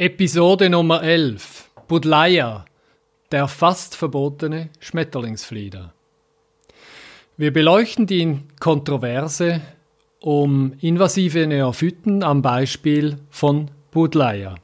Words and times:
Episode 0.00 0.70
Nummer 0.70 1.02
11. 1.02 1.68
Budleia, 1.86 2.64
der 3.32 3.48
fast 3.48 3.94
verbotene 3.94 4.70
Schmetterlingsflieder. 4.78 5.92
Wir 7.36 7.52
beleuchten 7.52 8.06
die 8.06 8.38
Kontroverse 8.60 9.60
um 10.22 10.72
invasive 10.80 11.46
Neophyten 11.46 12.22
am 12.22 12.40
Beispiel 12.40 13.18
von 13.28 13.70
Budleia. 13.90 14.54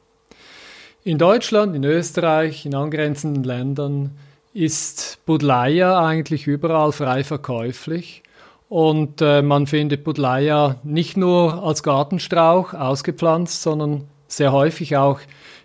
In 1.05 1.19
Deutschland, 1.19 1.77
in 1.77 1.85
Österreich, 1.85 2.65
in 2.65 2.75
angrenzenden 2.75 3.45
Ländern 3.45 4.13
ist 4.55 5.19
Budleia 5.27 6.03
eigentlich 6.03 6.47
überall 6.47 6.93
frei 6.93 7.25
verkäuflich 7.25 8.23
und 8.71 9.21
äh, 9.21 9.43
man 9.43 9.67
findet 9.67 10.03
Budleia 10.03 10.77
nicht 10.83 11.19
nur 11.19 11.63
als 11.63 11.83
Gartenstrauch 11.83 12.73
ausgepflanzt, 12.73 13.61
sondern 13.61 14.09
sehr 14.29 14.53
häufig 14.53 14.97
auch 14.97 15.21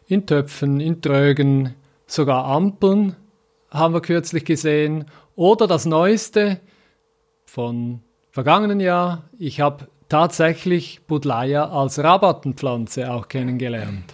in 0.08 0.26
Töpfen, 0.26 0.80
in 0.80 1.02
Trögen, 1.02 1.76
sogar 2.06 2.46
Ampeln 2.46 3.16
haben 3.70 3.94
wir 3.94 4.02
kürzlich 4.02 4.46
gesehen. 4.46 5.06
Oder 5.36 5.68
das 5.68 5.86
Neueste 5.86 6.60
von 7.46 8.02
vergangenen 8.32 8.80
Jahr, 8.80 9.24
ich 9.40 9.62
habe 9.62 9.88
tatsächlich 10.10 11.02
Budleia 11.08 11.70
als 11.70 12.00
Rabattenpflanze 12.00 13.12
auch 13.12 13.30
kennengelernt. 13.30 14.14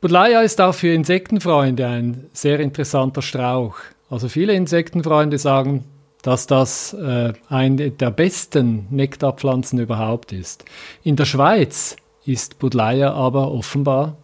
Budleia 0.00 0.42
ist 0.42 0.60
auch 0.60 0.74
für 0.74 0.92
Insektenfreunde 0.92 1.86
ein 1.86 2.26
sehr 2.32 2.60
interessanter 2.60 3.22
Strauch. 3.22 3.76
Also 4.10 4.28
viele 4.28 4.52
Insektenfreunde 4.52 5.38
sagen, 5.38 5.84
dass 6.22 6.46
das 6.46 6.92
äh, 6.92 7.32
eine 7.48 7.90
der 7.90 8.10
besten 8.10 8.86
Nektarpflanzen 8.90 9.78
überhaupt 9.78 10.32
ist. 10.32 10.64
In 11.04 11.16
der 11.16 11.24
Schweiz 11.24 11.96
ist 12.26 12.58
Budleia 12.58 13.12
aber 13.12 13.52
offenbar 13.52 14.16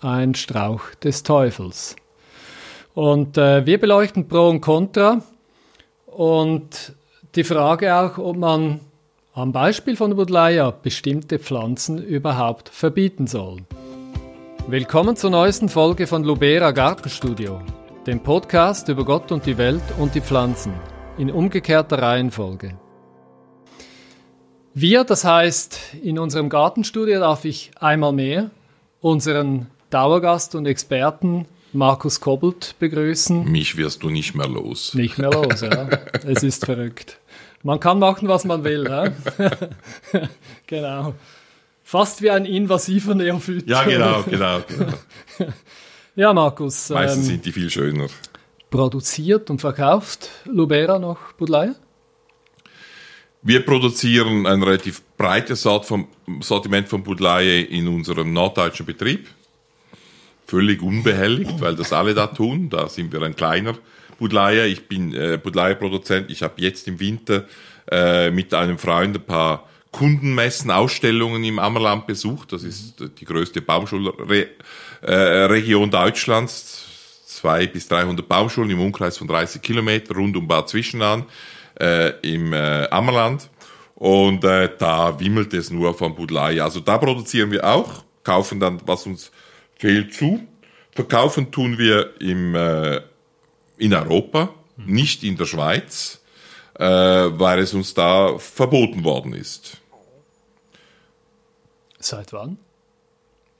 ein 0.00 0.34
Strauch 0.34 0.94
des 1.02 1.22
Teufels. 1.22 1.96
Und 2.94 3.36
äh, 3.36 3.66
wir 3.66 3.78
beleuchten 3.78 4.28
Pro 4.28 4.48
und 4.48 4.60
Contra 4.60 5.22
und 6.06 6.94
die 7.34 7.44
Frage 7.44 7.94
auch, 7.94 8.18
ob 8.18 8.36
man 8.36 8.80
am 9.34 9.52
Beispiel 9.52 9.96
von 9.96 10.16
Budleia 10.16 10.70
bestimmte 10.70 11.38
Pflanzen 11.38 12.02
überhaupt 12.02 12.68
verbieten 12.68 13.26
soll. 13.26 13.58
Willkommen 14.66 15.16
zur 15.16 15.30
neuesten 15.30 15.68
Folge 15.68 16.06
von 16.06 16.24
Lubera 16.24 16.72
Gartenstudio, 16.72 17.60
dem 18.06 18.20
Podcast 18.22 18.88
über 18.88 19.04
Gott 19.04 19.32
und 19.32 19.46
die 19.46 19.58
Welt 19.58 19.82
und 19.98 20.14
die 20.14 20.20
Pflanzen, 20.20 20.72
in 21.18 21.30
umgekehrter 21.30 22.02
Reihenfolge. 22.02 22.74
Wir, 24.80 25.04
das 25.04 25.24
heißt, 25.24 25.78
in 26.02 26.18
unserem 26.18 26.48
Gartenstudio 26.48 27.20
darf 27.20 27.44
ich 27.44 27.70
einmal 27.78 28.14
mehr 28.14 28.50
unseren 29.02 29.66
Dauergast 29.90 30.54
und 30.54 30.64
Experten 30.64 31.44
Markus 31.74 32.18
Kobbelt 32.18 32.76
begrüßen. 32.78 33.44
Mich 33.44 33.76
wirst 33.76 34.02
du 34.02 34.08
nicht 34.08 34.34
mehr 34.34 34.48
los. 34.48 34.94
Nicht 34.94 35.18
mehr 35.18 35.32
los, 35.32 35.60
ja. 35.60 35.86
es 36.24 36.42
ist 36.42 36.64
verrückt. 36.64 37.18
Man 37.62 37.78
kann 37.78 37.98
machen, 37.98 38.26
was 38.26 38.46
man 38.46 38.64
will. 38.64 38.86
Ja? 38.88 39.12
genau. 40.66 41.12
Fast 41.84 42.22
wie 42.22 42.30
ein 42.30 42.46
invasiver 42.46 43.14
Neophyt. 43.14 43.68
Ja, 43.68 43.84
genau, 43.84 44.22
genau. 44.22 44.62
genau. 44.66 45.52
ja, 46.16 46.32
Markus. 46.32 46.88
Meistens 46.88 47.24
ähm, 47.24 47.32
sind 47.32 47.44
die 47.44 47.52
viel 47.52 47.68
schöner. 47.68 48.06
Produziert 48.70 49.50
und 49.50 49.60
verkauft 49.60 50.30
Lubera 50.46 50.98
noch 50.98 51.34
Budleia? 51.34 51.74
Wir 53.42 53.64
produzieren 53.64 54.46
ein 54.46 54.62
relativ 54.62 55.00
breites 55.16 55.62
Sortiment 55.62 56.88
von 56.88 57.02
Budleie 57.02 57.62
in 57.62 57.88
unserem 57.88 58.34
norddeutschen 58.34 58.84
Betrieb. 58.84 59.28
Völlig 60.46 60.82
unbehelligt, 60.82 61.58
weil 61.58 61.74
das 61.74 61.94
alle 61.94 62.12
da 62.12 62.26
tun. 62.26 62.68
Da 62.68 62.90
sind 62.90 63.10
wir 63.12 63.22
ein 63.22 63.34
kleiner 63.34 63.78
Budleie. 64.18 64.66
Ich 64.66 64.88
bin 64.88 65.14
äh, 65.14 65.38
Budleie-Produzent. 65.42 66.30
Ich 66.30 66.42
habe 66.42 66.60
jetzt 66.60 66.86
im 66.86 67.00
Winter 67.00 67.46
äh, 67.90 68.30
mit 68.30 68.52
einem 68.52 68.76
Freund 68.76 69.16
ein 69.16 69.22
paar 69.22 69.66
Kundenmessen, 69.90 70.70
Ausstellungen 70.70 71.42
im 71.42 71.58
Ammerland 71.58 72.06
besucht. 72.06 72.52
Das 72.52 72.62
ist 72.62 73.02
die 73.18 73.24
größte 73.24 73.62
Baumschulregion 73.62 74.48
äh, 75.00 75.90
Deutschlands. 75.90 76.84
Zwei 77.24 77.66
bis 77.66 77.88
300 77.88 78.28
Baumschulen 78.28 78.68
im 78.68 78.80
Umkreis 78.80 79.16
von 79.16 79.28
30 79.28 79.62
Kilometer 79.62 80.14
rund 80.14 80.36
um 80.36 80.46
Bad 80.46 80.68
Zwischenahn 80.68 81.24
äh, 81.80 82.10
im 82.20 82.52
äh, 82.52 82.88
Ammerland. 82.90 83.50
Und 83.94 84.44
äh, 84.44 84.70
da 84.78 85.18
wimmelt 85.20 85.52
es 85.52 85.70
nur 85.70 85.94
von 85.94 86.14
Budlei. 86.14 86.62
Also 86.62 86.80
da 86.80 86.98
produzieren 86.98 87.50
wir 87.50 87.64
auch, 87.64 88.04
kaufen 88.24 88.60
dann, 88.60 88.80
was 88.86 89.06
uns 89.06 89.30
fehlt, 89.76 90.14
zu. 90.14 90.46
Verkaufen 90.92 91.50
tun 91.50 91.78
wir 91.78 92.20
im, 92.20 92.54
äh, 92.54 93.00
in 93.76 93.94
Europa, 93.94 94.54
nicht 94.76 95.22
in 95.22 95.36
der 95.36 95.46
Schweiz, 95.46 96.20
äh, 96.78 96.84
weil 96.84 97.58
es 97.58 97.74
uns 97.74 97.94
da 97.94 98.38
verboten 98.38 99.04
worden 99.04 99.34
ist. 99.34 99.78
Seit 101.98 102.32
wann? 102.32 102.58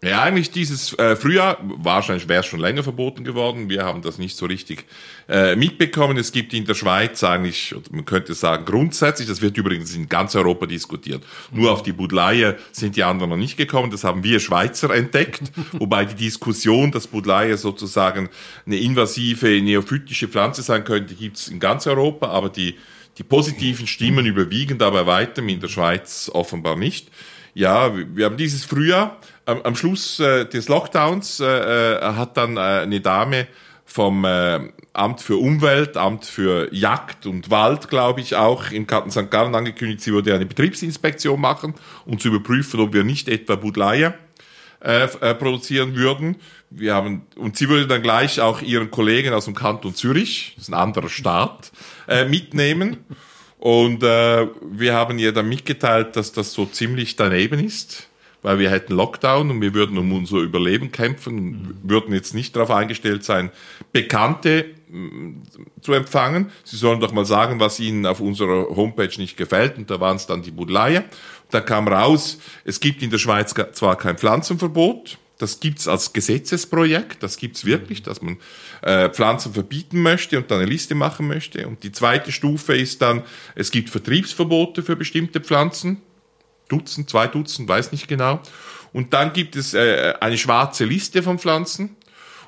Ja, 0.03 0.23
eigentlich 0.23 0.51
dieses 0.51 0.99
äh, 0.99 1.15
Frühjahr, 1.15 1.59
wahrscheinlich 1.61 2.27
wäre 2.27 2.41
es 2.41 2.47
schon 2.47 2.59
länger 2.59 2.83
verboten 2.83 3.23
geworden. 3.23 3.69
Wir 3.69 3.85
haben 3.85 4.01
das 4.01 4.17
nicht 4.17 4.35
so 4.35 4.47
richtig 4.47 4.87
äh, 5.29 5.57
mitbekommen. 5.57 6.17
Es 6.17 6.33
gibt 6.33 6.55
in 6.55 6.65
der 6.65 6.73
Schweiz 6.73 7.23
eigentlich, 7.23 7.75
man 7.91 8.07
könnte 8.07 8.33
sagen 8.33 8.65
grundsätzlich, 8.65 9.29
das 9.29 9.43
wird 9.43 9.59
übrigens 9.59 9.95
in 9.95 10.09
ganz 10.09 10.35
Europa 10.35 10.65
diskutiert. 10.65 11.23
Nur 11.53 11.71
auf 11.71 11.83
die 11.83 11.93
Budleie 11.93 12.57
sind 12.73 12.97
die 12.97 13.05
anderen 13.05 13.29
noch 13.29 13.37
nicht 13.37 13.59
gekommen. 13.59 13.91
Das 13.91 14.03
haben 14.03 14.25
wir 14.25 14.41
Schweizer 14.41 14.89
entdeckt. 14.89 15.53
Wobei 15.73 16.07
die 16.07 16.15
Diskussion, 16.15 16.91
dass 16.93 17.07
Budleie 17.07 17.59
sozusagen 17.59 18.31
eine 18.65 18.79
invasive 18.79 19.61
neophytische 19.61 20.29
Pflanze 20.29 20.63
sein 20.63 20.85
könnte, 20.85 21.15
gibt 21.15 21.37
es 21.37 21.49
in 21.49 21.61
ganz 21.61 21.87
Europa. 21.87 22.29
Aber 22.29 22.49
die, 22.49 22.77
die 23.19 23.23
positiven 23.23 23.87
Stimmen 23.87 24.25
überwiegen 24.25 24.79
dabei 24.79 25.05
weitem, 25.05 25.51
in 25.51 25.61
der 25.61 25.69
Schweiz 25.69 26.31
offenbar 26.33 26.77
nicht. 26.77 27.09
Ja, 27.55 27.93
wir 27.95 28.27
haben 28.27 28.37
dieses 28.37 28.65
Frühjahr 28.65 29.17
am, 29.45 29.63
am 29.63 29.75
Schluss 29.75 30.21
äh, 30.21 30.47
des 30.47 30.69
Lockdowns 30.69 31.41
äh, 31.41 31.45
äh, 31.45 32.01
hat 32.01 32.37
dann 32.37 32.57
äh, 32.57 32.61
eine 32.61 33.01
Dame 33.01 33.49
vom 33.85 34.25
äh, 34.25 34.61
Amt 34.93 35.21
für 35.21 35.37
Umwelt, 35.37 35.97
Amt 35.97 36.25
für 36.25 36.73
Jagd 36.73 37.27
und 37.27 37.51
Wald, 37.51 37.89
glaube 37.89 38.21
ich, 38.21 38.37
auch 38.37 38.71
im 38.71 38.87
Karten 38.87 39.11
St. 39.11 39.31
Gallen 39.31 39.55
angekündigt, 39.55 40.01
sie 40.01 40.13
würde 40.13 40.35
eine 40.35 40.47
Betriebsinspektion 40.47 41.41
machen, 41.41 41.75
um 42.07 42.19
zu 42.19 42.29
überprüfen, 42.29 42.79
ob 42.81 42.93
wir 42.93 43.03
nicht 43.03 43.29
etwa 43.29 43.57
Budleie 43.57 44.15
äh, 44.79 45.09
produzieren 45.35 45.97
würden. 45.97 46.37
Wir 46.71 46.95
haben, 46.95 47.23
und 47.35 47.57
sie 47.57 47.69
würde 47.69 47.89
dann 47.89 48.03
gleich 48.03 48.41
auch 48.41 48.63
ihren 48.63 48.93
Kollegen 48.93 49.33
aus 49.33 49.47
dem 49.47 49.57
Kanton 49.57 49.95
Zürich, 49.95 50.53
das 50.55 50.69
ist 50.69 50.69
ein 50.69 50.75
anderer 50.75 51.09
Staat, 51.09 51.73
mitnehmen. 52.29 53.05
Und 53.61 54.03
äh, 54.03 54.49
wir 54.71 54.95
haben 54.95 55.19
ihr 55.19 55.33
dann 55.33 55.49
mitgeteilt, 55.49 56.17
dass 56.17 56.33
das 56.33 56.53
so 56.53 56.67
ziemlich 56.67 57.17
daneben 57.17 57.65
ist 57.65 58.11
weil 58.43 58.59
wir 58.59 58.71
hätten 58.71 58.95
Lockdown 58.95 59.51
und 59.51 59.61
wir 59.61 59.75
würden 59.75 59.99
um 59.99 60.13
unser 60.13 60.39
Überleben 60.39 60.93
kämpfen, 60.93 61.35
mhm. 61.35 61.79
würden 61.83 62.15
jetzt 62.15 62.35
nicht 62.35 62.57
darauf 62.57 62.71
eingestellt 62.71 63.25
sein, 63.25 63.51
Bekannte 63.93 64.67
zu 65.81 65.93
empfangen. 65.93 66.51
Sie 66.65 66.77
sollen 66.77 67.01
doch 67.01 67.13
mal 67.13 67.25
sagen, 67.25 67.61
was 67.61 67.79
ihnen 67.79 68.07
auf 68.07 68.21
unserer 68.21 68.75
Homepage 68.75 69.13
nicht 69.19 69.37
gefällt 69.37 69.77
und 69.79 69.91
da 69.91 70.01
waren 70.01 70.17
es 70.17 70.27
dann 70.27 70.43
die 70.43 70.51
Budleie. 70.51 71.05
Da 71.51 71.61
kam 71.61 71.89
raus, 71.89 72.39
es 72.65 72.81
gibt 72.81 73.03
in 73.03 73.11
der 73.11 73.19
Schweiz 73.19 73.55
zwar 73.73 73.97
kein 73.97 74.17
Pflanzenverbot, 74.17 75.19
das 75.41 75.59
gibt's 75.59 75.89
als 75.89 76.13
Gesetzesprojekt, 76.13 77.23
das 77.23 77.39
gibt's 77.39 77.65
wirklich, 77.65 78.03
dass 78.03 78.21
man 78.21 78.37
äh, 78.83 79.09
Pflanzen 79.09 79.55
verbieten 79.55 80.03
möchte 80.03 80.37
und 80.37 80.51
dann 80.51 80.59
eine 80.59 80.69
Liste 80.69 80.95
machen 80.95 81.27
möchte. 81.27 81.67
Und 81.67 81.83
die 81.83 81.93
zweite 81.93 82.31
Stufe 82.31 82.77
ist 82.77 83.01
dann, 83.01 83.23
es 83.55 83.71
gibt 83.71 83.89
Vertriebsverbote 83.89 84.83
für 84.83 84.97
bestimmte 84.97 85.41
Pflanzen. 85.41 86.03
Dutzend, 86.69 87.09
zwei 87.09 87.27
Dutzend, 87.27 87.69
weiß 87.69 87.91
nicht 87.93 88.07
genau. 88.07 88.41
Und 88.93 89.15
dann 89.15 89.33
gibt 89.33 89.57
es 89.57 89.73
äh, 89.73 90.13
eine 90.21 90.37
schwarze 90.37 90.85
Liste 90.85 91.23
von 91.23 91.39
Pflanzen. 91.39 91.97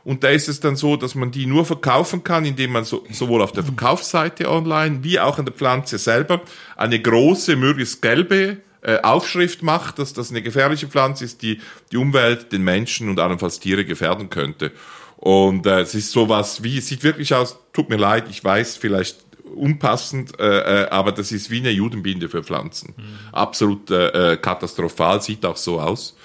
Und 0.04 0.22
da 0.22 0.28
ist 0.28 0.48
es 0.48 0.60
dann 0.60 0.76
so, 0.76 0.96
dass 0.96 1.14
man 1.14 1.30
die 1.30 1.46
nur 1.46 1.64
verkaufen 1.64 2.24
kann, 2.24 2.44
indem 2.44 2.72
man 2.72 2.84
so, 2.84 3.06
sowohl 3.10 3.40
auf 3.40 3.52
der 3.52 3.64
Verkaufsseite 3.64 4.50
online 4.50 5.02
wie 5.02 5.18
auch 5.18 5.38
an 5.38 5.46
der 5.46 5.54
Pflanze 5.54 5.96
selber 5.96 6.42
eine 6.76 7.00
große, 7.00 7.56
möglichst 7.56 8.02
gelbe 8.02 8.58
äh, 8.82 9.00
Aufschrift 9.02 9.62
macht, 9.62 9.98
dass 9.98 10.12
das 10.12 10.30
eine 10.30 10.42
gefährliche 10.42 10.88
Pflanze 10.88 11.24
ist, 11.24 11.42
die 11.42 11.60
die 11.90 11.96
Umwelt, 11.96 12.52
den 12.52 12.62
Menschen 12.62 13.08
und 13.08 13.20
allenfalls 13.20 13.60
Tiere 13.60 13.84
gefährden 13.84 14.28
könnte. 14.28 14.72
Und 15.16 15.66
äh, 15.66 15.80
es 15.80 15.94
ist 15.94 16.10
sowas 16.10 16.64
wie, 16.64 16.78
es 16.78 16.88
sieht 16.88 17.04
wirklich 17.04 17.32
aus, 17.34 17.58
tut 17.72 17.88
mir 17.88 17.96
leid, 17.96 18.24
ich 18.28 18.42
weiß, 18.42 18.76
vielleicht 18.76 19.18
unpassend, 19.54 20.38
äh, 20.40 20.84
äh, 20.84 20.88
aber 20.88 21.12
das 21.12 21.30
ist 21.30 21.50
wie 21.50 21.58
eine 21.58 21.70
Judenbinde 21.70 22.28
für 22.28 22.42
Pflanzen. 22.42 22.94
Mhm. 22.96 23.02
Absolut 23.32 23.90
äh, 23.90 24.32
äh, 24.32 24.36
katastrophal, 24.36 25.22
sieht 25.22 25.46
auch 25.46 25.56
so 25.56 25.80
aus. 25.80 26.16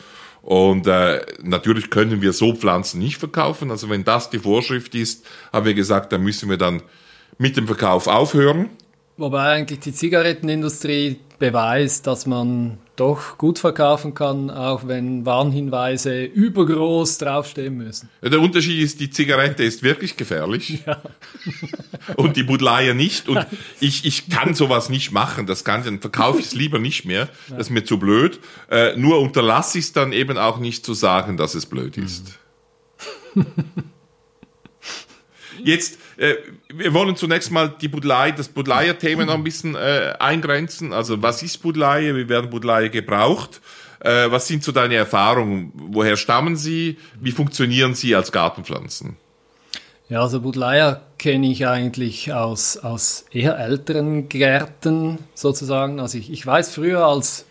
Und 0.41 0.87
äh, 0.87 1.25
natürlich 1.43 1.89
können 1.89 2.21
wir 2.21 2.31
so 2.31 2.55
Pflanzen 2.55 2.99
nicht 2.99 3.17
verkaufen. 3.17 3.69
Also 3.69 3.89
wenn 3.89 4.03
das 4.03 4.29
die 4.29 4.39
Vorschrift 4.39 4.95
ist, 4.95 5.25
haben 5.51 5.65
wir 5.65 5.73
gesagt, 5.73 6.11
dann 6.13 6.21
müssen 6.21 6.49
wir 6.49 6.57
dann 6.57 6.81
mit 7.37 7.57
dem 7.57 7.67
Verkauf 7.67 8.07
aufhören. 8.07 8.69
Wobei 9.17 9.53
eigentlich 9.53 9.79
die 9.79 9.93
Zigarettenindustrie 9.93 11.19
beweist, 11.39 12.05
dass 12.05 12.27
man 12.27 12.77
doch 12.95 13.37
gut 13.37 13.59
verkaufen 13.59 14.13
kann, 14.13 14.49
auch 14.49 14.87
wenn 14.87 15.25
Warnhinweise 15.25 16.23
übergroß 16.23 17.17
draufstehen 17.19 17.77
müssen. 17.77 18.09
Der 18.21 18.39
Unterschied 18.39 18.79
ist, 18.81 18.99
die 18.99 19.09
Zigarette 19.09 19.63
ist 19.63 19.83
wirklich 19.83 20.17
gefährlich 20.17 20.83
ja. 20.85 21.01
und 22.15 22.37
die 22.37 22.43
Budleier 22.43 22.93
nicht. 22.93 23.29
Und 23.29 23.45
ich, 23.79 24.05
ich 24.05 24.29
kann 24.29 24.55
sowas 24.55 24.89
nicht 24.89 25.11
machen. 25.11 25.45
Das 25.45 25.63
kann, 25.63 25.83
dann 25.83 25.99
verkaufe 25.99 26.39
ich 26.39 26.47
es 26.47 26.55
lieber 26.55 26.79
nicht 26.79 27.05
mehr. 27.05 27.29
Das 27.49 27.67
ist 27.67 27.69
mir 27.69 27.83
zu 27.83 27.99
blöd. 27.99 28.39
Äh, 28.69 28.95
nur 28.97 29.19
unterlasse 29.19 29.79
ich 29.79 29.85
es 29.85 29.93
dann 29.93 30.11
eben 30.11 30.37
auch 30.37 30.57
nicht 30.59 30.85
zu 30.85 30.93
sagen, 30.93 31.37
dass 31.37 31.55
es 31.55 31.67
blöd 31.67 31.97
ist. 31.97 32.39
Jetzt, 35.63 35.99
äh, 36.17 36.35
wir 36.73 36.93
wollen 36.93 37.15
zunächst 37.15 37.51
mal 37.51 37.73
die 37.79 37.87
Budlei, 37.87 38.31
das 38.31 38.47
Budleier-Thema 38.49 39.25
noch 39.25 39.35
ein 39.35 39.43
bisschen 39.43 39.75
äh, 39.75 40.13
eingrenzen. 40.19 40.93
Also 40.93 41.21
was 41.21 41.43
ist 41.43 41.61
Budleier? 41.61 42.15
Wie 42.15 42.27
werden 42.27 42.49
Budleier 42.49 42.89
gebraucht? 42.89 43.61
Äh, 43.99 44.31
was 44.31 44.47
sind 44.47 44.63
so 44.63 44.71
deine 44.71 44.95
Erfahrungen? 44.95 45.71
Woher 45.73 46.17
stammen 46.17 46.55
sie? 46.55 46.97
Wie 47.19 47.31
funktionieren 47.31 47.93
sie 47.95 48.15
als 48.15 48.31
Gartenpflanzen? 48.31 49.17
Ja, 50.09 50.21
also 50.21 50.41
Budleier 50.41 51.01
kenne 51.17 51.51
ich 51.51 51.67
eigentlich 51.67 52.33
aus, 52.33 52.77
aus 52.77 53.25
eher 53.31 53.59
älteren 53.59 54.29
Gärten 54.29 55.19
sozusagen. 55.33 55.99
Also 55.99 56.17
ich, 56.17 56.31
ich 56.31 56.45
weiß 56.45 56.73
früher 56.73 57.05
als 57.05 57.45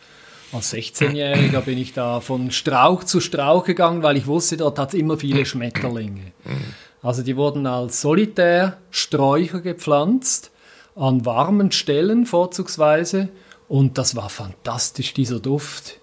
als 0.53 0.73
16-Jähriger 0.73 1.61
bin 1.61 1.77
ich 1.77 1.93
da 1.93 2.21
von 2.21 2.51
Strauch 2.51 3.05
zu 3.05 3.21
Strauch 3.21 3.65
gegangen, 3.65 4.03
weil 4.03 4.17
ich 4.17 4.27
wusste, 4.27 4.57
dort 4.57 4.79
hat 4.79 4.95
es 4.95 5.01
immer 5.01 5.19
viele 5.19 5.45
Schmetterlinge. 5.45 6.33
Also 7.07 7.23
die 7.23 7.37
wurden 7.37 7.69
als 7.69 8.01
Solitärsträucher 8.01 9.61
gepflanzt, 9.61 10.51
an 10.97 11.25
warmen 11.25 11.71
Stellen 11.71 12.27
vorzugsweise. 12.27 13.29
Und 13.69 13.97
das 13.97 14.17
war 14.17 14.29
fantastisch, 14.29 15.15
dieser 15.15 15.39
Duft. 15.39 16.01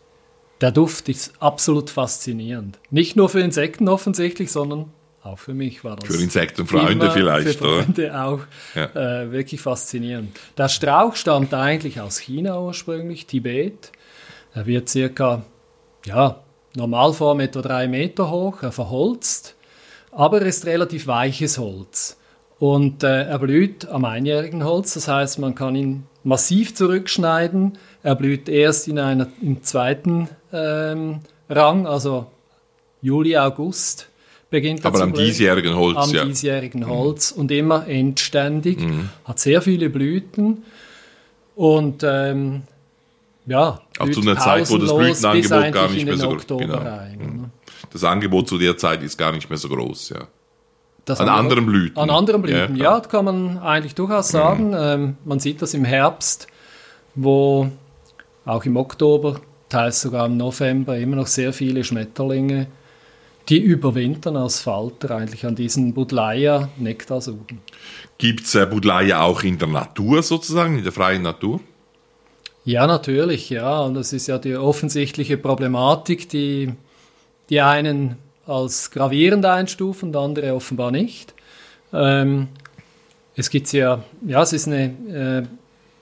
Der 0.62 0.72
Duft 0.72 1.10
ist 1.10 1.34
absolut 1.42 1.90
faszinierend. 1.90 2.80
Nicht 2.90 3.18
nur 3.18 3.28
für 3.28 3.42
Insekten 3.42 3.90
offensichtlich, 3.90 4.50
sondern 4.50 4.94
auch 5.24 5.38
für 5.38 5.54
mich 5.54 5.84
war 5.84 5.98
das. 5.98 6.08
Für 6.08 6.24
Insektenfreunde 6.24 7.12
vielleicht. 7.12 7.58
Für 7.58 7.84
Freunde 7.84 8.06
oder? 8.06 8.26
auch 8.26 8.40
ja. 8.74 9.24
äh, 9.24 9.32
wirklich 9.34 9.60
faszinierend. 9.60 10.40
Der 10.58 10.70
Strauch 10.70 11.18
stammt 11.18 11.54
eigentlich 11.54 12.00
aus 12.00 12.18
China 12.18 12.62
ursprünglich, 12.62 13.26
Tibet. 13.26 13.92
Er 14.54 14.68
wird 14.68 14.88
circa, 14.88 15.44
ja, 16.06 16.40
Normalform 16.78 17.42
etwa 17.42 17.62
drei 17.62 17.90
Meter 17.90 18.32
hoch, 18.32 18.64
er 18.64 18.72
verholzt 18.72 19.58
aber 20.16 20.42
er 20.42 20.48
ist 20.48 20.66
relativ 20.66 21.08
weiches 21.08 21.58
Holz. 21.58 22.18
Und 22.60 23.04
äh, 23.04 23.24
er 23.24 23.40
blüht 23.40 23.90
am 23.90 24.06
einjährigen 24.06 24.64
Holz, 24.64 24.94
das 24.94 25.08
heißt, 25.08 25.40
man 25.40 25.56
kann 25.56 25.76
ihn 25.76 26.04
massiv 26.24 26.76
zurückschneiden. 26.76 27.78
Er 28.04 28.16
blüht 28.16 28.48
erst 28.48 28.88
in 28.88 29.00
einer, 29.00 29.28
im 29.42 29.64
zweiten 29.64 30.30
ähm, 30.54 31.22
Rang, 31.50 31.88
also 31.88 32.28
Juli, 33.02 33.36
August 33.38 34.08
beginnt 34.50 34.82
er 34.82 34.86
Aber 34.86 35.02
am 35.02 35.14
diesjährigen 35.14 35.76
Holz, 35.76 35.98
Am 35.98 36.12
ja. 36.12 36.26
diesjährigen 36.26 36.82
mhm. 36.82 36.88
Holz 36.88 37.34
mhm. 37.36 37.42
und 37.42 37.52
immer 37.52 37.88
endständig, 37.88 38.80
mhm. 38.80 39.10
hat 39.26 39.40
sehr 39.40 39.62
viele 39.62 39.90
Blüten 39.90 40.64
und 41.56 42.04
ähm, 42.04 42.62
ja, 43.46 43.82
auch 44.00 44.10
zu 44.10 44.22
einer 44.22 44.38
Zeit, 44.38 44.70
wo 44.70 44.78
das 44.78 44.96
Blütenangebot 44.96 45.74
gar 45.74 45.90
nicht 45.90 46.06
mehr 46.06 46.18
so 46.18 46.30
groß 46.30 46.46
genau. 46.60 46.78
Rein, 46.78 47.18
mhm 47.18 47.63
das 47.94 48.04
Angebot 48.04 48.50
zu 48.50 48.58
der 48.58 48.76
Zeit 48.78 49.04
ist 49.04 49.18
gar 49.18 49.32
nicht 49.32 49.50
mehr 49.50 49.58
so 49.58 49.70
groß, 49.70 50.10
ja. 50.10 50.28
Das 51.06 51.20
an 51.20 51.30
Angebot, 51.30 51.42
anderen 51.42 51.66
Blüten. 51.66 52.00
An 52.00 52.10
anderen 52.10 52.42
Blüten, 52.42 52.76
ja, 52.76 52.96
ja 52.96 53.00
kann 53.02 53.26
man 53.26 53.58
eigentlich 53.60 53.94
durchaus 53.94 54.30
sagen. 54.30 54.70
Mhm. 54.70 54.78
Ähm, 54.78 55.18
man 55.26 55.40
sieht 55.40 55.62
das 55.62 55.74
im 55.74 55.86
Herbst, 55.86 56.48
wo 57.14 57.70
auch 58.46 58.66
im 58.66 58.78
Oktober, 58.78 59.40
teils 59.70 60.02
sogar 60.02 60.26
im 60.26 60.38
November, 60.38 60.98
immer 60.98 61.18
noch 61.18 61.28
sehr 61.28 61.54
viele 61.54 61.84
Schmetterlinge, 61.84 62.68
die 63.50 63.60
überwintern 63.60 64.38
als 64.38 64.62
Falter 64.62 65.12
eigentlich 65.18 65.46
an 65.46 65.56
diesen 65.56 65.94
Budleia 65.94 66.70
Nektar 66.78 67.22
suchen. 67.22 67.60
Gibt 68.18 68.46
es 68.46 68.56
äh, 68.56 68.66
Budleia 68.66 69.22
auch 69.22 69.44
in 69.44 69.58
der 69.58 69.68
Natur 69.68 70.24
sozusagen, 70.24 70.78
in 70.78 70.84
der 70.84 70.94
freien 70.94 71.22
Natur? 71.22 71.60
Ja, 72.66 72.88
natürlich, 72.88 73.50
ja. 73.50 73.82
Und 73.82 73.96
das 73.96 74.14
ist 74.14 74.28
ja 74.28 74.38
die 74.38 74.56
offensichtliche 74.56 75.38
Problematik, 75.38 76.30
die 76.30 76.72
die 77.54 77.62
einen 77.62 78.16
als 78.48 78.90
gravierend 78.90 79.46
einstufen 79.46 80.10
und 80.10 80.16
andere 80.16 80.56
offenbar 80.56 80.90
nicht. 80.90 81.36
Ähm, 81.94 82.48
es 83.36 83.52
gibt 83.52 83.72
ja, 83.74 84.04
ja, 84.26 84.42
es 84.42 84.54
ist 84.54 84.68
eine 84.68 85.46
äh, 85.46 85.48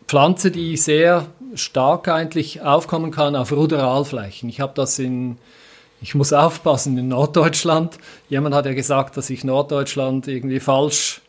Pflanze, 0.08 0.50
die 0.50 0.78
sehr 0.78 1.26
stark 1.56 2.08
eigentlich 2.08 2.62
aufkommen 2.62 3.12
kann 3.12 3.36
auf 3.36 3.52
Ruderalflächen. 3.52 4.48
Ich 4.48 4.62
habe 4.62 4.72
das 4.76 4.98
in, 4.98 5.40
ich 6.00 6.16
muss 6.16 6.32
aufpassen, 6.32 6.98
in 6.98 7.10
Norddeutschland. 7.10 7.98
Jemand 8.30 8.56
hat 8.56 8.66
ja 8.66 8.74
gesagt, 8.74 9.18
dass 9.18 9.30
ich 9.30 9.44
Norddeutschland 9.44 10.30
irgendwie 10.30 10.62
falsch 10.62 11.20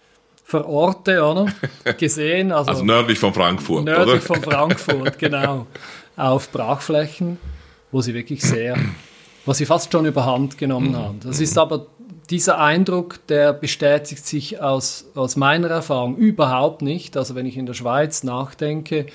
verorte, 0.45 1.25
oder? 1.25 1.47
Gesehen. 1.99 2.53
Also, 2.53 2.71
also 2.71 2.85
nördlich 2.85 3.19
von 3.19 3.35
Frankfurt, 3.35 3.87
nördlich 3.87 4.31
oder? 4.31 4.41
von 4.41 4.43
Frankfurt, 4.43 5.19
genau. 5.19 5.67
Auf 6.15 6.53
Brachflächen, 6.53 7.39
wo 7.91 8.03
sie 8.03 8.15
wirklich 8.15 8.41
sehr 8.43 8.77
was 9.47 9.59
sie 9.59 9.67
fast 9.67 9.93
schon 9.93 10.07
überhand 10.07 10.59
genommen 10.59 10.93
mhm. 10.93 10.97
haben. 10.97 11.21
Das 11.21 11.41
ist 11.41 11.59
aber 11.59 11.87
dieser 12.31 12.59
Eindruck, 12.61 13.27
der 13.27 13.53
bestätigt 13.53 14.27
sich 14.27 14.61
aus, 14.61 15.07
aus 15.15 15.37
meiner 15.37 15.69
Erfahrung 15.69 16.17
überhaupt 16.17 16.83
nicht. 16.83 17.17
Also 17.17 17.35
wenn 17.35 17.47
ich 17.47 17.57
in 17.57 17.67
der 17.67 17.75
Schweiz 17.75 18.23
nachdenke, 18.23 19.07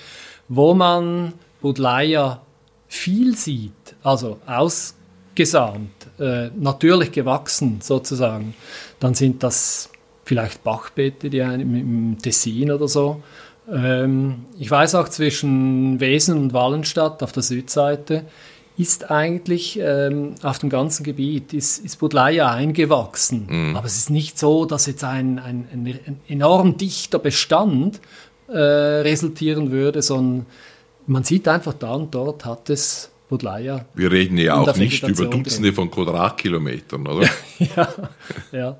wo 0.49 0.73
man 0.73 1.33
Budleia 1.61 2.41
viel 2.87 3.35
sieht, 3.35 3.95
also 4.03 4.39
ausgesamt, 4.45 5.91
äh, 6.19 6.49
natürlich 6.55 7.11
gewachsen 7.11 7.79
sozusagen, 7.81 8.53
dann 8.99 9.13
sind 9.13 9.43
das 9.43 9.89
vielleicht 10.23 10.63
Bachbeete, 10.63 11.29
die 11.29 11.39
im 11.39 12.17
Tessin 12.21 12.71
oder 12.71 12.87
so. 12.87 13.23
Ähm, 13.71 14.45
ich 14.59 14.69
weiß 14.69 14.95
auch 14.95 15.09
zwischen 15.09 15.99
Wesen 15.99 16.37
und 16.37 16.53
Wallenstadt 16.53 17.23
auf 17.23 17.31
der 17.31 17.43
Südseite 17.43 18.25
ist 18.77 19.09
eigentlich 19.09 19.79
ähm, 19.81 20.35
auf 20.43 20.59
dem 20.59 20.69
ganzen 20.69 21.03
Gebiet, 21.03 21.53
ist, 21.53 21.83
ist 21.83 21.97
Budleia 21.97 22.51
eingewachsen. 22.51 23.47
Mhm. 23.49 23.75
Aber 23.75 23.87
es 23.87 23.97
ist 23.97 24.09
nicht 24.09 24.37
so, 24.37 24.65
dass 24.65 24.85
jetzt 24.85 25.03
ein, 25.03 25.39
ein, 25.39 25.67
ein 25.71 26.21
enorm 26.27 26.77
dichter 26.77 27.19
Bestand 27.19 27.99
äh, 28.47 28.57
resultieren 28.57 29.71
würde, 29.71 30.01
sondern 30.01 30.45
man 31.07 31.23
sieht 31.23 31.47
einfach 31.47 31.73
da 31.73 31.93
und 31.93 32.13
dort 32.13 32.45
hat 32.45 32.69
es 32.69 33.09
Budleia. 33.29 33.85
Wir 33.95 34.11
reden 34.11 34.37
ja 34.37 34.55
auch 34.55 34.75
nicht 34.75 35.03
über 35.03 35.25
Dutzende 35.25 35.69
drin. 35.69 35.75
von 35.75 35.91
Quadratkilometern, 35.91 37.07
oder? 37.07 37.27
ja, 37.59 37.93
ja. 38.51 38.77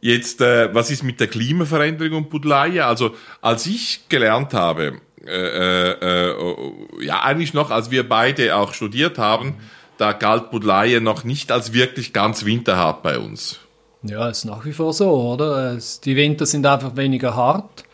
Jetzt, 0.00 0.40
äh, 0.40 0.74
was 0.74 0.90
ist 0.90 1.02
mit 1.02 1.20
der 1.20 1.28
Klimaveränderung 1.28 2.24
und 2.24 2.30
Budleia? 2.30 2.88
Also, 2.88 3.14
als 3.40 3.66
ich 3.66 4.08
gelernt 4.08 4.52
habe, 4.52 5.00
äh, 5.26 5.90
äh, 5.92 6.30
äh, 6.30 7.04
ja, 7.04 7.22
eigentlich 7.22 7.54
noch, 7.54 7.70
als 7.70 7.90
wir 7.90 8.08
beide 8.08 8.56
auch 8.56 8.74
studiert 8.74 9.18
haben, 9.18 9.54
da 9.98 10.12
galt 10.12 10.50
Budleie 10.50 11.00
noch 11.00 11.24
nicht 11.24 11.52
als 11.52 11.72
wirklich 11.72 12.12
ganz 12.12 12.44
winterhart 12.44 13.02
bei 13.02 13.18
uns. 13.18 13.60
Ja, 14.02 14.28
ist 14.28 14.44
nach 14.44 14.64
wie 14.64 14.72
vor 14.72 14.92
so, 14.92 15.10
oder? 15.10 15.78
die 16.04 16.16
Winter 16.16 16.44
sind 16.46 16.66
einfach 16.66 16.96
weniger 16.96 17.36
hart. 17.36 17.84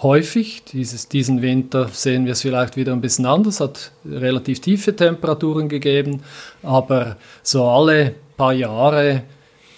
Häufig, 0.00 0.62
Dieses, 0.64 1.08
diesen 1.08 1.42
Winter 1.42 1.88
sehen 1.88 2.24
wir 2.24 2.32
es 2.32 2.42
vielleicht 2.42 2.76
wieder 2.76 2.92
ein 2.92 3.00
bisschen 3.00 3.26
anders, 3.26 3.58
hat 3.58 3.90
relativ 4.04 4.60
tiefe 4.60 4.94
Temperaturen 4.94 5.68
gegeben, 5.68 6.22
aber 6.62 7.16
so 7.42 7.68
alle 7.68 8.14
paar 8.36 8.52
Jahre 8.52 9.24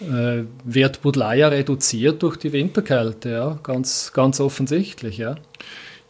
äh, 0.01 0.45
wird 0.65 1.01
Budleia 1.01 1.49
reduziert 1.49 2.23
durch 2.23 2.37
die 2.37 2.53
Winterkälte, 2.53 3.31
ja, 3.31 3.59
ganz, 3.63 4.13
ganz 4.13 4.41
offensichtlich, 4.41 5.17
ja. 5.17 5.37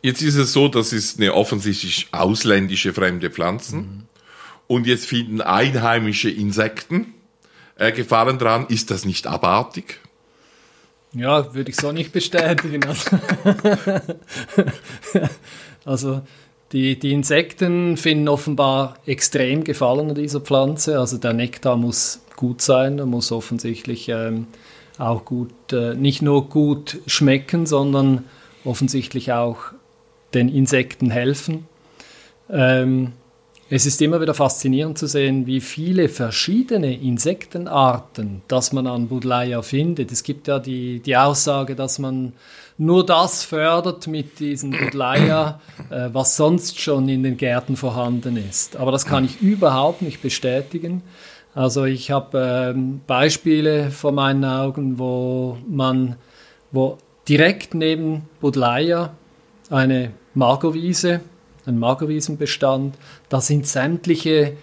Jetzt 0.02 0.22
ist 0.22 0.36
es 0.36 0.52
so, 0.52 0.68
das 0.68 0.92
ist 0.92 1.18
eine 1.18 1.34
offensichtlich 1.34 2.08
ausländische 2.12 2.92
fremde 2.92 3.30
Pflanzen. 3.30 3.78
Mhm. 3.78 4.02
Und 4.66 4.86
jetzt 4.86 5.06
finden 5.06 5.40
einheimische 5.40 6.30
Insekten 6.30 7.14
äh, 7.76 7.92
Gefahren 7.92 8.38
dran. 8.38 8.66
Ist 8.68 8.90
das 8.90 9.04
nicht 9.04 9.26
abartig? 9.26 10.00
Ja, 11.12 11.54
würde 11.54 11.70
ich 11.70 11.76
so 11.76 11.90
nicht 11.90 12.12
bestätigen. 12.12 12.84
Also, 12.84 13.18
also 15.84 16.22
die, 16.72 16.98
die 16.98 17.12
Insekten 17.12 17.96
finden 17.96 18.28
offenbar 18.28 18.96
extrem 19.06 19.64
Gefallen 19.64 20.10
an 20.10 20.14
dieser 20.14 20.40
Pflanze. 20.40 21.00
Also 21.00 21.18
der 21.18 21.32
Nektar 21.32 21.76
muss 21.76 22.20
gut 22.36 22.62
sein, 22.62 22.98
er 23.00 23.06
muss 23.06 23.32
offensichtlich 23.32 24.08
ähm, 24.08 24.46
auch 24.98 25.24
gut, 25.24 25.72
äh, 25.72 25.94
nicht 25.94 26.22
nur 26.22 26.48
gut 26.48 26.98
schmecken, 27.06 27.66
sondern 27.66 28.24
offensichtlich 28.64 29.32
auch 29.32 29.72
den 30.34 30.48
Insekten 30.48 31.10
helfen. 31.10 31.66
Ähm, 32.48 33.12
es 33.72 33.86
ist 33.86 34.02
immer 34.02 34.20
wieder 34.20 34.34
faszinierend 34.34 34.98
zu 34.98 35.06
sehen, 35.06 35.46
wie 35.46 35.60
viele 35.60 36.08
verschiedene 36.08 36.92
Insektenarten, 37.00 38.42
dass 38.48 38.72
man 38.72 38.88
an 38.88 39.06
Budleia 39.06 39.62
findet. 39.62 40.10
Es 40.10 40.24
gibt 40.24 40.48
ja 40.48 40.58
die, 40.58 40.98
die 40.98 41.16
Aussage, 41.16 41.76
dass 41.76 42.00
man 42.00 42.32
nur 42.78 43.06
das 43.06 43.44
fördert 43.44 44.08
mit 44.08 44.40
diesen 44.40 44.72
Budleia, 44.72 45.60
äh, 45.90 46.08
was 46.12 46.36
sonst 46.36 46.80
schon 46.80 47.08
in 47.08 47.22
den 47.22 47.36
Gärten 47.36 47.76
vorhanden 47.76 48.36
ist. 48.36 48.76
Aber 48.76 48.90
das 48.90 49.06
kann 49.06 49.24
ich 49.24 49.40
überhaupt 49.40 50.02
nicht 50.02 50.20
bestätigen. 50.20 51.02
Also 51.54 51.84
ich 51.84 52.10
habe 52.10 52.72
ähm, 52.74 53.02
Beispiele 53.06 53.92
vor 53.92 54.10
meinen 54.10 54.44
Augen, 54.44 54.98
wo 54.98 55.58
man, 55.68 56.16
wo 56.72 56.98
direkt 57.28 57.74
neben 57.74 58.22
Budleia 58.40 59.12
eine 59.70 60.12
Margowiese 60.34 61.20
ein 61.66 61.78
Magerwiesenbestand. 61.78 62.96
Da 63.28 63.40
sind 63.40 63.66
sämtliche 63.66 64.56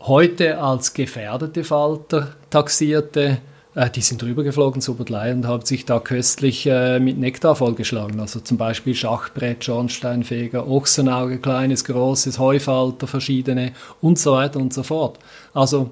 heute 0.00 0.58
als 0.58 0.94
gefährdete 0.94 1.64
Falter 1.64 2.34
taxierte, 2.48 3.38
äh, 3.74 3.90
die 3.90 4.00
sind 4.00 4.22
drüber 4.22 4.42
geflogen 4.42 4.80
zu 4.80 4.94
Budlei 4.94 5.32
und 5.32 5.46
haben 5.46 5.64
sich 5.64 5.84
da 5.84 6.00
köstlich 6.00 6.66
äh, 6.66 6.98
mit 7.00 7.18
Nektar 7.18 7.54
vollgeschlagen. 7.54 8.18
Also 8.18 8.40
zum 8.40 8.56
Beispiel 8.56 8.94
Schachbrett, 8.94 9.64
Schornsteinfeger, 9.64 10.66
Ochsenauge, 10.66 11.38
kleines, 11.38 11.84
großes, 11.84 12.38
Heufalter, 12.38 13.06
verschiedene 13.06 13.72
und 14.00 14.18
so 14.18 14.32
weiter 14.32 14.58
und 14.58 14.72
so 14.72 14.82
fort. 14.82 15.18
Also 15.52 15.90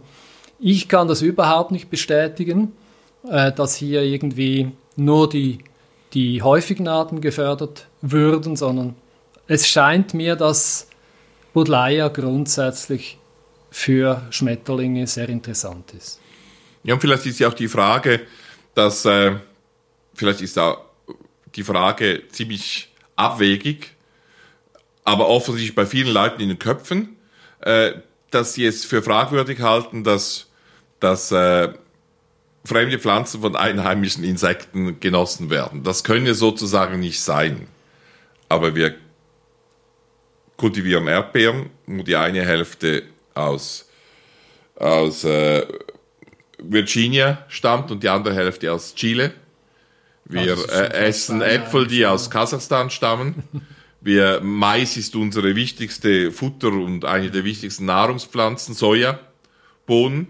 ich 0.58 0.88
kann 0.88 1.06
das 1.06 1.22
überhaupt 1.22 1.70
nicht 1.70 1.90
bestätigen, 1.90 2.72
äh, 3.28 3.52
dass 3.52 3.76
hier 3.76 4.02
irgendwie 4.02 4.72
nur 4.96 5.28
die, 5.28 5.58
die 6.14 6.42
häufigen 6.42 6.88
Arten 6.88 7.20
gefördert 7.20 7.87
würden, 8.00 8.56
sondern 8.56 8.94
es 9.46 9.66
scheint 9.66 10.14
mir, 10.14 10.36
dass 10.36 10.88
Budleia 11.52 12.08
grundsätzlich 12.08 13.18
für 13.70 14.22
Schmetterlinge 14.30 15.06
sehr 15.06 15.28
interessant 15.28 15.92
ist. 15.94 16.20
Ja, 16.82 16.94
und 16.94 17.00
vielleicht 17.00 17.26
ist 17.26 17.38
ja 17.38 17.48
auch 17.48 17.54
die 17.54 17.68
Frage, 17.68 18.20
dass 18.74 19.04
äh, 19.04 19.36
vielleicht 20.14 20.40
ist 20.40 20.56
da 20.56 20.78
die 21.54 21.64
Frage 21.64 22.22
ziemlich 22.30 22.92
abwegig, 23.16 23.94
aber 25.04 25.28
offensichtlich 25.28 25.74
bei 25.74 25.86
vielen 25.86 26.12
Leuten 26.12 26.40
in 26.40 26.48
den 26.48 26.58
Köpfen, 26.58 27.16
äh, 27.60 27.92
dass 28.30 28.54
sie 28.54 28.66
es 28.66 28.84
für 28.84 29.02
fragwürdig 29.02 29.60
halten, 29.60 30.04
dass, 30.04 30.48
dass 31.00 31.32
äh, 31.32 31.72
fremde 32.64 32.98
Pflanzen 32.98 33.40
von 33.40 33.56
einheimischen 33.56 34.22
Insekten 34.24 35.00
genossen 35.00 35.50
werden. 35.50 35.82
Das 35.82 36.04
könne 36.04 36.34
sozusagen 36.34 37.00
nicht 37.00 37.20
sein. 37.22 37.66
Aber 38.48 38.74
wir 38.74 38.94
kultivieren 40.56 41.06
Erdbeeren, 41.06 41.70
nur 41.86 42.04
die 42.04 42.16
eine 42.16 42.44
Hälfte 42.44 43.04
aus, 43.34 43.88
aus 44.76 45.24
äh, 45.24 45.66
Virginia 46.58 47.44
stammt 47.48 47.90
und 47.90 48.02
die 48.02 48.08
andere 48.08 48.34
Hälfte 48.34 48.72
aus 48.72 48.94
Chile. 48.94 49.32
Wir 50.24 50.56
äh, 50.70 51.06
essen 51.06 51.40
Äpfel, 51.40 51.86
die 51.86 52.04
aus 52.04 52.28
Kasachstan 52.28 52.90
stammen. 52.90 53.42
Wir, 54.00 54.40
Mais 54.42 54.96
ist 54.96 55.16
unsere 55.16 55.56
wichtigste 55.56 56.30
Futter 56.30 56.68
und 56.68 57.04
eine 57.04 57.30
der 57.30 57.44
wichtigsten 57.44 57.86
Nahrungspflanzen, 57.86 58.74
Soja, 58.74 59.18
Bohnen. 59.86 60.28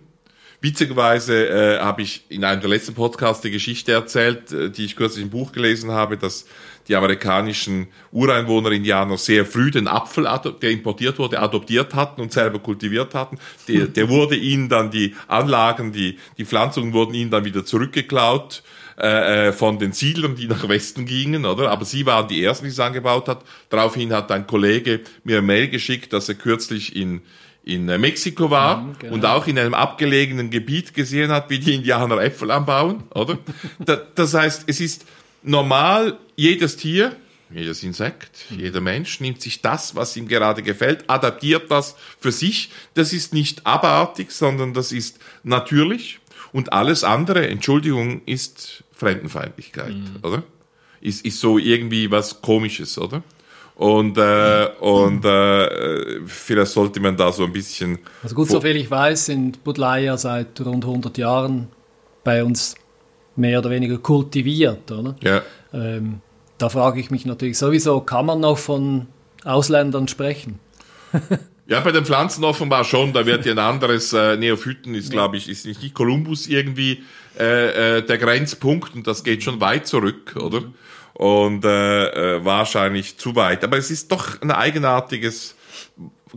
Witzigerweise 0.60 1.48
äh, 1.48 1.78
habe 1.78 2.02
ich 2.02 2.24
in 2.30 2.44
einem 2.44 2.60
der 2.60 2.70
letzten 2.70 2.94
Podcasts 2.94 3.42
die 3.42 3.50
Geschichte 3.50 3.92
erzählt, 3.92 4.52
äh, 4.52 4.70
die 4.70 4.84
ich 4.84 4.96
kürzlich 4.96 5.22
im 5.22 5.30
Buch 5.30 5.52
gelesen 5.52 5.90
habe, 5.90 6.16
dass 6.16 6.46
die 6.88 6.96
amerikanischen 6.96 7.88
Ureinwohner 8.10 8.72
Indianer 8.72 9.18
sehr 9.18 9.44
früh 9.44 9.70
den 9.70 9.88
Apfel, 9.88 10.26
der 10.62 10.70
importiert 10.70 11.18
wurde, 11.18 11.40
adoptiert 11.40 11.94
hatten 11.94 12.20
und 12.20 12.32
selber 12.32 12.58
kultiviert 12.58 13.14
hatten. 13.14 13.38
Der, 13.68 13.86
der 13.86 14.08
wurde 14.08 14.36
ihnen 14.36 14.68
dann 14.68 14.90
die 14.90 15.14
Anlagen, 15.26 15.92
die, 15.92 16.18
die 16.38 16.44
Pflanzungen 16.44 16.92
wurden 16.92 17.14
ihnen 17.14 17.30
dann 17.30 17.44
wieder 17.44 17.64
zurückgeklaut 17.64 18.62
äh, 18.98 19.48
äh, 19.48 19.52
von 19.52 19.78
den 19.78 19.92
Siedlern, 19.92 20.34
die 20.34 20.48
nach 20.48 20.68
Westen 20.68 21.04
gingen, 21.04 21.44
oder? 21.44 21.70
Aber 21.70 21.84
sie 21.84 22.04
waren 22.06 22.26
die 22.26 22.42
ersten, 22.42 22.64
die 22.64 22.72
es 22.72 22.80
angebaut 22.80 23.28
hat. 23.28 23.42
Daraufhin 23.68 24.12
hat 24.12 24.32
ein 24.32 24.46
Kollege 24.46 25.00
mir 25.22 25.38
eine 25.38 25.46
Mail 25.46 25.68
geschickt, 25.68 26.12
dass 26.12 26.28
er 26.28 26.34
kürzlich 26.34 26.96
in 26.96 27.20
in 27.64 27.86
äh, 27.88 27.98
Mexiko 27.98 28.50
war 28.50 28.78
mhm, 28.78 28.98
genau. 28.98 29.14
und 29.14 29.26
auch 29.26 29.46
in 29.46 29.58
einem 29.58 29.74
abgelegenen 29.74 30.48
Gebiet 30.48 30.94
gesehen 30.94 31.30
hat, 31.30 31.50
wie 31.50 31.58
die 31.58 31.74
Indianer 31.74 32.18
Äpfel 32.18 32.50
anbauen, 32.50 33.04
oder? 33.14 33.38
das 34.14 34.32
heißt, 34.32 34.64
es 34.66 34.80
ist 34.80 35.04
normal, 35.42 36.18
jedes 36.36 36.76
Tier, 36.76 37.16
jedes 37.50 37.82
Insekt, 37.82 38.46
mhm. 38.50 38.60
jeder 38.60 38.80
Mensch 38.80 39.20
nimmt 39.20 39.40
sich 39.40 39.62
das, 39.62 39.94
was 39.94 40.16
ihm 40.16 40.28
gerade 40.28 40.62
gefällt, 40.62 41.08
adaptiert 41.08 41.70
das 41.70 41.96
für 42.20 42.32
sich. 42.32 42.70
Das 42.94 43.12
ist 43.12 43.32
nicht 43.32 43.66
abartig, 43.66 44.32
sondern 44.32 44.74
das 44.74 44.92
ist 44.92 45.18
natürlich. 45.44 46.20
Und 46.52 46.72
alles 46.72 47.04
andere, 47.04 47.48
Entschuldigung, 47.48 48.22
ist 48.26 48.84
Fremdenfeindlichkeit, 48.92 49.94
mhm. 49.94 50.18
oder? 50.22 50.42
Ist, 51.00 51.24
ist 51.24 51.40
so 51.40 51.58
irgendwie 51.58 52.10
was 52.10 52.42
Komisches, 52.42 52.98
oder? 52.98 53.22
Und, 53.76 54.18
äh, 54.18 54.68
und 54.80 55.24
äh, 55.24 56.26
vielleicht 56.26 56.72
sollte 56.72 56.98
man 56.98 57.16
da 57.16 57.30
so 57.30 57.44
ein 57.44 57.52
bisschen. 57.52 58.00
Also 58.24 58.34
gut, 58.34 58.48
soviel 58.48 58.76
ich 58.76 58.90
weiß, 58.90 59.26
sind 59.26 59.62
Budleia 59.62 60.16
seit 60.16 60.60
rund 60.62 60.84
100 60.84 61.16
Jahren 61.16 61.68
bei 62.24 62.42
uns 62.42 62.74
mehr 63.38 63.58
oder 63.60 63.70
weniger 63.70 63.98
kultiviert, 63.98 64.90
oder? 64.90 65.16
Ja. 65.22 65.42
Ähm, 65.72 66.20
da 66.58 66.68
frage 66.68 67.00
ich 67.00 67.10
mich 67.10 67.24
natürlich 67.24 67.56
sowieso, 67.56 68.00
kann 68.00 68.26
man 68.26 68.40
noch 68.40 68.58
von 68.58 69.06
Ausländern 69.44 70.08
sprechen? 70.08 70.58
ja, 71.66 71.80
bei 71.80 71.92
den 71.92 72.04
Pflanzen 72.04 72.44
offenbar 72.44 72.84
schon. 72.84 73.12
Da 73.12 73.24
wird 73.26 73.46
ja 73.46 73.52
ein 73.52 73.58
anderes 73.58 74.12
äh, 74.12 74.36
Neophyten, 74.36 74.94
ist 74.94 75.10
glaube 75.10 75.36
ich, 75.36 75.48
ist 75.48 75.66
nicht 75.66 75.94
Kolumbus 75.94 76.46
irgendwie 76.46 77.04
äh, 77.38 77.98
äh, 77.98 78.02
der 78.02 78.18
Grenzpunkt 78.18 78.94
und 78.94 79.06
das 79.06 79.22
geht 79.22 79.42
schon 79.44 79.60
weit 79.60 79.86
zurück, 79.86 80.34
oder? 80.36 80.64
Und 81.14 81.64
äh, 81.64 82.36
äh, 82.36 82.44
wahrscheinlich 82.44 83.18
zu 83.18 83.34
weit. 83.36 83.64
Aber 83.64 83.76
es 83.76 83.90
ist 83.90 84.10
doch 84.12 84.40
ein 84.42 84.50
eigenartiges 84.50 85.56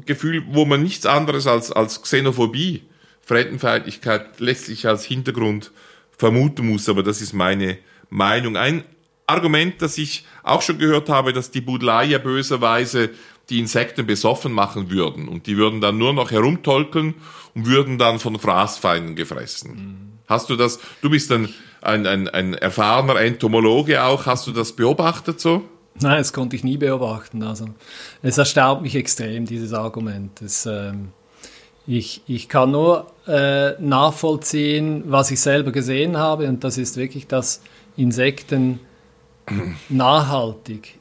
Gefühl, 0.05 0.43
wo 0.49 0.65
man 0.65 0.81
nichts 0.81 1.05
anderes 1.05 1.47
als, 1.47 1.71
als 1.71 2.01
Xenophobie, 2.01 2.83
Fremdenfeindlichkeit 3.21 4.39
letztlich 4.39 4.87
als 4.87 5.05
Hintergrund 5.05 5.71
vermuten 6.21 6.69
muss, 6.69 6.87
aber 6.87 7.01
das 7.01 7.19
ist 7.19 7.33
meine 7.33 7.79
Meinung. 8.11 8.55
Ein 8.55 8.83
Argument, 9.25 9.81
das 9.81 9.97
ich 9.97 10.23
auch 10.43 10.61
schon 10.61 10.77
gehört 10.77 11.09
habe, 11.09 11.33
dass 11.33 11.49
die 11.49 11.61
Budleier 11.61 12.19
böserweise 12.19 13.09
die 13.49 13.59
Insekten 13.59 14.05
besoffen 14.05 14.51
machen 14.53 14.91
würden 14.91 15.27
und 15.27 15.47
die 15.47 15.57
würden 15.57 15.81
dann 15.81 15.97
nur 15.97 16.13
noch 16.13 16.29
herumtolkeln 16.29 17.15
und 17.55 17.65
würden 17.65 17.97
dann 17.97 18.19
von 18.19 18.37
Fraßfeinden 18.37 19.15
gefressen. 19.15 19.71
Mhm. 19.71 19.95
Hast 20.27 20.49
du 20.51 20.55
das, 20.55 20.79
du 21.01 21.09
bist 21.09 21.31
ein, 21.31 21.49
ein, 21.81 22.05
ein, 22.05 22.29
ein 22.29 22.53
erfahrener 22.53 23.19
Entomologe 23.19 24.03
auch, 24.03 24.27
hast 24.27 24.45
du 24.45 24.51
das 24.51 24.73
beobachtet 24.73 25.41
so? 25.41 25.63
Nein, 25.99 26.19
das 26.19 26.33
konnte 26.33 26.55
ich 26.55 26.63
nie 26.63 26.77
beobachten. 26.77 27.41
Also 27.41 27.69
es 28.21 28.37
erstaubt 28.37 28.83
mich 28.83 28.95
extrem, 28.95 29.45
dieses 29.47 29.73
Argument. 29.73 30.39
Es, 30.41 30.67
ähm, 30.67 31.09
ich, 31.97 32.21
ich 32.27 32.47
kann 32.47 32.71
nur 32.71 33.07
äh, 33.27 33.71
nachvollziehen, 33.81 35.03
was 35.07 35.31
ich 35.31 35.41
selber 35.41 35.71
gesehen 35.71 36.17
habe, 36.17 36.47
und 36.47 36.63
das 36.63 36.77
ist 36.77 36.97
wirklich, 36.97 37.27
dass 37.27 37.61
Insekten 37.97 38.79
nachhaltig 39.89 40.99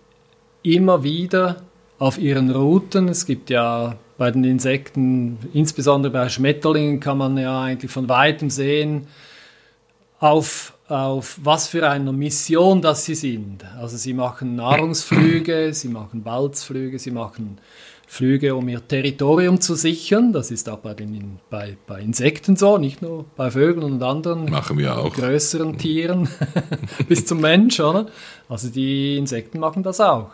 immer 0.62 1.02
wieder 1.04 1.62
auf 1.98 2.18
ihren 2.18 2.50
Routen, 2.50 3.08
es 3.08 3.24
gibt 3.24 3.50
ja 3.50 3.96
bei 4.18 4.30
den 4.30 4.44
Insekten, 4.44 5.38
insbesondere 5.52 6.12
bei 6.12 6.28
Schmetterlingen, 6.28 7.00
kann 7.00 7.18
man 7.18 7.38
ja 7.38 7.62
eigentlich 7.62 7.90
von 7.90 8.08
weitem 8.08 8.50
sehen, 8.50 9.06
auf, 10.18 10.74
auf 10.88 11.38
was 11.42 11.68
für 11.68 11.88
eine 11.88 12.12
Mission 12.12 12.82
das 12.82 13.04
sie 13.04 13.14
sind. 13.14 13.64
Also 13.78 13.96
sie 13.96 14.12
machen 14.12 14.56
Nahrungsflüge, 14.56 15.72
sie 15.72 15.88
machen 15.88 16.22
Balzflüge, 16.22 16.98
sie 16.98 17.10
machen 17.10 17.58
Flüge, 18.12 18.56
um 18.56 18.68
ihr 18.68 18.86
Territorium 18.88 19.60
zu 19.60 19.76
sichern. 19.76 20.32
Das 20.32 20.50
ist 20.50 20.68
auch 20.68 20.78
bei, 20.78 20.94
den, 20.94 21.38
bei, 21.48 21.76
bei 21.86 22.00
Insekten 22.00 22.56
so, 22.56 22.76
nicht 22.76 23.02
nur 23.02 23.24
bei 23.36 23.52
Vögeln 23.52 23.84
und 23.84 24.02
anderen 24.02 24.50
machen 24.50 24.76
wir 24.78 24.98
auch. 24.98 25.14
größeren 25.14 25.78
Tieren 25.78 26.28
bis 27.08 27.24
zum 27.24 27.40
Mensch. 27.40 27.78
Oder? 27.78 28.06
Also 28.48 28.68
die 28.68 29.16
Insekten 29.16 29.60
machen 29.60 29.84
das 29.84 30.00
auch. 30.00 30.32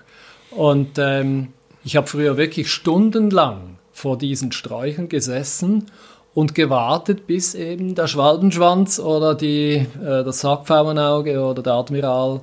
Und 0.52 0.92
ähm, 0.96 1.48
ich 1.84 1.96
habe 1.96 2.06
früher 2.06 2.38
wirklich 2.38 2.72
stundenlang 2.72 3.76
vor 3.92 4.16
diesen 4.16 4.52
Sträuchern 4.52 5.10
gesessen 5.10 5.84
und 6.32 6.54
gewartet, 6.54 7.26
bis 7.26 7.54
eben 7.54 7.94
der 7.94 8.06
Schwalbenschwanz 8.06 8.98
oder 8.98 9.34
die, 9.34 9.86
äh, 10.02 10.24
das 10.24 10.40
Sackpfauenauge 10.40 11.44
oder 11.44 11.62
der 11.62 11.74
Admiral 11.74 12.40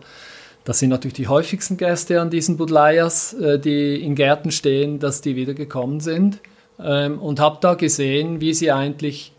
das 0.65 0.79
sind 0.79 0.89
natürlich 0.89 1.13
die 1.13 1.27
häufigsten 1.27 1.77
Gäste 1.77 2.21
an 2.21 2.29
diesen 2.29 2.57
Budleias, 2.57 3.33
äh, 3.33 3.59
die 3.59 4.01
in 4.01 4.15
Gärten 4.15 4.51
stehen, 4.51 4.99
dass 4.99 5.21
die 5.21 5.35
wieder 5.35 5.53
gekommen 5.53 5.99
sind. 5.99 6.39
Ähm, 6.79 7.19
und 7.19 7.39
habe 7.39 7.57
da 7.61 7.75
gesehen, 7.75 8.41
wie 8.41 8.53
sie 8.53 8.71
eigentlich 8.71 9.33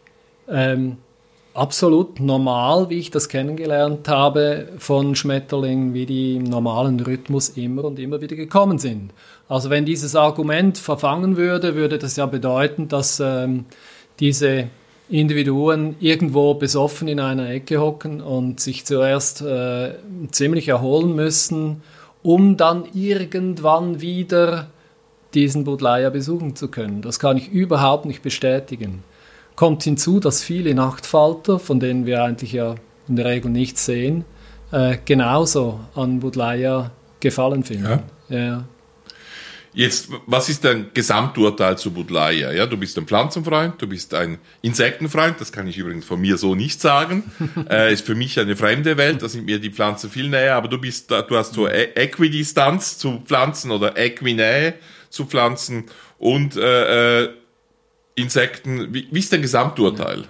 ähm, 0.48 0.98
absolut 1.54 2.20
normal, 2.20 2.90
wie 2.90 2.98
ich 2.98 3.10
das 3.10 3.28
kennengelernt 3.28 4.08
habe 4.08 4.68
von 4.78 5.14
Schmetterlingen, 5.14 5.94
wie 5.94 6.04
die 6.04 6.36
im 6.36 6.44
normalen 6.44 7.00
Rhythmus 7.00 7.50
immer 7.50 7.84
und 7.84 7.98
immer 7.98 8.20
wieder 8.20 8.36
gekommen 8.36 8.78
sind. 8.78 9.12
Also 9.48 9.70
wenn 9.70 9.84
dieses 9.84 10.16
Argument 10.16 10.76
verfangen 10.78 11.36
würde, 11.36 11.74
würde 11.74 11.98
das 11.98 12.16
ja 12.16 12.26
bedeuten, 12.26 12.88
dass 12.88 13.20
ähm, 13.20 13.66
diese 14.20 14.68
Individuen 15.08 15.96
irgendwo 16.00 16.54
besoffen 16.54 17.08
in 17.08 17.20
einer 17.20 17.50
Ecke 17.50 17.80
hocken 17.80 18.20
und 18.20 18.60
sich 18.60 18.84
zuerst 18.84 19.42
äh, 19.42 19.94
ziemlich 20.30 20.68
erholen 20.68 21.14
müssen, 21.14 21.82
um 22.22 22.56
dann 22.56 22.84
irgendwann 22.94 24.00
wieder 24.00 24.68
diesen 25.34 25.64
Budleia 25.64 26.10
besuchen 26.10 26.56
zu 26.56 26.68
können. 26.68 27.02
Das 27.02 27.18
kann 27.18 27.36
ich 27.36 27.50
überhaupt 27.50 28.06
nicht 28.06 28.22
bestätigen. 28.22 29.02
Kommt 29.56 29.82
hinzu, 29.82 30.20
dass 30.20 30.42
viele 30.42 30.74
Nachtfalter, 30.74 31.58
von 31.58 31.80
denen 31.80 32.06
wir 32.06 32.22
eigentlich 32.22 32.52
ja 32.52 32.76
in 33.08 33.16
der 33.16 33.26
Regel 33.26 33.50
nichts 33.50 33.84
sehen, 33.84 34.24
äh, 34.72 34.96
genauso 35.04 35.80
an 35.94 36.20
Budleia 36.20 36.90
gefallen 37.20 37.62
finden. 37.62 38.00
Ja. 38.28 38.36
ja. 38.36 38.64
Jetzt, 39.74 40.08
was 40.26 40.48
ist 40.48 40.64
dein 40.64 40.90
Gesamturteil 40.94 41.76
zu 41.76 41.92
Budleia? 41.92 42.52
Ja, 42.52 42.66
du 42.66 42.76
bist 42.76 42.96
ein 42.96 43.06
Pflanzenfreund, 43.06 43.82
du 43.82 43.88
bist 43.88 44.14
ein 44.14 44.38
Insektenfreund, 44.62 45.40
das 45.40 45.50
kann 45.50 45.66
ich 45.66 45.76
übrigens 45.76 46.04
von 46.04 46.20
mir 46.20 46.36
so 46.36 46.54
nicht 46.54 46.80
sagen. 46.80 47.24
äh, 47.68 47.92
ist 47.92 48.06
für 48.06 48.14
mich 48.14 48.38
eine 48.38 48.54
fremde 48.54 48.96
Welt, 48.96 49.22
da 49.22 49.28
sind 49.28 49.46
mir 49.46 49.58
die 49.58 49.70
Pflanzen 49.70 50.10
viel 50.10 50.28
näher, 50.28 50.54
aber 50.54 50.68
du 50.68 50.78
bist, 50.78 51.10
du 51.10 51.36
hast 51.36 51.54
so 51.54 51.66
e-, 51.66 51.90
Äquidistanz 51.94 52.98
zu 52.98 53.20
Pflanzen 53.24 53.72
oder 53.72 53.98
Äquinähe 53.98 54.74
zu 55.10 55.26
Pflanzen 55.26 55.86
und 56.18 56.56
äh, 56.56 57.24
äh, 57.24 57.30
Insekten. 58.14 58.94
Wie, 58.94 59.08
wie 59.10 59.18
ist 59.18 59.32
dein 59.32 59.42
Gesamturteil? 59.42 60.24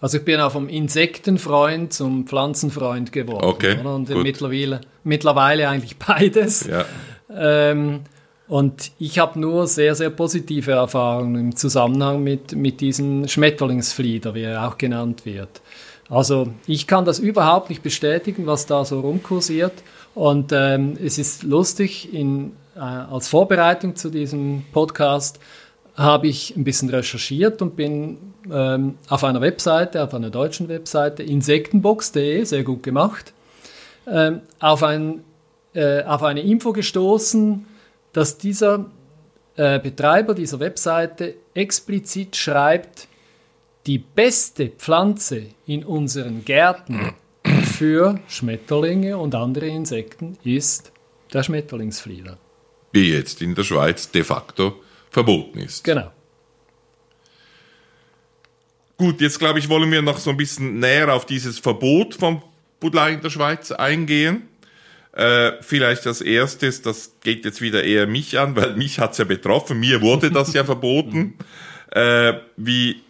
Also 0.00 0.18
ich 0.18 0.24
bin 0.24 0.40
auch 0.40 0.52
vom 0.52 0.68
Insektenfreund 0.68 1.92
zum 1.92 2.26
Pflanzenfreund 2.26 3.12
geworden. 3.12 3.44
Okay. 3.44 3.78
Oder? 3.78 3.94
Und 3.94 4.08
mittlerweile, 4.22 4.80
mittlerweile 5.04 5.68
eigentlich 5.68 5.98
beides. 5.98 6.66
Ja. 6.66 6.84
Ähm, 7.30 8.00
und 8.48 8.92
ich 8.98 9.18
habe 9.18 9.40
nur 9.40 9.66
sehr, 9.66 9.94
sehr 9.94 10.10
positive 10.10 10.72
Erfahrungen 10.72 11.34
im 11.36 11.56
Zusammenhang 11.56 12.22
mit, 12.22 12.54
mit 12.54 12.80
diesem 12.80 13.26
Schmetterlingsflieder, 13.26 14.34
wie 14.34 14.42
er 14.42 14.68
auch 14.68 14.78
genannt 14.78 15.26
wird. 15.26 15.60
Also 16.08 16.48
ich 16.66 16.86
kann 16.86 17.04
das 17.04 17.18
überhaupt 17.18 17.70
nicht 17.70 17.82
bestätigen, 17.82 18.46
was 18.46 18.66
da 18.66 18.84
so 18.84 19.00
rumkursiert. 19.00 19.72
Und 20.14 20.52
ähm, 20.52 20.96
es 21.02 21.18
ist 21.18 21.42
lustig, 21.42 22.14
in, 22.14 22.52
äh, 22.76 22.78
als 22.78 23.28
Vorbereitung 23.28 23.96
zu 23.96 24.10
diesem 24.10 24.64
Podcast 24.72 25.40
habe 25.96 26.28
ich 26.28 26.54
ein 26.56 26.62
bisschen 26.62 26.90
recherchiert 26.90 27.60
und 27.62 27.74
bin 27.74 28.18
ähm, 28.52 28.96
auf 29.08 29.24
einer 29.24 29.40
Webseite, 29.40 30.04
auf 30.04 30.14
einer 30.14 30.30
deutschen 30.30 30.68
Webseite, 30.68 31.22
insektenbox.de, 31.22 32.44
sehr 32.44 32.62
gut 32.62 32.82
gemacht, 32.82 33.32
ähm, 34.06 34.40
auf, 34.60 34.82
ein, 34.82 35.24
äh, 35.74 36.04
auf 36.04 36.22
eine 36.22 36.42
Info 36.42 36.72
gestoßen, 36.72 37.66
dass 38.16 38.38
dieser 38.38 38.90
äh, 39.56 39.78
Betreiber 39.78 40.32
dieser 40.32 40.58
Webseite 40.58 41.34
explizit 41.52 42.34
schreibt, 42.34 43.08
die 43.86 43.98
beste 43.98 44.70
Pflanze 44.70 45.48
in 45.66 45.84
unseren 45.84 46.42
Gärten 46.42 47.12
für 47.76 48.18
Schmetterlinge 48.26 49.18
und 49.18 49.34
andere 49.34 49.66
Insekten 49.66 50.38
ist 50.44 50.92
der 51.30 51.42
Schmetterlingsflieder. 51.42 52.38
Wie 52.92 53.12
jetzt 53.12 53.42
in 53.42 53.54
der 53.54 53.64
Schweiz 53.64 54.10
de 54.10 54.24
facto 54.24 54.80
verboten 55.10 55.58
ist. 55.58 55.84
Genau. 55.84 56.10
Gut, 58.96 59.20
jetzt 59.20 59.38
glaube 59.38 59.58
ich, 59.58 59.68
wollen 59.68 59.90
wir 59.90 60.00
noch 60.00 60.16
so 60.16 60.30
ein 60.30 60.38
bisschen 60.38 60.78
näher 60.78 61.12
auf 61.12 61.26
dieses 61.26 61.58
Verbot 61.58 62.14
von 62.14 62.40
Budlei 62.80 63.12
in 63.12 63.20
der 63.20 63.28
Schweiz 63.28 63.72
eingehen. 63.72 64.48
Äh, 65.16 65.52
vielleicht 65.62 66.06
als 66.06 66.20
erstes, 66.20 66.82
das 66.82 67.16
geht 67.22 67.46
jetzt 67.46 67.62
wieder 67.62 67.84
eher 67.84 68.06
mich 68.06 68.38
an, 68.38 68.54
weil 68.54 68.76
mich 68.76 68.98
hat's 68.98 69.16
ja 69.16 69.24
betroffen, 69.24 69.80
mir 69.80 70.02
wurde 70.02 70.30
das 70.30 70.52
ja 70.52 70.62
verboten. 70.62 71.38
Äh, 71.90 72.34
wie 72.58 73.02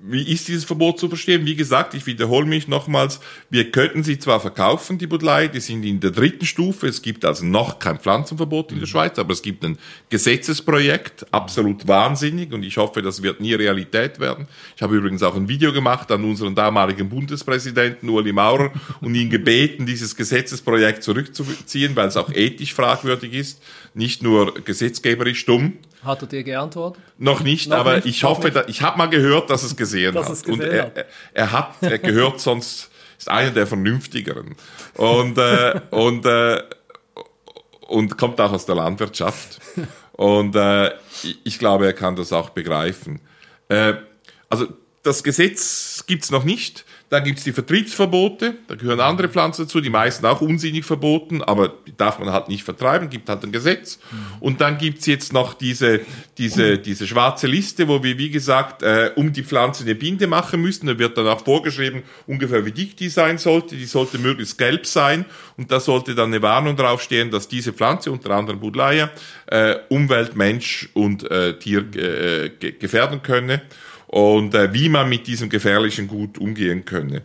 wie 0.00 0.22
ist 0.22 0.46
dieses 0.46 0.64
Verbot 0.64 1.00
zu 1.00 1.08
verstehen? 1.08 1.44
Wie 1.44 1.56
gesagt, 1.56 1.92
ich 1.92 2.06
wiederhole 2.06 2.46
mich 2.46 2.68
nochmals, 2.68 3.18
wir 3.50 3.72
könnten 3.72 4.04
sie 4.04 4.20
zwar 4.20 4.38
verkaufen, 4.38 4.96
die 4.96 5.08
Budlei, 5.08 5.48
die 5.48 5.58
sind 5.58 5.84
in 5.84 5.98
der 5.98 6.12
dritten 6.12 6.46
Stufe, 6.46 6.86
es 6.86 7.02
gibt 7.02 7.24
also 7.24 7.44
noch 7.44 7.80
kein 7.80 7.98
Pflanzenverbot 7.98 8.70
in 8.70 8.78
der 8.78 8.86
Schweiz, 8.86 9.18
aber 9.18 9.32
es 9.32 9.42
gibt 9.42 9.64
ein 9.64 9.76
Gesetzesprojekt, 10.08 11.26
absolut 11.32 11.88
wahnsinnig 11.88 12.52
und 12.52 12.62
ich 12.62 12.76
hoffe, 12.76 13.02
das 13.02 13.24
wird 13.24 13.40
nie 13.40 13.54
Realität 13.54 14.20
werden. 14.20 14.46
Ich 14.76 14.82
habe 14.82 14.94
übrigens 14.94 15.24
auch 15.24 15.34
ein 15.34 15.48
Video 15.48 15.72
gemacht 15.72 16.12
an 16.12 16.22
unseren 16.22 16.54
damaligen 16.54 17.08
Bundespräsidenten 17.08 18.08
Uli 18.08 18.32
Maurer 18.32 18.70
und 19.00 19.16
ihn 19.16 19.30
gebeten, 19.30 19.84
dieses 19.84 20.14
Gesetzesprojekt 20.14 21.02
zurückzuziehen, 21.02 21.96
weil 21.96 22.06
es 22.06 22.16
auch 22.16 22.32
ethisch 22.32 22.72
fragwürdig 22.72 23.34
ist, 23.34 23.60
nicht 23.94 24.22
nur 24.22 24.54
gesetzgeberisch 24.54 25.44
dumm. 25.44 25.72
Hat 26.04 26.22
er 26.22 26.28
dir 26.28 26.44
geantwortet? 26.44 27.02
Noch 27.18 27.40
nicht, 27.40 27.68
noch 27.68 27.78
aber 27.78 27.96
nicht, 27.96 28.06
ich 28.06 28.24
hoffe, 28.24 28.50
da, 28.50 28.64
ich 28.66 28.82
habe 28.82 28.98
mal 28.98 29.08
gehört, 29.08 29.50
dass 29.50 29.62
es 29.62 29.76
gesehen 29.76 30.14
dass 30.14 30.26
hat. 30.26 30.32
Es 30.32 30.42
gesehen 30.44 30.60
und 30.60 30.66
er, 30.66 30.84
hat. 30.84 31.06
er 31.34 31.52
hat 31.52 31.74
er 31.80 31.98
gehört, 31.98 32.40
sonst 32.40 32.90
ist 33.18 33.28
einer 33.28 33.50
der 33.50 33.66
vernünftigeren. 33.66 34.54
Und, 34.94 35.38
äh, 35.38 35.80
und, 35.90 36.24
äh, 36.24 36.62
und 37.88 38.16
kommt 38.16 38.40
auch 38.40 38.52
aus 38.52 38.66
der 38.66 38.76
Landwirtschaft. 38.76 39.60
Und 40.12 40.54
äh, 40.56 40.92
ich 41.44 41.58
glaube, 41.58 41.86
er 41.86 41.92
kann 41.92 42.16
das 42.16 42.32
auch 42.32 42.50
begreifen. 42.50 43.20
Äh, 43.68 43.94
also 44.48 44.66
das 45.02 45.22
Gesetz 45.22 46.04
gibt's 46.06 46.30
noch 46.30 46.44
nicht. 46.44 46.84
Dann 47.10 47.24
gibt's 47.24 47.44
die 47.44 47.52
Vertriebsverbote, 47.52 48.56
da 48.66 48.74
gehören 48.74 49.00
andere 49.00 49.30
Pflanzen 49.30 49.64
dazu, 49.64 49.80
die 49.80 49.88
meisten 49.88 50.26
auch 50.26 50.42
unsinnig 50.42 50.84
verboten, 50.84 51.42
aber 51.42 51.72
die 51.86 51.96
darf 51.96 52.18
man 52.18 52.30
halt 52.30 52.48
nicht 52.48 52.64
vertreiben, 52.64 53.08
gibt 53.08 53.30
halt 53.30 53.42
ein 53.44 53.52
Gesetz. 53.52 53.98
Und 54.40 54.60
dann 54.60 54.76
gibt's 54.76 55.06
jetzt 55.06 55.32
noch 55.32 55.54
diese, 55.54 56.00
diese, 56.36 56.76
diese 56.76 57.06
schwarze 57.06 57.46
Liste, 57.46 57.88
wo 57.88 58.02
wir, 58.02 58.18
wie 58.18 58.28
gesagt, 58.28 58.82
äh, 58.82 59.12
um 59.16 59.32
die 59.32 59.42
Pflanze 59.42 59.84
eine 59.84 59.94
Binde 59.94 60.26
machen 60.26 60.60
müssen. 60.60 60.86
Da 60.86 60.98
wird 60.98 61.16
dann 61.16 61.26
auch 61.28 61.42
vorgeschrieben, 61.42 62.02
ungefähr 62.26 62.66
wie 62.66 62.72
dick 62.72 62.98
die 62.98 63.08
sein 63.08 63.38
sollte. 63.38 63.74
Die 63.74 63.86
sollte 63.86 64.18
möglichst 64.18 64.58
gelb 64.58 64.84
sein 64.86 65.24
und 65.56 65.72
da 65.72 65.80
sollte 65.80 66.14
dann 66.14 66.28
eine 66.28 66.42
Warnung 66.42 66.76
draufstehen, 66.76 67.30
dass 67.30 67.48
diese 67.48 67.72
Pflanze, 67.72 68.12
unter 68.12 68.32
anderem 68.32 68.60
Budleia, 68.60 69.10
äh, 69.46 69.76
Umwelt, 69.88 70.36
Mensch 70.36 70.90
und 70.92 71.28
äh, 71.30 71.58
Tier 71.58 71.86
äh, 71.96 72.50
gefährden 72.50 73.22
könne 73.22 73.62
und 74.08 74.54
äh, 74.54 74.74
wie 74.74 74.88
man 74.88 75.08
mit 75.08 75.26
diesem 75.26 75.48
gefährlichen 75.48 76.08
Gut 76.08 76.38
umgehen 76.38 76.84
könne. 76.84 77.22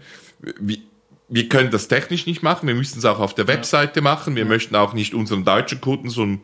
Wie, 0.59 0.83
wir 1.29 1.49
können 1.49 1.71
das 1.71 1.87
technisch 1.87 2.27
nicht 2.27 2.43
machen, 2.43 2.67
wir 2.67 2.75
müssen 2.75 2.99
es 2.99 3.05
auch 3.05 3.19
auf 3.19 3.33
der 3.33 3.47
Webseite 3.47 4.01
machen. 4.01 4.35
Wir 4.35 4.45
möchten 4.45 4.75
auch 4.75 4.93
nicht 4.93 5.15
unseren 5.15 5.43
deutschen 5.43 5.81
Kunden 5.81 6.09
so 6.09 6.23
ein 6.23 6.41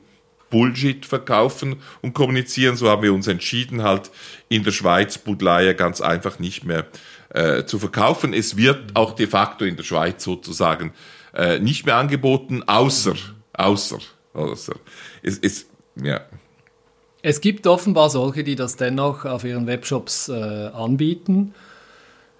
Bullshit 0.49 1.05
verkaufen 1.05 1.75
und 2.01 2.13
kommunizieren. 2.13 2.75
So 2.75 2.89
haben 2.89 3.03
wir 3.03 3.13
uns 3.13 3.27
entschieden, 3.27 3.83
halt 3.83 4.09
in 4.47 4.63
der 4.63 4.71
Schweiz 4.71 5.17
Budleier 5.17 5.75
ganz 5.75 6.01
einfach 6.01 6.39
nicht 6.39 6.63
mehr 6.63 6.87
äh, 7.29 7.65
zu 7.65 7.77
verkaufen. 7.77 8.33
Es 8.33 8.57
wird 8.57 8.95
auch 8.95 9.13
de 9.13 9.27
facto 9.27 9.65
in 9.65 9.75
der 9.75 9.83
Schweiz 9.83 10.23
sozusagen 10.23 10.93
äh, 11.35 11.59
nicht 11.59 11.85
mehr 11.85 11.97
angeboten, 11.97 12.63
außer, 12.63 13.13
außer, 13.53 13.99
außer. 14.33 14.73
Es, 15.21 15.37
es, 15.37 15.67
ja. 16.01 16.21
Es 17.21 17.41
gibt 17.41 17.67
offenbar 17.67 18.09
solche, 18.09 18.43
die 18.43 18.55
das 18.55 18.77
dennoch 18.77 19.25
auf 19.25 19.43
ihren 19.43 19.67
Webshops 19.67 20.29
äh, 20.29 20.33
anbieten 20.33 21.53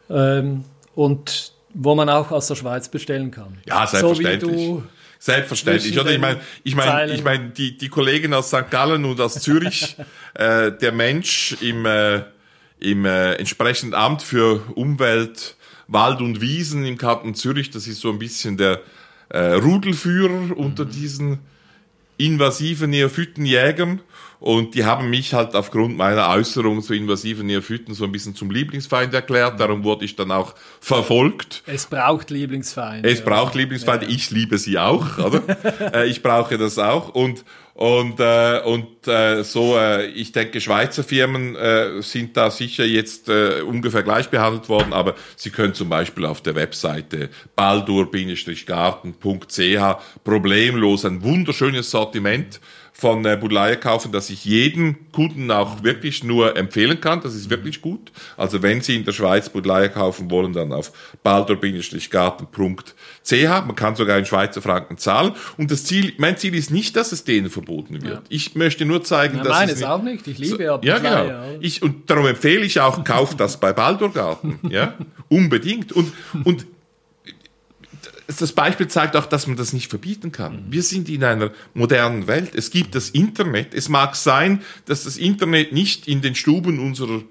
ähm, 0.10 0.64
und 0.96 1.54
wo 1.74 1.96
man 1.96 2.10
auch 2.10 2.32
aus 2.32 2.48
der 2.48 2.56
Schweiz 2.56 2.90
bestellen 2.90 3.32
kann. 3.32 3.58
Ja, 3.66 3.86
selbstverständlich. 3.86 4.68
So 4.68 4.84
Selbstverständlich, 5.22 6.00
oder? 6.00 6.12
Ich 6.12 6.20
meine, 6.20 6.40
ich 6.64 6.76
meine, 6.76 7.14
ich 7.14 7.24
meine, 7.26 7.50
die, 7.50 7.78
die 7.78 7.90
Kollegen 7.90 8.34
aus 8.34 8.48
St. 8.48 8.72
Gallen 8.72 9.04
und 9.04 9.20
aus 9.20 9.34
Zürich, 9.34 9.98
äh, 10.34 10.72
der 10.72 10.94
Mensch 10.94 11.58
im, 11.60 11.86
äh, 11.86 12.22
im 12.80 13.04
äh, 13.04 13.34
entsprechenden 13.34 13.94
Amt 13.96 14.22
für 14.22 14.62
Umwelt, 14.76 15.58
Wald 15.90 16.22
und 16.22 16.40
Wiesen 16.40 16.86
im 16.86 16.98
Kanton 16.98 17.36
Zürich, 17.36 17.70
das 17.70 17.86
ist 17.86 18.00
so 18.00 18.10
ein 18.10 18.18
bisschen 18.18 18.56
der 18.56 18.80
äh, 19.28 19.40
Rudelführer 19.56 20.58
unter 20.58 20.86
mhm. 20.86 20.92
diesen 20.92 21.40
invasiven 22.20 22.92
Neophytenjägern. 22.92 24.02
Und 24.40 24.74
die 24.74 24.86
haben 24.86 25.10
mich 25.10 25.34
halt 25.34 25.54
aufgrund 25.54 25.98
meiner 25.98 26.30
Äußerung 26.30 26.82
zu 26.82 26.94
invasiven 26.94 27.46
Neophyten 27.48 27.94
so 27.94 28.06
ein 28.06 28.12
bisschen 28.12 28.36
zum 28.36 28.52
Lieblingsfeind 28.52 29.14
erklärt. 29.14 29.60
Darum 29.60 29.84
wurde 29.84 30.06
ich 30.06 30.16
dann 30.16 30.32
auch 30.32 30.56
verfolgt. 30.80 31.62
Es 31.66 31.88
braucht 31.88 32.30
Lieblingsfeinde. 32.30 33.10
Es 33.10 33.22
braucht 33.22 33.56
Lieblingsfeinde. 33.56 34.06
Ja. 34.06 34.12
Ich 34.12 34.32
liebe 34.32 34.58
sie 34.58 34.78
auch, 34.78 35.18
oder? 35.18 35.42
Äh, 35.94 36.08
ich 36.08 36.22
brauche 36.22 36.58
das 36.58 36.78
auch. 36.78 37.10
Und 37.10 37.44
und, 37.80 38.20
äh, 38.20 38.60
und 38.66 39.08
äh, 39.08 39.42
so, 39.42 39.78
äh, 39.78 40.08
ich 40.08 40.34
denke, 40.34 40.60
Schweizer 40.60 41.02
Firmen 41.02 41.56
äh, 41.56 42.02
sind 42.02 42.36
da 42.36 42.52
sicher 42.52 42.84
jetzt 42.84 43.30
äh, 43.30 43.62
ungefähr 43.62 44.04
gleich 44.04 44.30
behandelt 44.30 44.68
worden, 44.68 44.92
aber 44.92 45.16
Sie 45.38 45.50
können 45.50 45.74
zum 45.74 45.88
Beispiel 45.88 46.26
auf 46.26 46.42
der 46.42 46.56
Webseite 46.56 47.30
baldur-garten.ch 47.56 50.24
problemlos 50.26 51.06
ein 51.06 51.24
wunderschönes 51.24 51.90
Sortiment 51.90 52.60
von 53.00 53.26
äh, 53.26 53.38
Budleia 53.40 53.78
kaufen, 53.78 54.12
dass 54.12 54.30
ich 54.30 54.44
jedem 54.44 54.98
Kunden 55.14 55.50
auch 55.52 55.84
wirklich 55.84 56.24
nur 56.24 56.58
empfehlen 56.58 57.00
kann. 57.00 57.22
Das 57.22 57.34
ist 57.34 57.50
wirklich 57.50 57.82
gut. 57.82 58.12
Also 58.36 58.62
wenn 58.62 58.82
Sie 58.82 58.98
in 58.98 59.06
der 59.06 59.14
Schweiz 59.14 59.50
Budleia 59.50 59.88
kaufen 59.88 60.30
wollen, 60.30 60.52
dann 60.52 60.74
auf 60.74 60.92
baldur-garten.ch. 61.24 63.32
Man 63.32 63.76
kann 63.76 63.96
sogar 63.96 64.18
in 64.18 64.26
Schweizer 64.26 64.62
Franken 64.62 64.98
zahlen. 64.98 65.32
Und 65.58 65.72
das 65.72 65.86
Ziel, 65.86 66.14
mein 66.18 66.36
Ziel 66.36 66.56
ist 66.56 66.72
nicht, 66.72 66.98
dass 66.98 67.14
es 67.14 67.24
denen 67.24 67.50
verboten 67.50 68.02
wird. 68.02 68.14
Ja. 68.14 68.22
Ich 68.28 68.56
möchte 68.56 68.86
nur 68.86 69.04
zeigen, 69.04 69.38
ja, 69.38 69.44
dass 69.44 69.60
nein, 69.60 69.70
es 69.70 69.84
auch 69.84 70.04
nicht. 70.04 70.28
Ich 70.28 70.38
liebe 70.38 70.64
ja 70.64 70.80
Ja, 70.84 70.98
genau. 70.98 71.58
Ich, 71.62 71.82
und 71.82 72.10
darum 72.10 72.28
empfehle 72.28 72.66
ich 72.66 72.82
auch, 72.82 73.04
kauft 73.06 73.40
das 73.40 73.60
bei 73.60 73.74
Baldurgarten. 73.74 74.60
Ja, 74.70 74.94
unbedingt. 75.30 75.94
Und, 75.94 76.12
und 76.44 76.66
das 78.38 78.54
Beispiel 78.54 78.88
zeigt 78.88 79.16
auch, 79.16 79.26
dass 79.26 79.48
man 79.48 79.58
das 79.58 79.74
nicht 79.74 79.90
verbieten 79.90 80.32
kann. 80.32 80.66
Wir 80.70 80.84
sind 80.84 81.10
in 81.10 81.24
einer 81.24 81.52
modernen 81.74 82.28
Welt. 82.28 82.54
Es 82.54 82.70
gibt 82.70 82.94
das 82.94 83.10
Internet. 83.10 83.74
Es 83.74 83.90
mag 83.90 84.16
sein, 84.16 84.62
dass 84.86 85.06
das 85.06 85.18
Internet 85.18 85.72
nicht 85.72 86.08
in 86.08 86.22
den 86.22 86.36
Stuben 86.36 86.80
unserer 86.80 87.24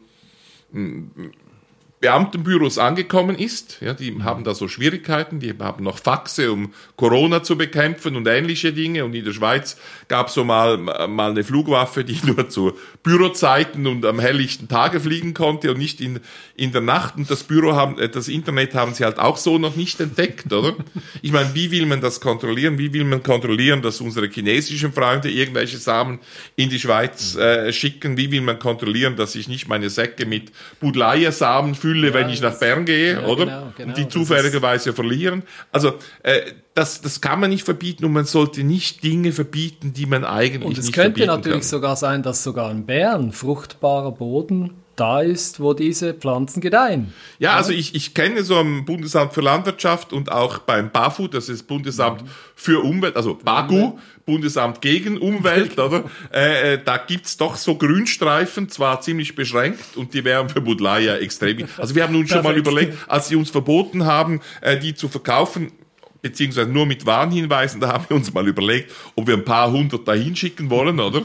Beamtenbüros 2.01 2.79
angekommen 2.79 3.37
ist. 3.37 3.79
Ja, 3.81 3.93
die 3.93 4.23
haben 4.23 4.45
da 4.45 4.55
so 4.55 4.69
Schwierigkeiten, 4.69 5.41
die 5.41 5.53
haben 5.59 5.83
noch 5.83 5.99
Faxe, 5.99 6.53
um 6.53 6.73
Corona 6.95 7.43
zu 7.43 7.59
bekämpfen 7.59 8.15
und 8.15 8.29
ähnliche 8.29 8.73
Dinge. 8.73 9.05
Und 9.05 9.15
in 9.15 9.25
der 9.25 9.33
Schweiz 9.33 9.77
gab 10.07 10.29
es 10.29 10.35
so 10.35 10.45
mal, 10.45 10.77
mal 10.77 11.33
eine 11.33 11.43
Flugwaffe, 11.43 12.05
die 12.05 12.21
nur 12.25 12.49
zu 12.49 12.75
Bürozeiten 13.03 13.89
und 13.89 14.07
am 14.07 14.21
helllichten 14.21 14.69
Tage 14.69 15.01
fliegen 15.01 15.35
konnte 15.35 15.73
und 15.73 15.79
nicht 15.79 16.01
in, 16.01 16.21
in 16.55 16.71
der 16.71 16.83
Nacht. 16.83 17.17
Und 17.17 17.29
das 17.31 17.43
Büro 17.43 17.75
haben, 17.75 17.99
äh, 17.99 18.09
das 18.09 18.29
Internet 18.29 18.75
haben 18.75 18.95
sie 18.95 19.05
halt 19.05 19.19
auch 19.19 19.37
so 19.37 19.59
noch 19.59 19.75
nicht 19.75 19.99
entdeckt, 19.99 20.53
oder? 20.53 20.77
Ich 21.23 21.33
meine, 21.33 21.53
wie 21.55 21.73
will 21.73 21.87
man 21.87 22.01
das 22.01 22.21
kontrollieren? 22.21 22.79
Wie 22.79 22.93
will 22.93 23.05
man 23.05 23.25
kontrollieren, 23.25 23.83
dass 23.83 24.01
unsere 24.01 24.29
chinesischen 24.29 24.93
Freunde 24.93 25.31
irgendwelche 25.31 25.79
Samen 25.79 26.21
in 26.55 26.71
die 26.71 26.79
Schweiz 26.79 27.35
äh, 27.35 27.73
schicken? 27.73 28.17
Wie 28.17 28.31
will 28.31 28.43
man 28.43 28.61
kontrollieren, 28.61 29.17
dass 29.17 29.35
ich 29.35 29.49
nicht 29.49 29.67
meine 29.67 29.91
Säcke 29.91 30.27
mit 30.27 30.53
Budleia-Samen 30.79 31.75
fülle, 31.89 32.09
ja, 32.09 32.15
wenn 32.15 32.29
ich 32.29 32.41
nach 32.41 32.59
Bern 32.59 32.85
gehe, 32.85 33.15
ja, 33.15 33.27
oder? 33.27 33.45
Genau, 33.47 33.73
genau, 33.77 33.89
und 33.89 33.97
die 33.97 34.09
zufälligerweise 34.09 34.93
verlieren. 34.93 35.43
Also 35.73 35.95
äh, 36.23 36.41
das, 36.75 37.01
das 37.01 37.21
kann 37.21 37.41
man 37.41 37.51
nicht 37.51 37.65
verbieten 37.65 38.05
und 38.05 38.13
man 38.13 38.25
sollte 38.25 38.63
nicht 38.63 39.03
Dinge 39.03 39.33
verbieten, 39.33 39.93
die 39.93 40.07
man 40.07 40.25
eigentlich 40.25 40.51
nicht 40.51 40.61
verbieten 40.61 40.65
kann. 40.65 40.69
Und 40.69 40.79
es 40.79 40.93
könnte 40.93 41.27
natürlich 41.27 41.61
kann. 41.61 41.69
sogar 41.69 41.97
sein, 41.97 42.23
dass 42.23 42.43
sogar 42.43 42.71
in 42.71 42.87
Bern 42.87 43.33
fruchtbarer 43.33 44.13
Boden 44.13 44.75
da 44.99 45.21
ist, 45.21 45.61
wo 45.61 45.75
diese 45.75 46.15
Pflanzen 46.15 46.61
gedeihen. 46.61 47.13
Ja, 47.39 47.55
also 47.55 47.73
ich, 47.73 47.95
ich 47.95 48.15
kenne 48.15 48.43
so 48.43 48.57
am 48.57 48.85
Bundesamt 48.85 49.33
für 49.33 49.41
Landwirtschaft 49.41 50.13
und 50.13 50.31
auch 50.31 50.59
beim 50.59 50.91
BAFU, 50.91 51.29
das 51.29 51.49
ist 51.49 51.65
Bundesamt 51.67 52.23
mhm. 52.23 52.29
für 52.55 52.85
Umwelt, 52.85 53.17
also 53.17 53.35
BAGU, 53.35 53.99
Bundesamt 54.27 54.81
gegen 54.83 55.19
Umwelt, 55.19 55.79
oder? 55.79 56.05
Äh, 56.33 56.75
äh, 56.75 56.81
da 56.85 56.99
gibt's 56.99 57.37
doch 57.37 57.57
so 57.57 57.77
Grünstreifen, 57.77 58.69
zwar 58.69 59.01
ziemlich 59.01 59.35
beschränkt 59.35 59.97
und 59.97 60.13
die 60.15 60.25
wären 60.25 60.49
für 60.49 60.61
Budleia 60.61 61.17
extrem. 61.17 61.67
Also 61.79 61.95
wir 61.95 62.03
haben 62.03 62.15
uns 62.15 62.29
schon 62.29 62.43
mal 62.43 62.57
überlegt, 62.57 62.97
als 63.09 63.29
sie 63.29 63.37
uns 63.37 63.51
verboten 63.51 64.05
haben, 64.05 64.41
äh, 64.61 64.79
die 64.79 64.95
zu 64.95 65.09
verkaufen, 65.09 65.73
beziehungsweise 66.21 66.69
nur 66.69 66.87
mit 66.87 67.07
Warnhinweisen, 67.07 67.81
da 67.81 67.93
haben 67.93 68.05
wir 68.09 68.17
uns 68.17 68.33
mal 68.35 68.47
überlegt, 68.47 68.93
ob 69.15 69.27
wir 69.27 69.35
ein 69.35 69.45
paar 69.45 69.71
hundert 69.71 70.07
dahin 70.07 70.37
schicken 70.37 70.69
wollen, 70.71 71.01
oder? 71.01 71.25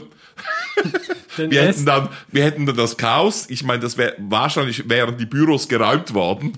Wir 1.36 1.62
hätten 1.62 1.84
dann, 1.84 2.08
wir 2.30 2.44
hätten 2.44 2.66
dann 2.66 2.76
das 2.76 2.96
Chaos. 2.96 3.46
Ich 3.48 3.64
meine, 3.64 3.80
das 3.80 3.96
wäre 3.96 4.14
wahrscheinlich 4.18 4.88
wären 4.88 5.16
die 5.16 5.26
Büros 5.26 5.68
geräumt 5.68 6.14
worden. 6.14 6.52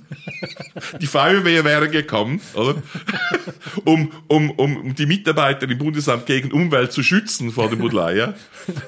die 1.01 1.07
Feuerwehr 1.07 1.65
wäre 1.65 1.89
gekommen, 1.89 2.41
oder? 2.55 2.83
um, 3.85 4.13
um, 4.29 4.51
um 4.51 4.95
die 4.95 5.07
Mitarbeiter 5.07 5.69
im 5.69 5.79
Bundesamt 5.79 6.27
gegen 6.27 6.53
Umwelt 6.53 6.93
zu 6.93 7.03
schützen 7.03 7.53
vor 7.53 7.71
dem 7.71 7.79
Budleia. 7.79 8.35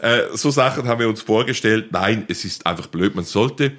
Äh, 0.03 0.22
so 0.35 0.51
Sachen 0.51 0.88
haben 0.88 1.01
wir 1.01 1.09
uns 1.09 1.22
vorgestellt. 1.22 1.92
Nein, 1.92 2.24
es 2.29 2.44
ist 2.44 2.66
einfach 2.66 2.87
blöd. 2.87 3.14
Man 3.14 3.24
sollte, 3.24 3.72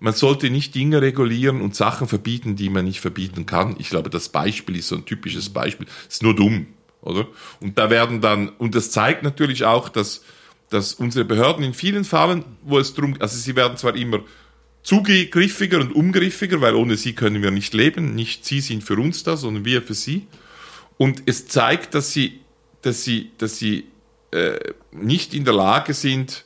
man 0.00 0.12
sollte 0.12 0.50
nicht 0.50 0.74
Dinge 0.74 1.00
regulieren 1.00 1.60
und 1.60 1.74
Sachen 1.74 2.08
verbieten, 2.08 2.56
die 2.56 2.70
man 2.70 2.84
nicht 2.84 3.00
verbieten 3.00 3.46
kann. 3.46 3.76
Ich 3.78 3.90
glaube, 3.90 4.10
das 4.10 4.28
Beispiel 4.28 4.76
ist 4.76 4.88
so 4.88 4.96
ein 4.96 5.04
typisches 5.04 5.50
Beispiel. 5.50 5.86
ist 6.08 6.22
nur 6.22 6.34
dumm, 6.34 6.66
oder? 7.00 7.26
Und 7.60 7.78
da 7.78 7.90
werden 7.90 8.20
dann, 8.20 8.48
und 8.48 8.74
das 8.74 8.90
zeigt 8.90 9.22
natürlich 9.22 9.64
auch, 9.64 9.88
dass 9.88 10.22
dass 10.70 10.94
unsere 10.94 11.24
Behörden 11.24 11.64
in 11.64 11.74
vielen 11.74 12.04
Fällen, 12.04 12.44
wo 12.62 12.78
es 12.78 12.94
drum, 12.94 13.16
also 13.20 13.36
sie 13.36 13.56
werden 13.56 13.76
zwar 13.76 13.94
immer 13.96 14.20
zugriffiger 14.82 15.80
und 15.80 15.94
umgriffiger, 15.94 16.60
weil 16.60 16.74
ohne 16.74 16.96
sie 16.96 17.14
können 17.14 17.42
wir 17.42 17.50
nicht 17.50 17.74
leben. 17.74 18.14
Nicht 18.14 18.44
sie 18.44 18.60
sind 18.60 18.84
für 18.84 18.96
uns 18.96 19.24
da, 19.24 19.36
sondern 19.36 19.64
wir 19.64 19.82
für 19.82 19.94
sie. 19.94 20.26
Und 20.98 21.22
es 21.26 21.48
zeigt, 21.48 21.94
dass 21.94 22.12
sie, 22.12 22.40
dass 22.82 23.02
sie, 23.02 23.30
dass 23.38 23.58
sie 23.58 23.86
äh, 24.30 24.58
nicht 24.92 25.34
in 25.34 25.44
der 25.44 25.54
Lage 25.54 25.94
sind, 25.94 26.44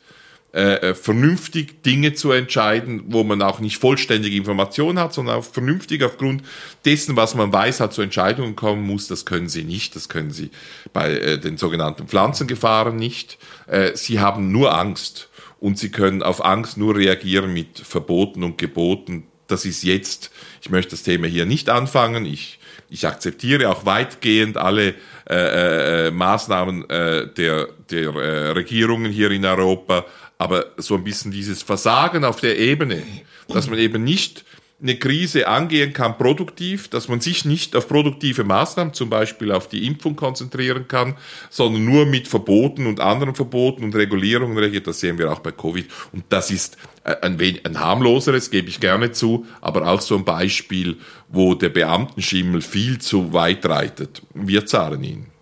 äh, 0.54 0.90
äh, 0.90 0.94
vernünftig 0.94 1.82
Dinge 1.82 2.14
zu 2.14 2.32
entscheiden, 2.32 3.02
wo 3.08 3.22
man 3.22 3.42
auch 3.42 3.60
nicht 3.60 3.76
vollständige 3.76 4.34
Informationen 4.34 4.98
hat, 4.98 5.12
sondern 5.12 5.36
auch 5.36 5.44
vernünftig 5.44 6.02
aufgrund 6.02 6.42
dessen, 6.86 7.16
was 7.16 7.34
man 7.34 7.52
weiß, 7.52 7.80
halt 7.80 7.92
zu 7.92 8.00
Entscheidungen 8.00 8.56
kommen 8.56 8.86
muss. 8.86 9.08
Das 9.08 9.26
können 9.26 9.50
sie 9.50 9.64
nicht. 9.64 9.94
Das 9.94 10.08
können 10.08 10.30
sie 10.30 10.50
bei 10.94 11.12
äh, 11.12 11.38
den 11.38 11.58
sogenannten 11.58 12.08
Pflanzengefahren 12.08 12.96
nicht. 12.96 13.36
Äh, 13.66 13.94
sie 13.94 14.20
haben 14.20 14.50
nur 14.50 14.74
Angst 14.74 15.28
und 15.60 15.78
sie 15.78 15.90
können 15.90 16.22
auf 16.22 16.42
Angst 16.42 16.78
nur 16.78 16.96
reagieren 16.96 17.52
mit 17.52 17.80
Verboten 17.80 18.42
und 18.42 18.56
Geboten. 18.56 19.26
Das 19.48 19.66
ist 19.66 19.82
jetzt, 19.82 20.30
ich 20.62 20.70
möchte 20.70 20.92
das 20.92 21.02
Thema 21.02 21.26
hier 21.26 21.44
nicht 21.44 21.68
anfangen. 21.68 22.24
Ich, 22.24 22.58
ich 22.88 23.06
akzeptiere 23.06 23.68
auch 23.68 23.84
weitgehend 23.84 24.56
alle 24.56 24.94
äh, 25.28 26.06
äh, 26.06 26.10
Maßnahmen 26.10 26.88
äh, 26.88 27.26
der, 27.34 27.68
der 27.90 28.14
äh, 28.14 28.48
Regierungen 28.52 29.12
hier 29.12 29.30
in 29.30 29.44
Europa 29.44 30.06
aber 30.38 30.66
so 30.76 30.94
ein 30.94 31.04
bisschen 31.04 31.32
dieses 31.32 31.62
Versagen 31.62 32.24
auf 32.24 32.40
der 32.40 32.58
Ebene, 32.58 33.02
dass 33.48 33.68
man 33.68 33.78
eben 33.78 34.04
nicht 34.04 34.44
eine 34.80 34.96
Krise 34.96 35.48
angehen 35.48 35.92
kann 35.92 36.16
produktiv, 36.16 36.86
dass 36.86 37.08
man 37.08 37.20
sich 37.20 37.44
nicht 37.44 37.74
auf 37.74 37.88
produktive 37.88 38.44
Maßnahmen, 38.44 38.94
zum 38.94 39.10
Beispiel 39.10 39.50
auf 39.50 39.68
die 39.68 39.86
Impfung 39.86 40.14
konzentrieren 40.14 40.86
kann, 40.86 41.16
sondern 41.50 41.84
nur 41.84 42.06
mit 42.06 42.28
Verboten 42.28 42.86
und 42.86 43.00
anderen 43.00 43.34
Verboten 43.34 43.82
und 43.82 43.96
Regulierungen 43.96 44.56
reagiert. 44.56 44.86
Das 44.86 45.00
sehen 45.00 45.18
wir 45.18 45.32
auch 45.32 45.40
bei 45.40 45.50
Covid. 45.50 45.86
Und 46.12 46.24
das 46.28 46.52
ist 46.52 46.76
ein, 47.02 47.40
wenig, 47.40 47.66
ein 47.66 47.80
harmloseres, 47.80 48.50
gebe 48.50 48.68
ich 48.68 48.78
gerne 48.78 49.10
zu, 49.10 49.46
aber 49.60 49.88
auch 49.88 50.00
so 50.00 50.16
ein 50.16 50.24
Beispiel, 50.24 50.98
wo 51.28 51.54
der 51.54 51.70
Beamtenschimmel 51.70 52.62
viel 52.62 52.98
zu 53.00 53.32
weit 53.32 53.66
reitet. 53.66 54.22
Wir 54.32 54.64
zahlen 54.64 55.02
ihn. 55.02 55.37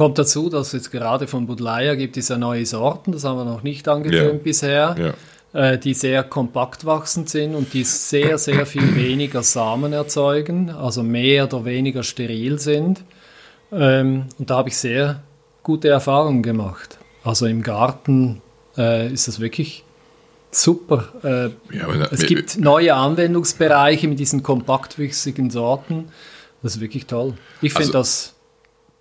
Kommt 0.00 0.16
dazu, 0.16 0.48
dass 0.48 0.68
es 0.68 0.72
jetzt 0.72 0.92
gerade 0.92 1.26
von 1.26 1.46
Budleia 1.46 1.94
gibt 1.94 2.16
es 2.16 2.28
ja 2.28 2.38
neue 2.38 2.64
Sorten, 2.64 3.12
das 3.12 3.24
haben 3.24 3.36
wir 3.36 3.44
noch 3.44 3.62
nicht 3.62 3.86
angetönt 3.86 4.32
ja. 4.32 4.42
bisher, 4.42 5.14
ja. 5.52 5.72
Äh, 5.72 5.78
die 5.78 5.92
sehr 5.92 6.22
kompakt 6.22 6.86
wachsend 6.86 7.28
sind 7.28 7.54
und 7.54 7.74
die 7.74 7.84
sehr, 7.84 8.38
sehr 8.38 8.64
viel 8.64 8.94
weniger 8.96 9.42
Samen 9.42 9.92
erzeugen, 9.92 10.70
also 10.70 11.02
mehr 11.02 11.44
oder 11.44 11.66
weniger 11.66 12.02
steril 12.02 12.58
sind. 12.58 13.04
Ähm, 13.70 14.24
und 14.38 14.48
da 14.48 14.56
habe 14.56 14.70
ich 14.70 14.78
sehr 14.78 15.22
gute 15.62 15.88
Erfahrungen 15.88 16.42
gemacht. 16.42 16.96
Also 17.22 17.44
im 17.44 17.62
Garten 17.62 18.40
äh, 18.78 19.12
ist 19.12 19.28
das 19.28 19.38
wirklich 19.38 19.84
super. 20.50 21.10
Äh, 21.22 21.50
es 22.10 22.24
gibt 22.24 22.58
neue 22.58 22.94
Anwendungsbereiche 22.94 24.08
mit 24.08 24.18
diesen 24.18 24.42
kompaktwüchsigen 24.42 25.50
Sorten. 25.50 26.06
Das 26.62 26.76
ist 26.76 26.80
wirklich 26.80 27.04
toll. 27.04 27.34
Ich 27.60 27.74
finde 27.74 27.88
also, 27.88 27.98
das 27.98 28.34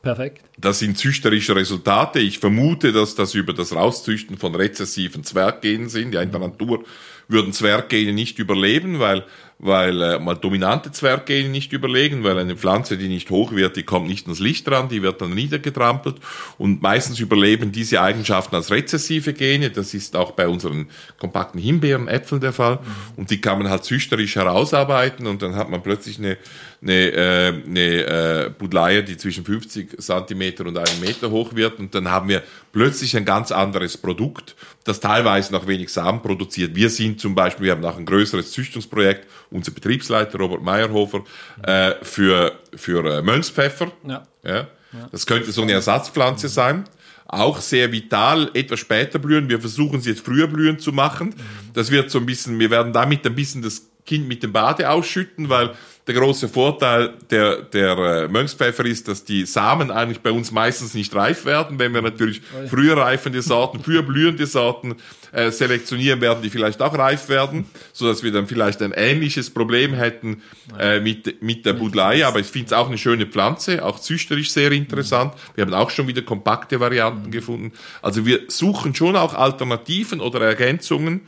Perfekt. 0.02 0.44
Das 0.58 0.80
sind 0.80 0.98
züchterische 0.98 1.56
Resultate. 1.56 2.20
Ich 2.20 2.40
vermute, 2.40 2.94
dass 2.94 3.16
das 3.16 3.34
über 3.34 3.54
das 3.54 3.74
Rauszüchten 3.74 4.38
von 4.38 4.56
rezessiven 4.56 5.24
Zwerggenen 5.24 5.90
sind. 5.90 6.14
Ja, 6.14 6.22
in 6.22 6.32
der 6.32 6.40
Natur 6.40 6.86
würden 7.28 7.52
Zwerggene 7.52 8.14
nicht 8.14 8.40
überleben, 8.40 9.00
weil 9.00 9.26
weil 9.60 10.02
äh, 10.02 10.20
mal 10.20 10.36
dominante 10.36 10.90
Zwerggene 10.90 11.50
nicht 11.50 11.74
überlegen, 11.74 12.24
weil 12.24 12.40
eine 12.40 12.56
Pflanze, 12.56 12.98
die 12.98 13.10
nicht 13.10 13.30
hoch 13.30 13.52
wird, 13.52 13.76
die 13.76 13.84
kommt 13.84 14.08
nicht 14.08 14.26
ans 14.26 14.40
Licht 14.40 14.70
ran, 14.72 14.88
die 14.88 15.04
wird 15.04 15.22
dann 15.22 15.34
niedergetrampelt. 15.34 16.16
Und 16.58 16.82
meistens 16.82 17.20
überleben 17.20 17.74
diese 17.74 18.02
Eigenschaften 18.02 18.56
als 18.56 18.72
rezessive 18.72 19.34
Gene, 19.34 19.70
das 19.70 19.94
ist 19.94 20.16
auch 20.16 20.32
bei 20.32 20.48
unseren 20.48 20.88
kompakten 21.20 21.60
Himbeeren, 21.60 22.08
Äpfeln 22.08 22.40
der 22.40 22.54
Fall. 22.54 22.80
Und 23.18 23.32
die 23.32 23.42
kann 23.42 23.58
man 23.58 23.70
halt 23.70 23.84
züchterisch 23.84 24.38
herausarbeiten 24.38 25.28
und 25.28 25.42
dann 25.42 25.56
hat 25.56 25.70
man 25.70 25.84
plötzlich 25.84 26.20
eine, 26.20 26.38
eine, 26.82 27.12
äh, 27.12 27.54
eine 27.68 28.46
äh, 28.46 28.52
Budleia, 28.58 29.02
die 29.02 29.18
zwischen 29.18 29.44
50 29.44 30.02
Zentimeter 30.02 30.66
und 30.66 30.78
einem 30.78 31.02
Meter 31.02 31.32
hoch 31.32 31.54
wird. 31.54 31.80
Und 31.80 31.94
dann 31.94 32.10
haben 32.10 32.30
wir 32.30 32.44
plötzlich 32.72 33.18
ein 33.18 33.26
ganz 33.26 33.52
anderes 33.52 33.98
Produkt, 33.98 34.56
das 34.86 35.02
teilweise 35.02 35.52
noch 35.52 35.68
wenig 35.68 35.92
Samen 35.92 36.22
produziert. 36.22 36.76
Wir 36.76 36.90
sind 36.90 37.20
zum 37.20 37.36
Beispiel, 37.36 37.66
wir 37.66 37.72
haben 37.74 37.84
auch 37.84 37.98
ein 37.98 38.06
größeres 38.06 38.52
Züchtungsprojekt, 38.52 39.28
unser 39.52 39.72
Betriebsleiter 39.72 40.38
Robert 40.38 40.62
Meyerhofer, 40.62 41.24
äh, 41.64 41.94
für, 42.02 42.54
für 42.76 43.06
äh, 43.06 43.22
Mönchspfeffer. 43.22 43.92
Ja. 44.08 44.28
Ja. 44.44 44.68
Das 45.12 45.26
könnte 45.26 45.52
so 45.52 45.62
eine 45.62 45.74
Ersatzpflanze 45.74 46.48
sein. 46.48 46.86
Auch 47.28 47.60
sehr 47.60 47.92
vital, 47.92 48.50
etwas 48.56 48.80
später 48.80 49.20
blühen. 49.20 49.50
Wir 49.50 49.60
versuchen 49.60 50.02
sie 50.02 50.10
jetzt 50.10 50.26
früher 50.26 50.48
blühen 50.48 50.80
zu 50.80 50.92
machen. 50.92 51.36
Das 51.74 51.92
wird 51.92 52.10
so 52.10 52.18
ein 52.18 52.26
bisschen, 52.26 52.58
wir 52.58 52.72
werden 52.72 52.92
damit 52.92 53.26
ein 53.26 53.36
bisschen 53.36 53.62
das 53.62 53.84
Kind 54.10 54.28
mit 54.28 54.42
dem 54.42 54.52
Bade 54.52 54.90
ausschütten, 54.90 55.50
weil 55.50 55.76
der 56.08 56.16
große 56.16 56.50
Vorteil 56.50 57.14
der, 57.30 57.62
der 57.62 57.96
äh, 57.96 58.28
Mönchspfeffer 58.28 58.84
ist, 58.84 59.08
dass 59.08 59.26
die 59.26 59.46
Samen 59.46 59.92
eigentlich 59.92 60.22
bei 60.22 60.32
uns 60.32 60.52
meistens 60.52 60.96
nicht 60.96 61.14
reif 61.14 61.46
werden. 61.46 61.78
Wenn 61.78 61.94
wir 61.94 62.02
natürlich 62.02 62.42
früher 62.68 62.98
reifende 62.98 63.44
Sorten, 63.44 63.84
früher 63.84 64.02
blühende 64.02 64.48
Sorten 64.48 64.96
äh, 65.32 65.52
selektionieren, 65.52 66.20
werden 66.20 66.42
die 66.42 66.50
vielleicht 66.50 66.82
auch 66.82 66.98
reif 66.98 67.30
werden, 67.30 67.66
so 67.94 68.08
dass 68.08 68.24
wir 68.24 68.32
dann 68.32 68.48
vielleicht 68.48 68.82
ein 68.82 68.92
ähnliches 68.92 69.52
Problem 69.52 69.94
hätten 69.94 70.42
äh, 70.80 71.00
mit, 71.00 71.44
mit 71.44 71.68
der 71.68 71.74
Budlei. 71.74 72.26
Aber 72.26 72.40
ich 72.40 72.48
finde 72.48 72.66
es 72.66 72.74
auch 72.74 72.88
eine 72.88 72.98
schöne 72.98 73.28
Pflanze, 73.28 73.86
auch 73.86 74.00
züchterisch 74.00 74.50
sehr 74.50 74.72
interessant. 74.72 75.36
Wir 75.54 75.64
haben 75.64 75.76
auch 75.76 75.92
schon 75.92 76.08
wieder 76.08 76.24
kompakte 76.24 76.80
Varianten 76.80 77.28
mhm. 77.28 77.32
gefunden. 77.32 77.72
Also 78.02 78.26
wir 78.26 78.40
suchen 78.48 78.96
schon 78.96 79.16
auch 79.16 79.36
Alternativen 79.36 80.22
oder 80.22 80.42
Ergänzungen 80.42 81.28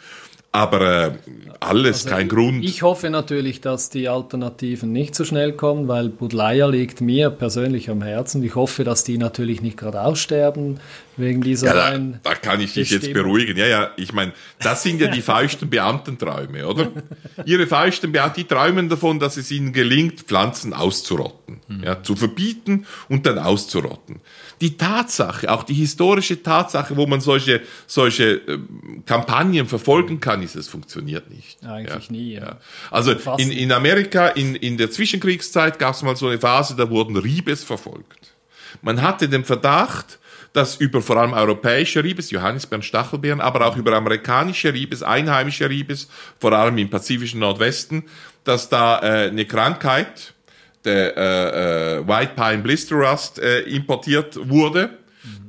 aber 0.51 1.05
äh, 1.05 1.11
alles, 1.59 2.05
also 2.05 2.15
kein 2.15 2.27
Grund. 2.27 2.63
Ich 2.63 2.81
hoffe 2.81 3.09
natürlich, 3.09 3.61
dass 3.61 3.89
die 3.89 4.09
Alternativen 4.09 4.91
nicht 4.91 5.15
so 5.15 5.23
schnell 5.23 5.53
kommen, 5.53 5.87
weil 5.87 6.09
Budleia 6.09 6.67
liegt 6.67 6.99
mir 6.99 7.29
persönlich 7.29 7.89
am 7.89 8.01
Herzen. 8.01 8.43
Ich 8.43 8.55
hoffe, 8.55 8.83
dass 8.83 9.03
die 9.03 9.17
natürlich 9.17 9.61
nicht 9.61 9.77
gerade 9.77 10.01
aussterben 10.01 10.79
wegen 11.21 11.41
dieser 11.41 11.67
ja, 11.67 11.97
da, 11.97 12.19
da 12.23 12.35
kann 12.35 12.59
ich 12.59 12.73
dich 12.73 12.89
jetzt 12.89 13.13
beruhigen. 13.13 13.57
Ja, 13.57 13.67
ja, 13.67 13.91
ich 13.97 14.13
meine, 14.13 14.33
das 14.59 14.83
sind 14.83 14.99
ja 14.99 15.07
die 15.07 15.21
feuchten 15.21 15.69
Beamtenträume, 15.69 16.67
oder? 16.67 16.91
Ihre 17.45 17.67
feuchten 17.67 18.11
Beamten, 18.11 18.41
die 18.41 18.47
träumen 18.47 18.89
davon, 18.89 19.19
dass 19.19 19.37
es 19.37 19.51
ihnen 19.51 19.73
gelingt, 19.73 20.21
Pflanzen 20.21 20.73
auszurotten. 20.73 21.61
Mhm. 21.67 21.83
Ja, 21.83 22.03
zu 22.03 22.15
verbieten 22.15 22.85
und 23.07 23.25
dann 23.25 23.37
auszurotten 23.37 24.21
die 24.61 24.77
Tatsache, 24.77 25.51
auch 25.51 25.63
die 25.63 25.73
historische 25.73 26.41
Tatsache, 26.43 26.95
wo 26.95 27.07
man 27.07 27.19
solche, 27.19 27.61
solche 27.87 28.33
äh, 28.33 28.59
Kampagnen 29.07 29.65
verfolgen 29.65 30.19
kann, 30.19 30.43
ist, 30.43 30.55
es 30.55 30.67
funktioniert 30.67 31.31
nicht. 31.31 31.65
Eigentlich 31.65 32.05
ja. 32.05 32.11
nie, 32.11 32.33
ja. 32.33 32.59
Also 32.91 33.13
in, 33.37 33.51
in 33.51 33.71
Amerika, 33.71 34.27
in, 34.27 34.55
in 34.55 34.77
der 34.77 34.91
Zwischenkriegszeit 34.91 35.79
gab 35.79 35.95
es 35.95 36.03
mal 36.03 36.15
so 36.15 36.27
eine 36.27 36.39
Phase, 36.39 36.75
da 36.75 36.91
wurden 36.91 37.17
Riebes 37.17 37.63
verfolgt. 37.63 38.33
Man 38.83 39.01
hatte 39.01 39.27
den 39.27 39.43
Verdacht, 39.43 40.19
dass 40.53 40.75
über 40.75 41.01
vor 41.01 41.17
allem 41.17 41.33
europäische 41.33 42.03
Riebes, 42.03 42.31
Johannisbeeren, 42.31 42.83
Stachelbeeren, 42.83 43.41
aber 43.41 43.65
auch 43.65 43.77
über 43.77 43.93
amerikanische 43.93 44.73
Riebes, 44.73 45.03
einheimische 45.03 45.69
Riebes, 45.69 46.09
vor 46.39 46.51
allem 46.53 46.77
im 46.77 46.89
pazifischen 46.89 47.39
Nordwesten, 47.39 48.03
dass 48.43 48.69
da 48.69 48.99
äh, 48.99 49.29
eine 49.29 49.45
Krankheit, 49.45 50.33
der 50.83 51.15
äh, 51.15 51.99
äh, 51.99 52.07
White 52.07 52.33
Pine 52.35 52.63
Blister 52.63 52.95
Rust 52.95 53.39
äh, 53.39 53.61
importiert 53.61 54.37
wurde, 54.49 54.97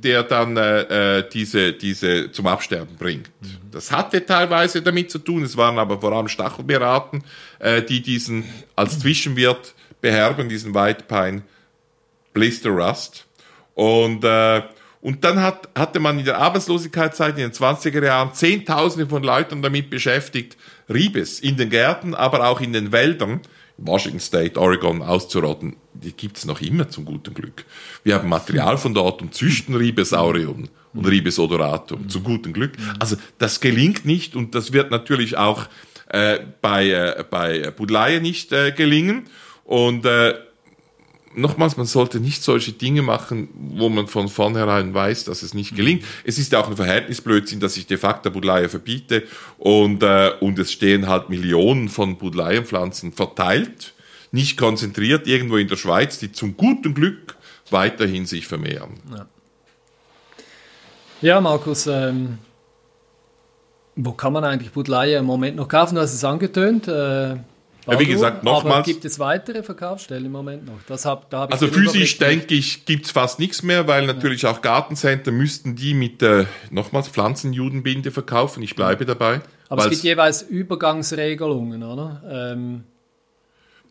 der 0.03 0.23
dann 0.23 0.55
äh, 0.57 1.19
äh, 1.19 1.29
diese, 1.29 1.73
diese 1.73 2.31
zum 2.31 2.47
Absterben 2.47 2.95
bringt. 2.97 3.29
Mhm. 3.41 3.71
Das 3.71 3.91
hatte 3.91 4.23
teilweise 4.25 4.81
damit 4.81 5.09
zu 5.09 5.17
tun, 5.19 5.43
es 5.43 5.57
waren 5.57 5.79
aber 5.79 5.99
vor 5.99 6.11
allem 6.11 6.27
Stachelbeerarten, 6.27 7.23
äh, 7.59 7.81
die 7.81 8.01
diesen 8.01 8.43
als 8.75 8.99
Zwischenwirt 8.99 9.73
beherben, 10.01 10.49
diesen 10.49 10.75
White 10.75 11.05
Pine 11.07 11.41
Blister 12.33 12.69
Rust. 12.69 13.25
Und, 13.73 14.23
äh, 14.23 14.61
und 15.03 15.25
dann 15.25 15.41
hat, 15.41 15.67
hatte 15.75 15.99
man 15.99 16.17
in 16.17 16.23
der 16.23 16.37
Arbeitslosigkeitszeit 16.37 17.37
in 17.37 17.43
den 17.43 17.51
20er 17.51 18.03
Jahren 18.03 18.33
Zehntausende 18.33 19.05
von 19.05 19.21
Leuten 19.21 19.61
damit 19.61 19.89
beschäftigt, 19.89 20.55
Riebes 20.91 21.41
in 21.41 21.57
den 21.57 21.69
Gärten, 21.69 22.15
aber 22.15 22.47
auch 22.47 22.61
in 22.61 22.71
den 22.71 22.93
Wäldern 22.93 23.41
Washington 23.77 24.21
State, 24.21 24.57
Oregon 24.57 25.01
auszurotten, 25.01 25.75
die 25.93 26.13
gibt 26.13 26.37
es 26.37 26.45
noch 26.45 26.61
immer 26.61 26.87
zum 26.87 27.03
guten 27.03 27.33
Glück. 27.33 27.65
Wir 28.05 28.15
haben 28.15 28.29
Material 28.29 28.77
von 28.77 28.93
dort 28.93 29.21
und 29.21 29.35
züchten 29.35 29.75
Ribesaurium 29.75 30.69
und 30.93 31.05
Ribes 31.05 31.37
odoratum, 31.37 32.07
zum 32.07 32.23
guten 32.23 32.53
Glück. 32.53 32.71
Also 32.99 33.17
das 33.39 33.59
gelingt 33.59 34.05
nicht 34.05 34.37
und 34.37 34.55
das 34.55 34.71
wird 34.71 34.89
natürlich 34.89 35.35
auch 35.35 35.65
äh, 36.07 36.39
bei, 36.61 36.91
äh, 36.91 37.25
bei 37.29 37.71
Budleie 37.71 38.21
nicht 38.21 38.53
äh, 38.53 38.71
gelingen. 38.71 39.25
Und 39.65 40.05
äh, 40.05 40.35
nochmals, 41.35 41.77
man 41.77 41.85
sollte 41.85 42.19
nicht 42.19 42.43
solche 42.43 42.71
Dinge 42.71 43.01
machen, 43.01 43.49
wo 43.53 43.89
man 43.89 44.07
von 44.07 44.27
vornherein 44.27 44.93
weiß, 44.93 45.25
dass 45.25 45.43
es 45.43 45.53
nicht 45.53 45.75
gelingt. 45.75 46.03
Es 46.23 46.37
ist 46.37 46.51
ja 46.51 46.59
auch 46.59 46.69
ein 46.69 46.75
Verhältnisblödsinn, 46.75 47.59
dass 47.59 47.77
ich 47.77 47.87
de 47.87 47.97
facto 47.97 48.31
Budleia 48.31 48.69
verbiete 48.69 49.23
und, 49.57 50.03
äh, 50.03 50.31
und 50.39 50.59
es 50.59 50.71
stehen 50.71 51.07
halt 51.07 51.29
Millionen 51.29 51.89
von 51.89 52.17
Budleienpflanzen 52.17 53.11
verteilt, 53.13 53.93
nicht 54.31 54.57
konzentriert 54.57 55.27
irgendwo 55.27 55.57
in 55.57 55.67
der 55.67 55.77
Schweiz, 55.77 56.19
die 56.19 56.31
zum 56.31 56.57
guten 56.57 56.93
Glück 56.93 57.35
weiterhin 57.69 58.25
sich 58.25 58.47
vermehren. 58.47 58.99
Ja, 59.11 59.25
ja 61.21 61.41
Markus, 61.41 61.87
ähm, 61.87 62.39
wo 63.95 64.11
kann 64.11 64.33
man 64.33 64.43
eigentlich 64.43 64.71
Budleia 64.71 65.19
im 65.19 65.25
Moment 65.25 65.55
noch 65.55 65.67
kaufen? 65.67 65.95
Du 65.95 66.01
hast 66.01 66.13
es 66.13 66.23
angetönt. 66.23 66.87
Äh 66.87 67.37
ja, 67.87 67.99
wie 67.99 68.05
gesagt, 68.05 68.43
nochmals. 68.43 68.85
gibt 68.85 69.05
es 69.05 69.19
weitere 69.19 69.63
Verkaufsstellen 69.63 70.25
im 70.25 70.31
Moment 70.31 70.65
noch? 70.65 70.79
Das 70.87 71.05
hab, 71.05 71.29
da 71.29 71.41
hab 71.41 71.51
also 71.51 71.67
physisch 71.67 72.17
denke 72.17 72.53
ich, 72.53 72.85
gibt 72.85 73.05
es 73.05 73.11
fast 73.11 73.39
nichts 73.39 73.63
mehr, 73.63 73.87
weil 73.87 74.05
natürlich 74.05 74.43
ja. 74.43 74.51
auch 74.51 74.61
Gartencenter 74.61 75.31
müssten 75.31 75.75
die 75.75 75.93
mit 75.93 76.21
der, 76.21 76.45
nochmals, 76.69 77.09
Pflanzenjudenbinde 77.09 78.11
verkaufen. 78.11 78.63
Ich 78.63 78.75
bleibe 78.75 79.05
dabei. 79.05 79.41
Aber 79.69 79.85
es 79.85 79.89
gibt 79.89 80.03
jeweils 80.03 80.41
Übergangsregelungen, 80.41 81.83
oder? 81.83 82.21
Ähm, 82.53 82.83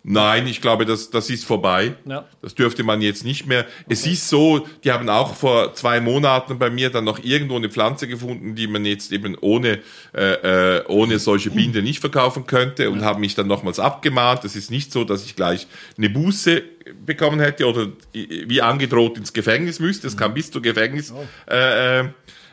Nein, 0.04 0.48
ich 0.48 0.60
glaube, 0.60 0.84
das, 0.84 1.10
das 1.10 1.30
ist 1.30 1.44
vorbei. 1.44 1.94
Ja. 2.04 2.26
Das 2.40 2.56
dürfte 2.56 2.82
man 2.82 3.00
jetzt 3.02 3.24
nicht 3.24 3.46
mehr. 3.46 3.66
Es 3.88 4.04
ist 4.04 4.28
so, 4.28 4.66
die 4.82 4.90
haben 4.90 5.08
auch 5.08 5.36
vor 5.36 5.74
zwei 5.74 6.00
Monaten 6.00 6.58
bei 6.58 6.70
mir 6.70 6.90
dann 6.90 7.04
noch 7.04 7.22
irgendwo 7.22 7.54
eine 7.54 7.70
Pflanze 7.70 8.08
gefunden, 8.08 8.56
die 8.56 8.66
man 8.66 8.84
jetzt 8.84 9.12
eben 9.12 9.36
ohne, 9.40 9.78
äh, 10.12 10.78
äh 10.78 10.84
ohne 10.88 11.20
solche 11.20 11.50
Binde 11.50 11.82
nicht 11.82 12.00
verkaufen 12.00 12.46
könnte 12.46 12.90
und 12.90 13.00
ja. 13.00 13.06
haben 13.06 13.20
mich 13.20 13.36
dann 13.36 13.46
nochmals 13.46 13.78
abgemahnt. 13.78 14.44
Es 14.44 14.56
ist 14.56 14.72
nicht 14.72 14.92
so, 14.92 15.04
dass 15.04 15.24
ich 15.24 15.36
gleich 15.36 15.68
eine 15.96 16.10
Buße 16.10 16.62
bekommen 17.06 17.38
hätte 17.38 17.66
oder 17.66 17.88
wie 18.12 18.60
angedroht 18.60 19.18
ins 19.18 19.32
Gefängnis 19.32 19.78
müsste. 19.78 20.08
Es 20.08 20.16
kann 20.16 20.34
bis 20.34 20.50
zu 20.50 20.60
Gefängnis 20.60 21.12
oh. 21.12 21.52
äh, 21.52 22.08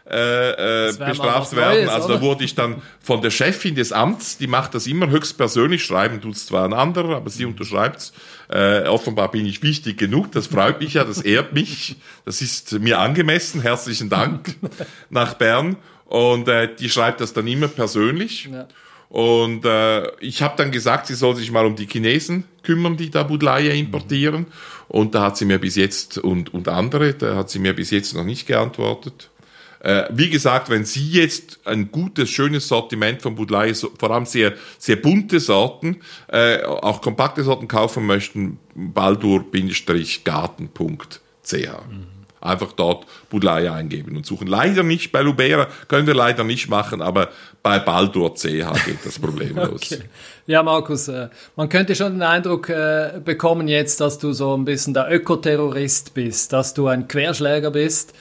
äh, 0.10 0.90
äh, 0.90 0.94
bestraft 0.98 1.56
werden. 1.56 1.86
Neues, 1.86 1.90
also 1.90 2.08
da 2.08 2.22
wurde 2.22 2.44
ich 2.44 2.56
dann 2.56 2.82
von 3.02 3.22
der 3.22 3.32
Chefin 3.32 3.76
des 3.76 3.92
Amts, 3.92 4.38
die 4.38 4.48
macht 4.48 4.74
das 4.76 4.88
immer 4.88 5.10
höchstpersönlich, 5.10 5.84
schreiben 5.84 6.20
tut 6.22 6.36
es 6.36 6.48
zwar 6.48 6.66
ein 6.66 6.74
anderer, 6.74 7.18
aber 7.18 7.30
sie 7.30 7.46
unterschreibt 7.46 8.12
äh, 8.50 8.88
offenbar 8.88 9.30
bin 9.30 9.46
ich 9.46 9.62
wichtig 9.62 9.98
genug, 9.98 10.32
das 10.32 10.48
freut 10.48 10.80
mich 10.82 10.96
ja, 10.96 11.04
das 11.04 11.22
ehrt 11.22 11.54
mich, 11.54 11.98
das 12.26 12.42
ist 12.42 12.80
mir 12.80 13.00
angemessen, 13.00 13.62
herzlichen 13.62 14.10
Dank 14.10 14.56
nach 15.10 15.36
Bern. 15.36 15.78
Und 16.06 16.48
äh, 16.48 16.68
die 16.76 16.90
schreibt 16.90 17.22
das 17.22 17.34
dann 17.34 17.46
immer 17.46 17.68
persönlich. 17.68 18.50
Ja. 18.52 18.68
Und 19.10 19.66
äh, 19.66 20.10
ich 20.20 20.42
habe 20.42 20.56
dann 20.58 20.72
gesagt, 20.72 21.08
sie 21.08 21.14
soll 21.14 21.36
sich 21.36 21.52
mal 21.52 21.66
um 21.68 21.76
die 21.76 21.86
Chinesen 21.86 22.46
kümmern, 22.64 22.98
die 22.98 23.12
da 23.12 23.22
Budleia 23.22 23.74
importieren. 23.74 24.42
Mhm. 24.42 24.48
Und 24.88 25.14
da 25.14 25.22
hat 25.22 25.38
sie 25.38 25.46
mir 25.46 25.60
bis 25.60 25.76
jetzt, 25.76 26.18
und, 26.18 26.52
und 26.52 26.68
andere, 26.68 27.14
da 27.14 27.36
hat 27.36 27.52
sie 27.52 27.60
mir 27.60 27.74
bis 27.74 27.92
jetzt 27.92 28.16
noch 28.16 28.24
nicht 28.24 28.48
geantwortet. 28.48 29.30
Äh, 29.80 30.04
wie 30.12 30.30
gesagt, 30.30 30.70
wenn 30.70 30.86
Sie 30.86 31.10
jetzt 31.10 31.60
ein 31.66 31.92
gutes, 31.92 32.30
schönes 32.30 32.68
Sortiment 32.68 33.22
von 33.22 33.36
Budlei, 33.36 33.74
so, 33.74 33.92
vor 33.98 34.12
allem 34.12 34.26
sehr, 34.26 34.54
sehr 34.78 34.98
bunte 34.98 35.40
Sorten, 35.40 36.02
äh, 36.28 36.64
auch 36.64 37.02
kompakte 37.02 37.44
Sorten 37.44 37.68
kaufen 37.68 38.06
möchten, 38.06 38.60
baldur-garten.ch. 38.76 41.54
Mhm. 41.54 42.20
Einfach 42.42 42.72
dort 42.72 43.06
Budlei 43.30 43.70
eingeben 43.70 44.16
und 44.16 44.26
suchen. 44.26 44.48
Leider 44.48 44.84
nicht 44.84 45.12
bei 45.12 45.22
Lubera, 45.22 45.68
können 45.90 46.08
wir 46.08 46.14
leider 46.14 46.46
nicht 46.46 46.70
machen, 46.70 47.02
aber 47.02 47.30
bei 47.64 47.80
Baldur.ch 47.80 48.44
geht 48.44 49.06
das 49.06 49.20
problemlos. 49.20 49.82
okay. 49.92 50.04
Ja, 50.48 50.64
Markus, 50.64 51.10
äh, 51.10 51.28
man 51.58 51.68
könnte 51.68 51.96
schon 51.96 52.14
den 52.14 52.24
Eindruck 52.24 52.70
äh, 52.70 53.20
bekommen 53.24 53.68
jetzt, 53.68 54.00
dass 54.00 54.20
du 54.20 54.32
so 54.32 54.56
ein 54.56 54.64
bisschen 54.64 54.94
der 54.94 55.12
Ökoterrorist 55.12 56.14
bist, 56.14 56.54
dass 56.54 56.74
du 56.74 56.88
ein 56.88 57.10
Querschläger 57.10 57.72
bist 57.72 58.14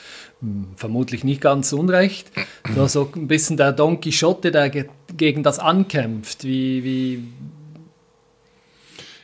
vermutlich 0.76 1.24
nicht 1.24 1.40
ganz 1.40 1.72
unrecht. 1.72 2.30
So 2.74 2.82
also 2.82 3.12
ein 3.14 3.26
bisschen 3.26 3.56
der 3.56 3.72
Don 3.72 4.00
Quixote, 4.00 4.50
der 4.50 4.70
ge 4.70 4.88
gegen 5.16 5.42
das 5.42 5.58
ankämpft. 5.58 6.44
Wie, 6.44 6.84
wie 6.84 7.24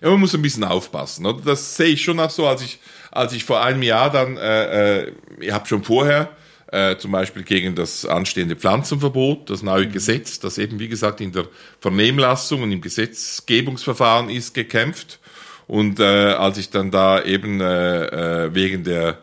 ja, 0.04 0.10
man 0.10 0.20
muss 0.20 0.34
ein 0.34 0.42
bisschen 0.42 0.64
aufpassen. 0.64 1.24
Oder? 1.24 1.40
Das 1.44 1.76
sehe 1.76 1.88
ich 1.88 2.02
schon 2.02 2.20
auch 2.20 2.30
so, 2.30 2.46
als 2.46 2.62
ich, 2.62 2.78
als 3.10 3.32
ich 3.32 3.44
vor 3.44 3.62
einem 3.62 3.82
Jahr 3.82 4.10
dann, 4.10 4.36
äh, 4.36 5.04
äh, 5.04 5.12
ich 5.40 5.52
habe 5.52 5.66
schon 5.66 5.82
vorher 5.82 6.30
äh, 6.70 6.96
zum 6.96 7.12
Beispiel 7.12 7.42
gegen 7.42 7.74
das 7.74 8.04
anstehende 8.04 8.56
Pflanzenverbot, 8.56 9.48
das 9.48 9.62
neue 9.62 9.88
Gesetz, 9.88 10.40
das 10.40 10.58
eben 10.58 10.78
wie 10.78 10.88
gesagt 10.88 11.20
in 11.20 11.32
der 11.32 11.46
Vernehmlassung 11.80 12.62
und 12.62 12.72
im 12.72 12.80
Gesetzgebungsverfahren 12.80 14.28
ist, 14.28 14.52
gekämpft. 14.52 15.20
Und 15.66 16.00
äh, 16.00 16.32
als 16.32 16.58
ich 16.58 16.68
dann 16.68 16.90
da 16.90 17.22
eben 17.22 17.60
äh, 17.62 18.44
äh 18.46 18.54
wegen 18.54 18.84
der 18.84 19.18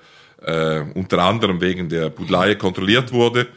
äh, 0.46 0.82
unter 0.96 1.20
anderem 1.24 1.62
wegen 1.62 1.90
der 1.90 2.10
Budleie 2.10 2.56
kontrolliert 2.56 3.12
wurde, 3.12 3.48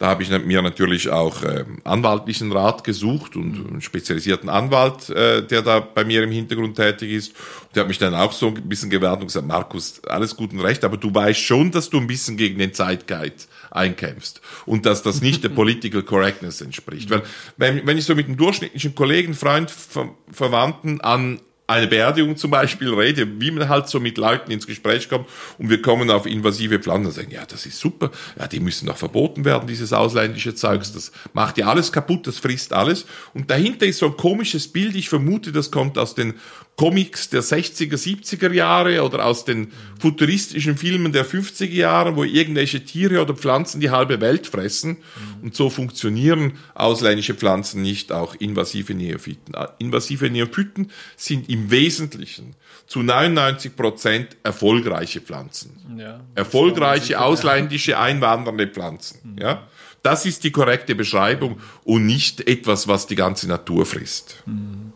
Da 0.00 0.06
habe 0.06 0.22
ich 0.22 0.30
mir 0.30 0.62
natürlich 0.62 1.10
auch 1.10 1.42
äh, 1.42 1.66
anwaltlichen 1.84 2.52
Rat 2.52 2.84
gesucht 2.84 3.36
und 3.36 3.66
einen 3.68 3.82
spezialisierten 3.82 4.48
Anwalt, 4.48 5.10
äh, 5.10 5.46
der 5.46 5.60
da 5.60 5.80
bei 5.80 6.04
mir 6.04 6.22
im 6.22 6.30
Hintergrund 6.30 6.76
tätig 6.76 7.10
ist. 7.10 7.34
Der 7.74 7.82
hat 7.82 7.88
mich 7.88 7.98
dann 7.98 8.14
auch 8.14 8.32
so 8.32 8.46
ein 8.46 8.66
bisschen 8.66 8.88
gewarnt 8.88 9.20
und 9.20 9.26
gesagt, 9.26 9.46
Markus, 9.46 10.02
alles 10.06 10.34
gut 10.34 10.54
und 10.54 10.60
recht, 10.60 10.84
aber 10.84 10.96
du 10.96 11.14
weißt 11.14 11.38
schon, 11.38 11.70
dass 11.70 11.90
du 11.90 11.98
ein 11.98 12.06
bisschen 12.06 12.38
gegen 12.38 12.58
den 12.58 12.72
Zeitgeist 12.72 13.50
einkämpfst 13.70 14.40
und 14.64 14.86
dass 14.86 15.02
das 15.02 15.20
nicht 15.20 15.44
der 15.44 15.48
Political 15.60 16.02
Correctness 16.02 16.62
entspricht. 16.62 17.10
Weil 17.10 17.22
wenn, 17.58 17.86
wenn 17.86 17.98
ich 17.98 18.06
so 18.06 18.14
mit 18.14 18.26
einem 18.26 18.38
durchschnittlichen 18.38 18.94
Kollegen, 18.94 19.34
Freund, 19.34 19.70
Ver 19.70 20.14
Verwandten 20.32 21.02
an 21.02 21.40
eine 21.70 21.86
Beerdigung 21.86 22.36
zum 22.36 22.50
Beispiel 22.50 22.92
rede, 22.92 23.40
wie 23.40 23.50
man 23.50 23.68
halt 23.68 23.88
so 23.88 24.00
mit 24.00 24.18
Leuten 24.18 24.50
ins 24.50 24.66
Gespräch 24.66 25.08
kommt 25.08 25.26
und 25.58 25.70
wir 25.70 25.80
kommen 25.80 26.10
auf 26.10 26.26
invasive 26.26 26.78
Pflanzen 26.78 27.06
und 27.06 27.12
sagen, 27.12 27.30
ja, 27.30 27.46
das 27.46 27.66
ist 27.66 27.78
super, 27.78 28.10
ja, 28.38 28.46
die 28.46 28.60
müssen 28.60 28.86
doch 28.86 28.96
verboten 28.96 29.44
werden, 29.44 29.66
dieses 29.66 29.92
ausländische 29.92 30.54
Zeugs, 30.54 30.92
das 30.92 31.12
macht 31.32 31.58
ja 31.58 31.66
alles 31.66 31.92
kaputt, 31.92 32.26
das 32.26 32.38
frisst 32.38 32.72
alles. 32.72 33.06
Und 33.34 33.50
dahinter 33.50 33.86
ist 33.86 33.98
so 33.98 34.06
ein 34.06 34.16
komisches 34.16 34.68
Bild, 34.68 34.96
ich 34.96 35.08
vermute, 35.08 35.52
das 35.52 35.70
kommt 35.70 35.96
aus 35.96 36.14
den 36.14 36.34
Comics 36.80 37.28
der 37.28 37.42
60er, 37.42 37.94
70er 37.94 38.50
Jahre 38.54 39.02
oder 39.02 39.26
aus 39.26 39.44
den 39.44 39.68
futuristischen 39.98 40.78
Filmen 40.78 41.12
der 41.12 41.26
50er 41.26 41.66
Jahre, 41.66 42.16
wo 42.16 42.24
irgendwelche 42.24 42.82
Tiere 42.82 43.20
oder 43.20 43.34
Pflanzen 43.34 43.82
die 43.82 43.90
halbe 43.90 44.22
Welt 44.22 44.46
fressen. 44.46 44.96
Und 45.42 45.54
so 45.54 45.68
funktionieren 45.68 46.54
ausländische 46.74 47.34
Pflanzen 47.34 47.82
nicht, 47.82 48.12
auch 48.12 48.34
invasive 48.34 48.94
Neophyten. 48.94 49.54
Invasive 49.78 50.30
Neophyten 50.30 50.90
sind 51.18 51.50
im 51.50 51.59
Wesentlichen 51.68 52.54
zu 52.86 53.02
99 53.02 53.74
Prozent 53.74 54.36
erfolgreiche 54.42 55.20
Pflanzen. 55.20 55.96
Ja, 55.98 56.20
erfolgreiche 56.34 57.20
ausländische 57.20 57.98
einwandernde 57.98 58.68
Pflanzen. 58.68 59.18
Mhm. 59.34 59.38
Ja? 59.38 59.66
Das 60.02 60.24
ist 60.24 60.44
die 60.44 60.52
korrekte 60.52 60.94
Beschreibung 60.94 61.60
und 61.84 62.06
nicht 62.06 62.46
etwas, 62.48 62.88
was 62.88 63.06
die 63.06 63.16
ganze 63.16 63.48
Natur 63.48 63.84
frisst. 63.84 64.42
Mhm. 64.46 64.92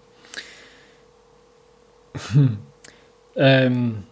Ähm, 3.36 4.04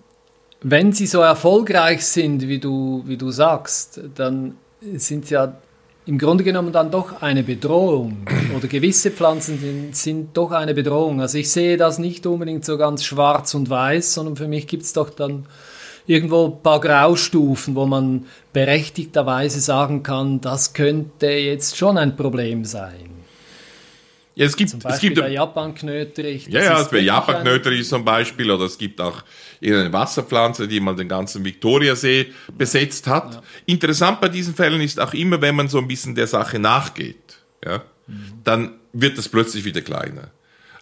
wenn 0.63 0.93
sie 0.93 1.07
so 1.07 1.21
erfolgreich 1.21 2.05
sind, 2.05 2.43
wie 2.49 2.59
du, 2.59 3.05
wie 3.07 3.17
du 3.17 3.31
sagst, 3.31 4.01
dann 4.17 4.57
sind 4.95 5.27
sie 5.27 5.35
ja 5.35 5.57
im 6.05 6.19
Grunde 6.19 6.43
genommen 6.43 6.73
dann 6.73 6.91
doch 6.91 7.23
eine 7.23 7.43
Bedrohung. 7.43 8.27
Oder 8.57 8.69
gewisse 8.69 9.11
Pflanzen 9.11 9.59
sind, 9.59 9.97
sind 9.97 10.37
doch 10.37 10.51
eine 10.51 10.75
Bedrohung. 10.75 11.21
Also 11.21 11.39
ich 11.39 11.51
sehe 11.51 11.77
das 11.77 11.99
nicht 11.99 12.27
unbedingt 12.27 12.65
so 12.65 12.77
ganz 12.77 13.05
schwarz 13.05 13.55
und 13.55 13.71
weiß, 13.71 14.15
sondern 14.15 14.37
für 14.37 14.49
mich 14.49 14.67
gibt 14.67 14.83
es 14.83 14.93
doch 14.93 15.11
dann 15.11 15.47
irgendwo 16.07 16.47
ein 16.47 16.63
paar 16.63 16.81
Graustufen, 16.81 17.77
wo 17.77 17.87
man 17.87 18.27
berechtigterweise 18.53 19.61
sagen 19.61 20.03
kann, 20.03 20.41
das 20.41 20.73
könnte 20.73 21.29
jetzt 21.29 21.77
schon 21.77 21.97
ein 21.97 22.17
Problem 22.17 22.65
sein. 22.65 23.22
Ja, 24.35 24.47
es 24.47 24.57
gibt, 24.57 24.71
zum 24.71 24.81
Beispiel 24.81 24.95
es 24.95 25.01
gibt, 25.01 25.17
der 25.19 25.29
Japan-Knöterich. 25.29 26.49
Ja, 26.49 26.63
ja, 26.63 26.83
der 26.85 27.03
Japan-Knöterich 27.03 27.87
zum 27.87 28.05
Beispiel, 28.05 28.51
oder 28.51 28.65
es 28.65 28.79
gibt 28.79 29.01
auch 29.01 29.23
eine 29.63 29.93
Wasserpflanze, 29.93 30.67
die 30.67 30.81
mal 30.81 30.97
den 30.97 31.09
ganzen 31.09 31.45
Viktoriasee 31.45 32.33
besetzt 32.57 33.07
hat. 33.07 33.35
Ja. 33.35 33.43
Interessant 33.67 34.21
bei 34.21 34.29
diesen 34.29 34.55
Fällen 34.55 34.81
ist 34.81 34.99
auch 34.99 35.13
immer, 35.13 35.41
wenn 35.43 35.55
man 35.55 35.69
so 35.69 35.79
ein 35.79 35.87
bisschen 35.87 36.15
der 36.15 36.27
Sache 36.27 36.59
nachgeht, 36.59 37.39
ja, 37.65 37.83
mhm. 38.07 38.15
dann 38.43 38.73
wird 38.93 39.19
das 39.19 39.29
plötzlich 39.29 39.65
wieder 39.65 39.83
kleiner. 39.83 40.31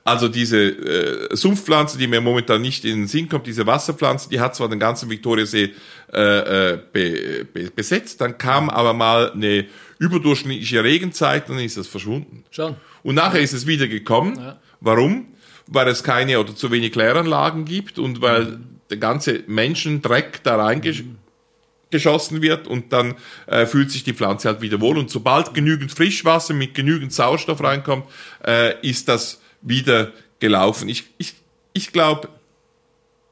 Also 0.03 0.29
diese 0.29 0.59
äh, 0.59 1.37
Sumpfpflanze, 1.37 1.99
die 1.99 2.07
mir 2.07 2.21
momentan 2.21 2.63
nicht 2.63 2.85
in 2.85 3.03
den 3.03 3.07
Sinn 3.07 3.29
kommt, 3.29 3.47
diese 3.47 3.67
Wasserpflanze, 3.67 4.31
die 4.31 4.41
hat 4.41 4.57
zwar 4.57 4.69
den 4.69 4.79
ganzen 4.79 5.11
Viktoriasee 5.11 5.75
äh, 6.13 6.73
äh, 6.73 6.79
be, 6.93 7.45
be, 7.45 7.71
besetzt, 7.71 8.21
dann 8.21 8.39
kam 8.39 8.71
aber 8.71 8.95
mal 8.95 9.33
eine 9.33 9.67
überdurchschnittliche 9.99 10.83
Regenzeit 10.83 11.49
dann 11.49 11.59
ist 11.59 11.77
das 11.77 11.87
verschwunden. 11.87 12.45
Schon. 12.51 12.77
Und 13.03 13.15
nachher 13.15 13.41
ist 13.41 13.53
es 13.53 13.67
wieder 13.67 13.89
gekommen. 13.89 14.37
Ja. 14.39 14.59
Warum? 14.81 15.27
Weil 15.67 15.89
es 15.89 16.03
keine 16.03 16.41
oder 16.41 16.55
zu 16.55 16.71
wenig 16.71 16.93
Kläranlagen 16.93 17.65
gibt 17.65 17.99
und 17.99 18.21
weil 18.21 18.45
mhm. 18.45 18.65
der 18.91 18.97
ganze 18.97 19.45
Menschendreck 19.47 20.43
da 20.43 20.57
reingeschossen 20.57 22.39
mhm. 22.39 22.43
wird 22.43 22.67
und 22.67 22.93
dann 22.93 23.15
äh, 23.47 23.67
fühlt 23.67 23.91
sich 23.91 24.03
die 24.03 24.15
Pflanze 24.15 24.49
halt 24.49 24.61
wieder 24.61 24.81
wohl. 24.81 24.99
Und 24.99 25.11
sobald 25.11 25.55
genügend 25.55 25.93
Frischwasser 25.93 26.55
mit 26.55 26.75
genügend 26.75 27.13
Sauerstoff 27.13 27.63
reinkommt, 27.63 28.05
äh, 28.45 28.75
ist 28.87 29.09
das 29.09 29.41
wieder 29.63 30.13
gelaufen. 30.41 30.89
Ich, 30.89 31.05
ich, 31.19 31.35
ich 31.73 31.93
glaube, 31.93 32.29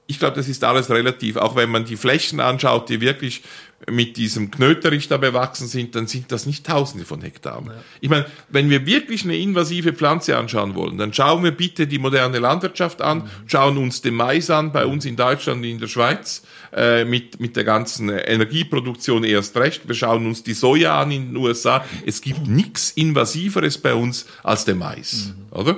ich 0.06 0.18
glaube, 0.18 0.36
das 0.36 0.48
ist 0.48 0.64
alles 0.64 0.90
relativ. 0.90 1.36
Auch 1.36 1.54
wenn 1.54 1.70
man 1.70 1.84
die 1.84 1.96
Flächen 1.96 2.40
anschaut, 2.40 2.88
die 2.88 3.00
wirklich 3.00 3.42
mit 3.90 4.16
diesem 4.16 4.50
Knöterich 4.50 5.06
da 5.08 5.16
bewachsen 5.16 5.68
sind, 5.68 5.94
dann 5.94 6.06
sind 6.08 6.32
das 6.32 6.46
nicht 6.46 6.66
Tausende 6.66 7.04
von 7.04 7.22
Hektaren. 7.22 7.66
Ja. 7.66 7.72
Ich 8.00 8.08
meine, 8.08 8.26
wenn 8.48 8.68
wir 8.70 8.84
wirklich 8.86 9.24
eine 9.24 9.36
invasive 9.36 9.92
Pflanze 9.92 10.36
anschauen 10.36 10.74
wollen, 10.74 10.98
dann 10.98 11.12
schauen 11.12 11.44
wir 11.44 11.52
bitte 11.52 11.86
die 11.86 11.98
moderne 11.98 12.40
Landwirtschaft 12.40 13.00
an, 13.00 13.18
mhm. 13.18 13.28
schauen 13.46 13.78
uns 13.78 14.02
den 14.02 14.14
Mais 14.14 14.50
an, 14.50 14.72
bei 14.72 14.84
uns 14.84 15.04
in 15.04 15.14
Deutschland 15.14 15.58
und 15.58 15.64
in 15.64 15.78
der 15.78 15.86
Schweiz, 15.86 16.42
äh, 16.72 17.04
mit, 17.04 17.40
mit 17.40 17.56
der 17.56 17.64
ganzen 17.64 18.10
Energieproduktion 18.10 19.22
erst 19.22 19.56
recht. 19.56 19.86
Wir 19.86 19.94
schauen 19.94 20.26
uns 20.26 20.42
die 20.42 20.54
Soja 20.54 21.00
an 21.00 21.12
in 21.12 21.28
den 21.28 21.36
USA. 21.36 21.84
Es 22.04 22.20
gibt 22.20 22.48
nichts 22.48 22.90
Invasiveres 22.90 23.78
bei 23.78 23.94
uns 23.94 24.26
als 24.42 24.64
der 24.64 24.74
Mais, 24.74 25.34
mhm. 25.36 25.56
oder? 25.56 25.76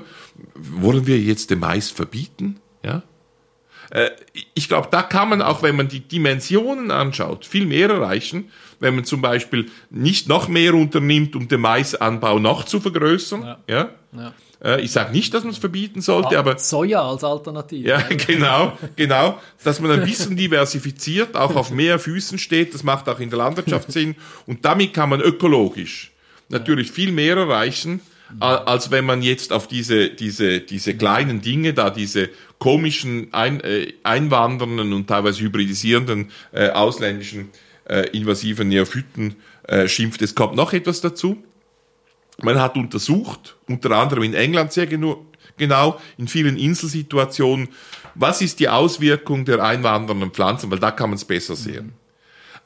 Wollen 0.54 1.06
wir 1.06 1.18
jetzt 1.18 1.50
den 1.50 1.58
Mais 1.58 1.90
verbieten? 1.90 2.56
Ja? 2.82 3.02
Äh, 3.90 4.10
ich 4.54 4.68
glaube, 4.68 4.88
da 4.90 5.02
kann 5.02 5.28
man 5.28 5.42
auch, 5.42 5.62
wenn 5.62 5.76
man 5.76 5.88
die 5.88 6.00
Dimensionen 6.00 6.90
anschaut, 6.90 7.44
viel 7.44 7.66
mehr 7.66 7.90
erreichen, 7.90 8.50
wenn 8.78 8.94
man 8.94 9.04
zum 9.04 9.20
Beispiel 9.20 9.70
nicht 9.90 10.28
noch 10.28 10.48
mehr 10.48 10.74
unternimmt, 10.74 11.36
um 11.36 11.48
den 11.48 11.60
Maisanbau 11.60 12.38
noch 12.38 12.64
zu 12.64 12.80
vergrößern. 12.80 13.42
Ja. 13.42 13.58
ja? 13.68 13.88
ja. 14.16 14.32
Äh, 14.62 14.82
ich 14.82 14.92
sage 14.92 15.12
nicht, 15.12 15.32
dass 15.34 15.42
man 15.42 15.52
es 15.52 15.58
verbieten 15.58 16.00
sollte, 16.00 16.38
aber. 16.38 16.58
Soja 16.58 17.02
als 17.02 17.24
Alternative. 17.24 17.88
Ja, 17.88 18.02
genau, 18.26 18.72
genau. 18.96 19.38
Dass 19.64 19.80
man 19.80 19.90
ein 19.90 20.04
bisschen 20.04 20.36
diversifiziert, 20.36 21.36
auch 21.36 21.54
auf 21.56 21.70
mehr 21.70 21.98
Füßen 21.98 22.38
steht, 22.38 22.74
das 22.74 22.82
macht 22.82 23.08
auch 23.08 23.20
in 23.20 23.30
der 23.30 23.38
Landwirtschaft 23.38 23.90
Sinn. 23.92 24.16
Und 24.46 24.64
damit 24.64 24.92
kann 24.92 25.08
man 25.08 25.20
ökologisch 25.20 26.12
natürlich 26.48 26.90
viel 26.90 27.12
mehr 27.12 27.36
erreichen, 27.36 28.00
als 28.38 28.90
wenn 28.90 29.04
man 29.04 29.22
jetzt 29.22 29.52
auf 29.52 29.66
diese, 29.66 30.10
diese, 30.10 30.60
diese 30.60 30.96
kleinen 30.96 31.40
Dinge 31.40 31.74
da, 31.74 31.90
diese 31.90 32.28
komischen 32.58 33.32
ein, 33.32 33.60
äh, 33.60 33.94
einwandernden 34.02 34.92
und 34.92 35.06
teilweise 35.06 35.40
hybridisierenden 35.40 36.30
äh, 36.52 36.68
ausländischen 36.70 37.50
äh, 37.88 38.08
invasiven 38.10 38.68
Neophyten 38.68 39.36
äh, 39.66 39.88
schimpft. 39.88 40.22
Es 40.22 40.34
kommt 40.34 40.54
noch 40.54 40.72
etwas 40.72 41.00
dazu. 41.00 41.42
Man 42.42 42.60
hat 42.60 42.76
untersucht, 42.76 43.56
unter 43.66 43.90
anderem 43.92 44.22
in 44.22 44.34
England 44.34 44.72
sehr 44.72 44.86
genau, 44.86 45.26
genau 45.56 46.00
in 46.16 46.28
vielen 46.28 46.56
Inselsituationen, 46.56 47.68
was 48.14 48.42
ist 48.42 48.60
die 48.60 48.68
Auswirkung 48.68 49.44
der 49.44 49.62
einwandernden 49.62 50.30
Pflanzen, 50.30 50.70
weil 50.70 50.78
da 50.78 50.90
kann 50.90 51.10
man 51.10 51.16
es 51.16 51.24
besser 51.24 51.56
sehen. 51.56 51.92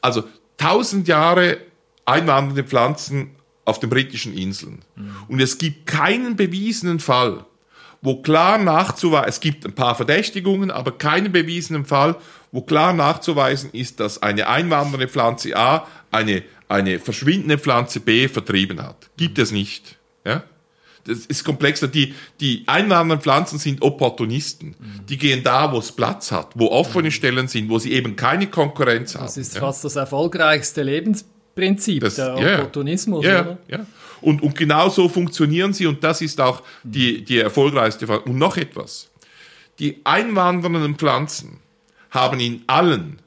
Also 0.00 0.24
tausend 0.56 1.08
Jahre 1.08 1.58
einwandernde 2.04 2.64
Pflanzen 2.64 3.30
auf 3.64 3.80
den 3.80 3.90
britischen 3.90 4.36
Inseln. 4.36 4.80
Mhm. 4.96 5.16
Und 5.28 5.40
es 5.40 5.58
gibt 5.58 5.86
keinen 5.86 6.36
bewiesenen 6.36 7.00
Fall, 7.00 7.44
wo 8.02 8.20
klar 8.20 8.58
nachzuweisen, 8.58 9.28
es 9.28 9.40
gibt 9.40 9.64
ein 9.64 9.74
paar 9.74 9.94
Verdächtigungen, 9.94 10.70
aber 10.70 10.92
keinen 10.92 11.32
bewiesenen 11.32 11.86
Fall, 11.86 12.16
wo 12.52 12.60
klar 12.60 12.92
nachzuweisen 12.92 13.70
ist, 13.72 13.98
dass 13.98 14.22
eine 14.22 14.46
einwandernde 14.46 15.08
Pflanze 15.08 15.56
A 15.56 15.86
eine, 16.10 16.42
eine 16.68 16.98
verschwindende 16.98 17.58
Pflanze 17.58 18.00
B 18.00 18.28
vertrieben 18.28 18.82
hat. 18.82 19.10
Gibt 19.16 19.38
es 19.38 19.50
nicht. 19.50 19.96
Ja? 20.24 20.44
Das 21.04 21.18
ist 21.26 21.44
komplexer. 21.44 21.88
Die, 21.88 22.14
die 22.40 22.64
einwandernden 22.66 23.20
Pflanzen 23.20 23.58
sind 23.58 23.82
Opportunisten. 23.82 24.76
Mhm. 24.78 25.06
Die 25.08 25.18
gehen 25.18 25.42
da, 25.42 25.72
wo 25.72 25.78
es 25.78 25.92
Platz 25.92 26.30
hat, 26.32 26.50
wo 26.54 26.68
offene 26.68 27.10
Stellen 27.10 27.48
sind, 27.48 27.68
wo 27.68 27.78
sie 27.78 27.92
eben 27.92 28.16
keine 28.16 28.48
Konkurrenz 28.48 29.14
haben. 29.14 29.24
Das 29.24 29.36
ist 29.36 29.54
ja? 29.54 29.60
fast 29.60 29.84
das 29.84 29.96
erfolgreichste 29.96 30.82
Lebensprinzip, 31.56 32.00
das, 32.00 32.16
der 32.16 32.36
Opportunismus. 32.36 33.24
Ja, 33.24 33.32
ja, 33.32 33.58
ja. 33.68 33.86
Und, 34.20 34.42
und 34.42 34.56
genau 34.56 34.88
so 34.88 35.08
funktionieren 35.08 35.72
sie 35.72 35.86
und 35.86 36.02
das 36.02 36.22
ist 36.22 36.40
auch 36.40 36.62
die, 36.82 37.22
die 37.24 37.38
erfolgreichste 37.38 38.06
Frage. 38.06 38.22
Und 38.24 38.38
noch 38.38 38.56
etwas. 38.56 39.10
Die 39.78 40.00
einwandernden 40.04 40.96
Pflanzen 40.96 41.58
haben 42.10 42.40
in 42.40 42.62
allen 42.66 43.18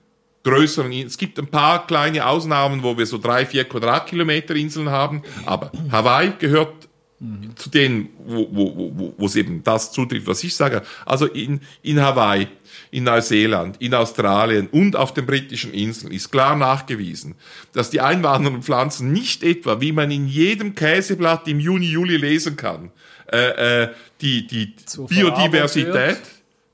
größeren, 0.43 0.91
es 0.93 1.17
gibt 1.17 1.37
ein 1.39 1.47
paar 1.47 1.85
kleine 1.87 2.25
Ausnahmen, 2.25 2.81
wo 2.81 2.97
wir 2.97 3.05
so 3.05 3.17
drei, 3.17 3.45
vier 3.45 3.65
Quadratkilometer 3.65 4.55
Inseln 4.55 4.89
haben, 4.89 5.23
aber 5.45 5.71
Hawaii 5.91 6.31
gehört 6.39 6.87
mhm. 7.19 7.55
zu 7.55 7.69
denen, 7.69 8.09
wo, 8.25 8.47
wo, 8.49 8.91
wo, 8.95 9.13
wo 9.17 9.25
es 9.25 9.35
eben 9.35 9.61
das 9.63 9.91
zutrifft, 9.91 10.25
was 10.25 10.43
ich 10.43 10.55
sage. 10.55 10.83
Also 11.05 11.25
in, 11.25 11.59
in 11.83 12.01
Hawaii 12.01 12.47
in 12.91 13.03
Neuseeland, 13.03 13.81
in 13.81 13.93
Australien 13.93 14.67
und 14.67 14.95
auf 14.95 15.13
den 15.13 15.25
britischen 15.25 15.73
Inseln 15.73 16.11
ist 16.11 16.31
klar 16.31 16.55
nachgewiesen, 16.55 17.35
dass 17.73 17.89
die 17.89 18.01
einwandernden 18.01 18.63
Pflanzen 18.63 19.11
nicht 19.11 19.43
etwa, 19.43 19.81
wie 19.81 19.91
man 19.91 20.11
in 20.11 20.27
jedem 20.27 20.75
Käseblatt 20.75 21.47
im 21.47 21.59
Juni, 21.59 21.87
Juli 21.87 22.17
lesen 22.17 22.55
kann, 22.55 22.91
äh, 23.31 23.83
äh, 23.83 23.89
die, 24.21 24.47
die 24.47 24.73
Biodiversität 25.09 26.19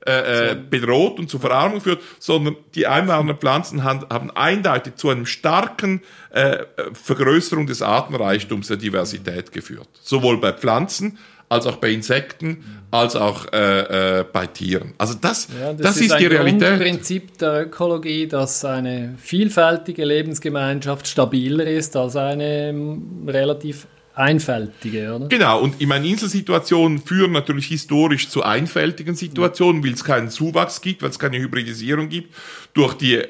äh, 0.06 0.50
äh 0.50 0.54
bedroht 0.54 1.18
und 1.18 1.30
zur 1.30 1.40
Verarmung 1.40 1.80
führt, 1.80 2.02
sondern 2.18 2.56
die 2.74 2.86
einwandernden 2.86 3.38
Pflanzen 3.38 3.84
haben, 3.84 4.06
haben 4.08 4.30
eindeutig 4.30 4.96
zu 4.96 5.10
einem 5.10 5.26
starken 5.26 6.02
äh, 6.30 6.58
Vergrößerung 6.92 7.66
des 7.66 7.82
Artenreichtums 7.82 8.68
der 8.68 8.76
Diversität 8.76 9.50
geführt. 9.50 9.88
Sowohl 10.02 10.40
bei 10.40 10.52
Pflanzen 10.52 11.18
als 11.48 11.66
auch 11.66 11.76
bei 11.76 11.90
Insekten, 11.90 12.64
als 12.90 13.16
auch 13.16 13.52
äh, 13.52 14.20
äh, 14.20 14.24
bei 14.32 14.46
Tieren. 14.46 14.94
Also 14.98 15.14
das, 15.20 15.48
ja, 15.58 15.72
das, 15.72 15.80
das, 15.80 15.96
ist, 15.96 16.02
ist 16.12 16.18
die 16.18 16.26
Realität. 16.26 16.62
Das 16.62 16.78
Prinzip 16.78 17.38
der 17.38 17.62
Ökologie, 17.62 18.26
dass 18.26 18.64
eine 18.64 19.14
vielfältige 19.18 20.04
Lebensgemeinschaft 20.04 21.06
stabiler 21.06 21.66
ist 21.66 21.96
als 21.96 22.16
eine 22.16 22.68
ähm, 22.68 23.26
relativ 23.26 23.86
einfältige, 24.14 25.12
oder? 25.14 25.26
Genau, 25.26 25.60
und 25.60 25.74
ich 25.80 25.86
meine, 25.86 26.06
Inselsituationen 26.06 27.00
führen 27.00 27.32
natürlich 27.32 27.66
historisch 27.66 28.28
zu 28.28 28.42
einfältigen 28.42 29.16
Situationen, 29.16 29.84
weil 29.84 29.92
es 29.92 30.04
keinen 30.04 30.30
Zuwachs 30.30 30.80
gibt, 30.80 31.02
weil 31.02 31.10
es 31.10 31.18
keine 31.18 31.38
Hybridisierung 31.38 32.08
gibt. 32.08 32.32
Durch 32.74 32.94
die 32.94 33.22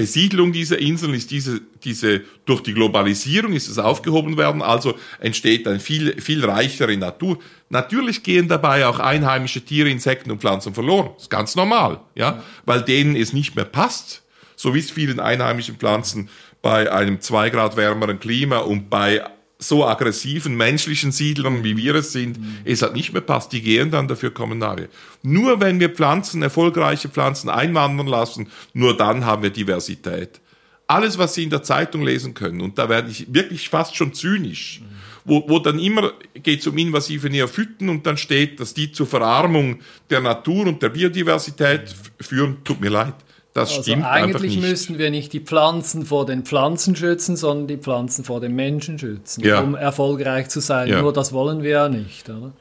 Besiedlung 0.00 0.50
dieser 0.50 0.78
Inseln 0.78 1.12
ist 1.12 1.30
diese, 1.30 1.60
diese, 1.84 2.22
durch 2.46 2.62
die 2.62 2.72
Globalisierung 2.72 3.52
ist 3.52 3.68
es 3.68 3.78
aufgehoben 3.78 4.38
werden, 4.38 4.62
also 4.62 4.94
entsteht 5.18 5.68
eine 5.68 5.78
viel, 5.78 6.18
viel 6.22 6.42
reichere 6.42 6.96
Natur. 6.96 7.38
Natürlich 7.68 8.22
gehen 8.22 8.48
dabei 8.48 8.86
auch 8.86 8.98
einheimische 8.98 9.60
Tiere, 9.60 9.90
Insekten 9.90 10.30
und 10.30 10.40
Pflanzen 10.40 10.72
verloren. 10.72 11.10
Das 11.16 11.24
ist 11.24 11.28
ganz 11.28 11.54
normal, 11.54 12.00
ja, 12.14 12.42
weil 12.64 12.80
denen 12.80 13.14
es 13.14 13.34
nicht 13.34 13.56
mehr 13.56 13.66
passt, 13.66 14.22
so 14.56 14.74
wie 14.74 14.78
es 14.78 14.90
vielen 14.90 15.20
einheimischen 15.20 15.76
Pflanzen 15.76 16.30
bei 16.62 16.90
einem 16.90 17.20
zwei 17.20 17.50
Grad 17.50 17.76
wärmeren 17.76 18.20
Klima 18.20 18.60
und 18.60 18.88
bei 18.88 19.22
so 19.60 19.86
aggressiven 19.86 20.56
menschlichen 20.56 21.12
Siedlern, 21.12 21.62
wie 21.62 21.76
wir 21.76 21.94
es 21.94 22.12
sind, 22.12 22.40
mhm. 22.40 22.58
es 22.64 22.82
hat 22.82 22.94
nicht 22.94 23.12
mehr 23.12 23.22
passt. 23.22 23.52
Die 23.52 23.60
gehen 23.60 23.90
dann, 23.90 24.08
dafür 24.08 24.32
kommen 24.32 24.58
neue. 24.58 24.88
Nur 25.22 25.60
wenn 25.60 25.78
wir 25.78 25.90
Pflanzen, 25.90 26.42
erfolgreiche 26.42 27.08
Pflanzen 27.08 27.50
einwandern 27.50 28.06
lassen, 28.06 28.48
nur 28.72 28.96
dann 28.96 29.24
haben 29.24 29.42
wir 29.42 29.50
Diversität. 29.50 30.40
Alles, 30.86 31.18
was 31.18 31.34
Sie 31.34 31.44
in 31.44 31.50
der 31.50 31.62
Zeitung 31.62 32.02
lesen 32.02 32.34
können, 32.34 32.60
und 32.60 32.78
da 32.78 32.88
werde 32.88 33.10
ich 33.10 33.32
wirklich 33.32 33.68
fast 33.68 33.94
schon 33.94 34.12
zynisch, 34.12 34.80
mhm. 34.80 34.86
wo, 35.24 35.48
wo 35.48 35.58
dann 35.58 35.78
immer 35.78 36.12
geht 36.34 36.60
es 36.60 36.66
um 36.66 36.76
invasive 36.78 37.30
Neophyten 37.30 37.88
und 37.90 38.06
dann 38.06 38.16
steht, 38.16 38.58
dass 38.58 38.74
die 38.74 38.90
zur 38.90 39.06
Verarmung 39.06 39.80
der 40.08 40.20
Natur 40.20 40.66
und 40.66 40.82
der 40.82 40.88
Biodiversität 40.88 41.94
führen, 42.18 42.64
tut 42.64 42.80
mir 42.80 42.90
leid. 42.90 43.14
Das 43.52 43.70
also 43.70 43.82
stimmt 43.82 44.04
eigentlich 44.04 44.56
nicht. 44.56 44.68
müssen 44.68 44.98
wir 44.98 45.10
nicht 45.10 45.32
die 45.32 45.40
Pflanzen 45.40 46.06
vor 46.06 46.24
den 46.24 46.44
Pflanzen 46.44 46.94
schützen, 46.94 47.36
sondern 47.36 47.66
die 47.66 47.78
Pflanzen 47.78 48.24
vor 48.24 48.40
den 48.40 48.54
Menschen 48.54 48.98
schützen, 48.98 49.44
ja. 49.44 49.60
um 49.60 49.74
erfolgreich 49.74 50.48
zu 50.48 50.60
sein. 50.60 50.88
Ja. 50.88 51.02
Nur 51.02 51.12
das 51.12 51.32
wollen 51.32 51.62
wir 51.62 51.70
ja 51.70 51.88
nicht. 51.88 52.30
Oder? 52.30 52.52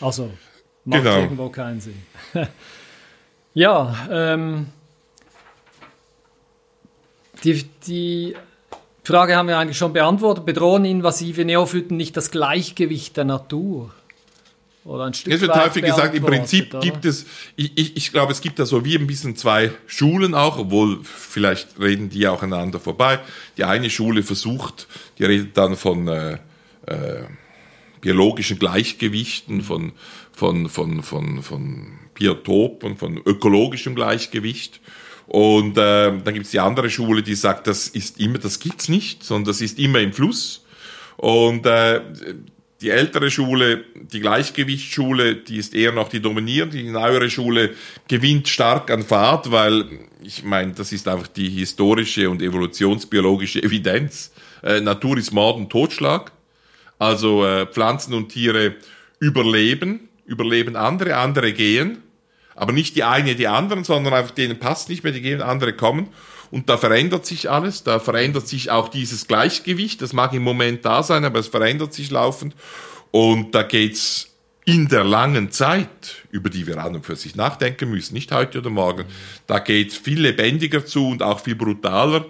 Also 0.00 0.30
macht 0.84 1.02
genau. 1.02 1.18
irgendwo 1.18 1.48
keinen 1.50 1.80
Sinn. 1.82 2.02
ja, 3.54 3.94
ähm, 4.10 4.68
die, 7.44 7.64
die 7.86 8.34
Frage 9.04 9.36
haben 9.36 9.48
wir 9.48 9.58
eigentlich 9.58 9.78
schon 9.78 9.92
beantwortet. 9.92 10.46
Bedrohen 10.46 10.86
invasive 10.86 11.44
Neophyten 11.44 11.98
nicht 11.98 12.16
das 12.16 12.30
Gleichgewicht 12.30 13.16
der 13.16 13.24
Natur? 13.24 13.90
Oder 14.84 15.04
ein 15.04 15.14
Stück 15.14 15.32
Es 15.32 15.40
wird 15.42 15.54
häufig 15.54 15.84
gesagt, 15.84 16.14
im 16.14 16.24
Prinzip 16.24 16.72
oder? 16.72 16.80
gibt 16.80 17.04
es, 17.04 17.26
ich, 17.56 17.72
ich, 17.76 17.96
ich 17.96 18.12
glaube, 18.12 18.32
es 18.32 18.40
gibt 18.40 18.58
da 18.58 18.64
so 18.64 18.84
wie 18.84 18.96
ein 18.96 19.06
bisschen 19.06 19.36
zwei 19.36 19.72
Schulen 19.86 20.34
auch, 20.34 20.58
obwohl 20.58 21.00
vielleicht 21.04 21.78
reden 21.78 22.08
die 22.08 22.26
auch 22.26 22.42
aneinander 22.42 22.80
vorbei. 22.80 23.20
Die 23.58 23.64
eine 23.64 23.90
Schule 23.90 24.22
versucht, 24.22 24.88
die 25.18 25.24
redet 25.24 25.56
dann 25.56 25.76
von 25.76 26.08
äh, 26.08 26.38
äh, 26.86 27.24
biologischen 28.00 28.58
Gleichgewichten, 28.58 29.60
von, 29.60 29.92
von, 30.32 30.70
von, 30.70 31.02
von, 31.02 31.42
von 31.42 31.98
Biotopen, 32.14 32.96
von 32.96 33.18
ökologischem 33.18 33.94
Gleichgewicht. 33.94 34.80
Und 35.26 35.76
äh, 35.76 36.10
dann 36.10 36.34
gibt 36.34 36.46
es 36.46 36.50
die 36.50 36.60
andere 36.60 36.90
Schule, 36.90 37.22
die 37.22 37.34
sagt, 37.34 37.66
das 37.66 37.86
ist 37.86 38.18
immer, 38.18 38.38
das 38.38 38.58
gibt's 38.58 38.88
nicht, 38.88 39.22
sondern 39.22 39.44
das 39.44 39.60
ist 39.60 39.78
immer 39.78 40.00
im 40.00 40.12
Fluss. 40.12 40.64
Und 41.18 41.66
äh, 41.66 42.00
die 42.80 42.90
ältere 42.90 43.30
Schule, 43.30 43.84
die 43.94 44.20
Gleichgewichtsschule, 44.20 45.36
die 45.36 45.58
ist 45.58 45.74
eher 45.74 45.92
noch 45.92 46.08
die 46.08 46.20
dominierende. 46.20 46.78
Die 46.78 46.90
neuere 46.90 47.28
Schule 47.28 47.74
gewinnt 48.08 48.48
stark 48.48 48.90
an 48.90 49.02
Fahrt, 49.02 49.50
weil 49.50 49.84
ich 50.22 50.44
meine, 50.44 50.72
das 50.72 50.92
ist 50.92 51.06
einfach 51.06 51.28
die 51.28 51.50
historische 51.50 52.30
und 52.30 52.40
evolutionsbiologische 52.40 53.62
Evidenz. 53.62 54.32
Äh, 54.62 54.80
Natur 54.80 55.18
ist 55.18 55.32
Mord 55.32 55.56
und 55.56 55.70
Totschlag. 55.70 56.32
Also 56.98 57.44
äh, 57.44 57.66
Pflanzen 57.66 58.14
und 58.14 58.30
Tiere 58.30 58.74
überleben, 59.18 60.08
überleben 60.24 60.76
andere, 60.76 61.16
andere 61.16 61.52
gehen. 61.52 62.02
Aber 62.54 62.72
nicht 62.72 62.96
die 62.96 63.04
eine, 63.04 63.34
die 63.34 63.48
anderen, 63.48 63.84
sondern 63.84 64.14
einfach 64.14 64.32
denen 64.32 64.58
passt 64.58 64.88
nicht 64.88 65.04
mehr, 65.04 65.12
die 65.12 65.22
gehen, 65.22 65.42
andere 65.42 65.72
kommen. 65.72 66.08
Und 66.50 66.68
da 66.68 66.76
verändert 66.76 67.26
sich 67.26 67.50
alles, 67.50 67.84
da 67.84 68.00
verändert 68.00 68.48
sich 68.48 68.70
auch 68.70 68.88
dieses 68.88 69.26
Gleichgewicht. 69.26 70.02
Das 70.02 70.12
mag 70.12 70.32
im 70.32 70.42
Moment 70.42 70.84
da 70.84 71.02
sein, 71.02 71.24
aber 71.24 71.38
es 71.38 71.46
verändert 71.46 71.94
sich 71.94 72.10
laufend. 72.10 72.54
Und 73.12 73.54
da 73.54 73.62
geht's 73.62 74.28
in 74.64 74.88
der 74.88 75.04
langen 75.04 75.50
Zeit, 75.50 76.24
über 76.30 76.50
die 76.50 76.66
wir 76.66 76.78
an 76.78 76.96
und 76.96 77.06
für 77.06 77.16
sich 77.16 77.34
nachdenken 77.34 77.90
müssen, 77.90 78.14
nicht 78.14 78.30
heute 78.30 78.58
oder 78.58 78.70
morgen, 78.70 79.04
da 79.46 79.58
geht's 79.58 79.96
viel 79.96 80.20
lebendiger 80.20 80.84
zu 80.84 81.08
und 81.08 81.22
auch 81.22 81.40
viel 81.40 81.54
brutaler 81.54 82.26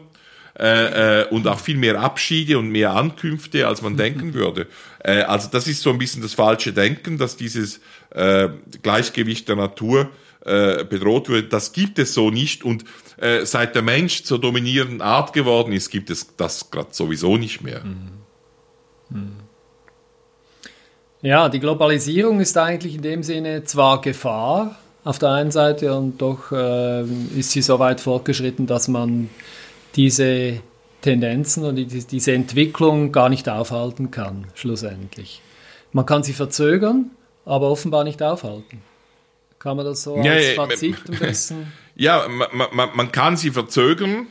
äh, 0.60 1.22
äh, 1.22 1.28
und 1.28 1.48
auch 1.48 1.58
viel 1.58 1.78
mehr 1.78 1.98
Abschiede 1.98 2.58
und 2.58 2.68
mehr 2.68 2.94
Ankünfte, 2.94 3.66
als 3.66 3.80
man 3.80 3.96
denken 3.96 4.34
würde. 4.34 4.66
Äh, 5.02 5.22
also 5.22 5.48
das 5.50 5.66
ist 5.66 5.80
so 5.80 5.88
ein 5.88 5.96
bisschen 5.96 6.20
das 6.20 6.34
falsche 6.34 6.74
Denken, 6.74 7.16
dass 7.16 7.38
dieses 7.38 7.80
äh, 8.10 8.48
Gleichgewicht 8.82 9.48
der 9.48 9.56
Natur 9.56 10.10
äh, 10.44 10.84
bedroht 10.84 11.30
wird. 11.30 11.54
Das 11.54 11.72
gibt 11.72 11.98
es 11.98 12.12
so 12.12 12.30
nicht 12.30 12.62
und 12.62 12.84
äh, 13.16 13.46
seit 13.46 13.74
der 13.74 13.80
Mensch 13.80 14.24
zur 14.24 14.38
dominierenden 14.38 15.00
Art 15.00 15.32
geworden 15.32 15.72
ist, 15.72 15.88
gibt 15.88 16.10
es 16.10 16.36
das 16.36 16.70
gerade 16.70 16.90
sowieso 16.92 17.38
nicht 17.38 17.62
mehr. 17.62 17.82
Mhm. 17.82 18.10
Mhm. 19.08 19.32
Ja, 21.22 21.48
die 21.48 21.60
Globalisierung 21.60 22.40
ist 22.40 22.58
eigentlich 22.58 22.96
in 22.96 23.02
dem 23.02 23.22
Sinne 23.22 23.64
zwar 23.64 24.02
Gefahr 24.02 24.76
auf 25.04 25.18
der 25.18 25.30
einen 25.30 25.50
Seite 25.52 25.94
und 25.94 26.20
doch 26.20 26.52
äh, 26.52 27.02
ist 27.38 27.52
sie 27.52 27.62
so 27.62 27.78
weit 27.78 28.00
fortgeschritten, 28.00 28.66
dass 28.66 28.88
man 28.88 29.30
diese 29.96 30.60
Tendenzen 31.02 31.64
und 31.64 31.76
die, 31.76 31.86
diese 31.86 32.32
Entwicklung 32.32 33.12
gar 33.12 33.28
nicht 33.28 33.48
aufhalten 33.48 34.10
kann, 34.10 34.46
schlussendlich. 34.54 35.40
Man 35.92 36.06
kann 36.06 36.22
sie 36.22 36.32
verzögern, 36.32 37.10
aber 37.44 37.70
offenbar 37.70 38.04
nicht 38.04 38.22
aufhalten. 38.22 38.82
Kann 39.58 39.76
man 39.76 39.86
das 39.86 40.02
so 40.02 40.16
ja, 40.16 40.32
als 40.32 40.54
Fazit 40.54 40.96
ein 41.08 41.18
bisschen? 41.18 41.72
Ja, 41.96 42.26
man, 42.28 42.68
man, 42.72 42.88
man 42.96 43.12
kann 43.12 43.36
sie 43.36 43.50
verzögern, 43.50 44.26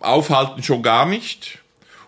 aufhalten 0.00 0.62
schon 0.62 0.82
gar 0.82 1.06
nicht. 1.06 1.58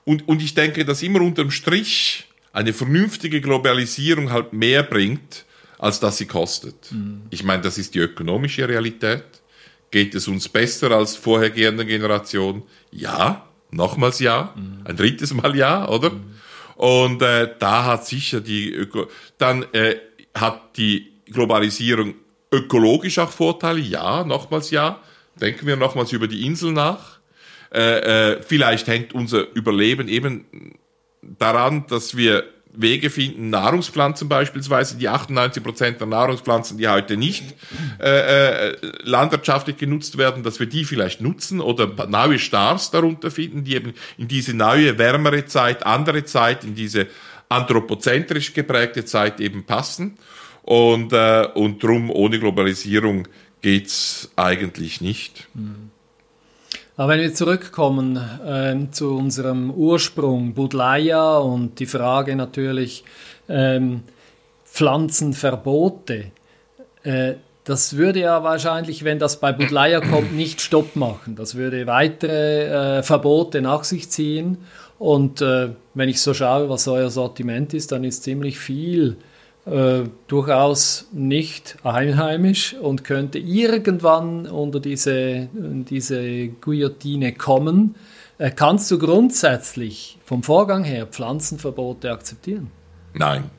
Und, 0.05 0.29
und 0.29 0.43
ich 0.43 0.53
denke, 0.53 0.85
dass 0.85 1.03
immer 1.03 1.23
unterm 1.23 1.51
Strich 1.51 2.27
eine 2.53 2.75
vernünftige 2.75 3.41
Globalisierung 3.41 4.33
halt 4.33 4.53
mehr 4.53 4.83
bringt, 4.83 5.47
als 5.79 6.01
dass 6.01 6.19
sie 6.19 6.27
kostet. 6.27 6.93
Mhm. 6.93 7.23
Ich 7.31 7.45
meine, 7.45 7.63
das 7.63 7.79
ist 7.79 7.95
die 7.95 7.99
ökonomische 8.01 8.69
Realität. 8.69 9.25
Geht 9.97 10.15
es 10.15 10.29
uns 10.29 10.47
besser 10.51 10.91
als 10.91 11.17
vorhergehende 11.17 11.87
Generation? 11.87 12.65
Ja, 12.91 13.47
nochmals 13.71 14.19
ja, 14.19 14.53
mhm. 14.55 14.83
ein 14.85 14.95
drittes 14.95 15.33
Mal 15.33 15.57
ja, 15.57 15.89
oder? 15.89 16.11
Mhm. 16.11 16.35
Und 16.75 17.23
äh, 17.23 17.55
da 17.59 17.87
hat 17.87 18.07
sicher 18.07 18.43
die 18.43 18.75
Öko 18.75 19.09
dann 19.39 19.65
äh, 19.73 19.97
hat 20.35 20.77
die 20.77 21.15
Globalisierung 21.33 22.13
ökologisch 22.53 23.19
auch 23.19 23.31
Vorteile? 23.31 23.81
Ja, 23.81 24.23
nochmals 24.23 24.71
ja. 24.71 25.01
Denken 25.41 25.67
wir 25.67 25.77
nochmals 25.77 26.13
über 26.13 26.29
die 26.29 26.45
Insel 26.45 26.73
nach. 26.73 27.19
Äh, 27.73 28.35
äh, 28.35 28.43
vielleicht 28.43 28.89
hängt 28.89 29.15
unser 29.15 29.51
Überleben 29.55 30.09
eben 30.09 30.75
daran, 31.23 31.87
dass 31.87 32.19
wir 32.19 32.45
Wege 32.77 33.11
finden, 33.11 33.51
Nahrungspflanzen 33.51 34.29
beispielsweise, 34.29 34.97
die 34.97 35.09
98 35.09 35.63
Prozent 35.63 36.01
der 36.01 36.07
Nahrungspflanzen, 36.07 36.79
die 36.79 36.89
heute 36.89 37.17
nicht 37.17 37.55
äh, 38.01 38.69
äh, 38.69 38.77
landwirtschaftlich 39.03 39.77
genutzt 39.77 40.19
werden, 40.19 40.43
dass 40.43 40.61
wir 40.61 40.67
die 40.67 40.85
vielleicht 40.85 41.21
nutzen 41.21 41.61
oder 41.61 42.07
neue 42.07 42.39
Stars 42.39 42.91
darunter 42.91 43.31
finden, 43.31 43.65
die 43.65 43.75
eben 43.75 43.95
in 44.19 44.29
diese 44.29 44.55
neue, 44.55 44.99
wärmere 44.99 45.47
Zeit, 45.47 45.87
andere 45.87 46.25
Zeit, 46.25 46.65
in 46.65 46.75
diese 46.75 47.07
anthropozentrisch 47.49 48.53
geprägte 48.53 49.05
Zeit 49.05 49.41
eben 49.41 49.65
passen. 49.65 50.19
Und, 50.63 51.13
äh, 51.13 51.47
und 51.55 51.83
drum, 51.83 52.11
ohne 52.11 52.39
Globalisierung 52.41 53.29
geht's 53.63 54.31
eigentlich 54.37 55.01
nicht. 55.01 55.47
Mhm. 55.55 55.91
Aber 56.97 57.13
wenn 57.13 57.21
wir 57.21 57.35
zurückkommen 57.35 58.17
äh, 58.17 58.91
zu 58.91 59.17
unserem 59.17 59.71
Ursprung, 59.71 60.55
Budleia 60.55 61.37
und 61.39 61.79
die 61.79 61.87
Frage 61.87 62.37
natürlich 62.37 63.05
ähm, 63.49 64.03
Pflanzenverbote, 64.65 66.33
äh, 67.03 67.35
das 67.65 67.97
würde 67.97 68.21
ja 68.21 68.45
wahrscheinlich, 68.45 69.05
wenn 69.05 69.19
das 69.19 69.41
bei 69.41 69.53
Budleia 69.53 70.01
kommt, 70.01 70.33
nicht 70.35 70.61
Stopp 70.61 70.95
machen. 70.95 71.35
Das 71.35 71.57
würde 71.57 71.87
weitere 71.87 72.99
äh, 72.99 73.03
Verbote 73.03 73.61
nach 73.61 73.85
sich 73.85 74.09
ziehen. 74.09 74.59
Und 74.99 75.43
äh, 75.43 75.71
wenn 75.93 76.09
ich 76.09 76.23
so 76.23 76.33
schaue, 76.33 76.71
was 76.71 76.89
euer 76.89 77.11
Sortiment 77.11 77.75
ist, 77.75 77.93
dann 77.93 78.05
ist 78.05 78.23
ziemlich 78.23 78.59
viel 78.59 79.17
äh, 79.67 80.05
durchaus 80.29 81.09
nicht 81.13 81.77
einheimisch 81.83 82.75
und 82.75 83.05
könnte 83.05 83.39
irgendwann 83.39 84.47
unter 84.47 84.79
diese, 84.79 85.49
diese 85.53 86.49
Guillotine 86.49 87.33
kommen. 87.33 87.97
Äh, 88.39 88.53
kannst 88.53 88.91
du 88.91 88.99
grundsätzlich 88.99 90.19
vom 90.25 90.43
Vorgang 90.43 90.85
her 90.85 91.07
Pflanzenverbote 91.07 92.13
akzeptieren? 92.13 92.71
Nein. 93.13 93.51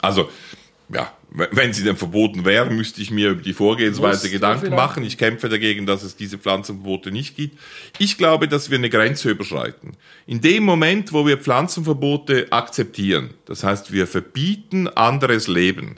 Also, 0.00 0.28
ja, 0.88 1.12
wenn 1.30 1.72
sie 1.72 1.84
denn 1.84 1.96
verboten 1.96 2.44
wären, 2.44 2.74
müsste 2.76 3.02
ich 3.02 3.10
mir 3.10 3.30
über 3.30 3.42
die 3.42 3.52
Vorgehensweise 3.52 4.22
Musst 4.26 4.32
Gedanken 4.32 4.74
machen. 4.74 5.04
Ich 5.04 5.18
kämpfe 5.18 5.48
dagegen, 5.48 5.84
dass 5.84 6.02
es 6.02 6.16
diese 6.16 6.38
Pflanzenverbote 6.38 7.10
nicht 7.10 7.36
gibt. 7.36 7.58
Ich 7.98 8.16
glaube, 8.16 8.48
dass 8.48 8.70
wir 8.70 8.78
eine 8.78 8.88
Grenze 8.88 9.30
überschreiten. 9.30 9.92
In 10.26 10.40
dem 10.40 10.64
Moment, 10.64 11.12
wo 11.12 11.26
wir 11.26 11.36
Pflanzenverbote 11.36 12.46
akzeptieren, 12.50 13.34
das 13.44 13.62
heißt, 13.62 13.92
wir 13.92 14.06
verbieten 14.06 14.88
anderes 14.88 15.48
Leben, 15.48 15.96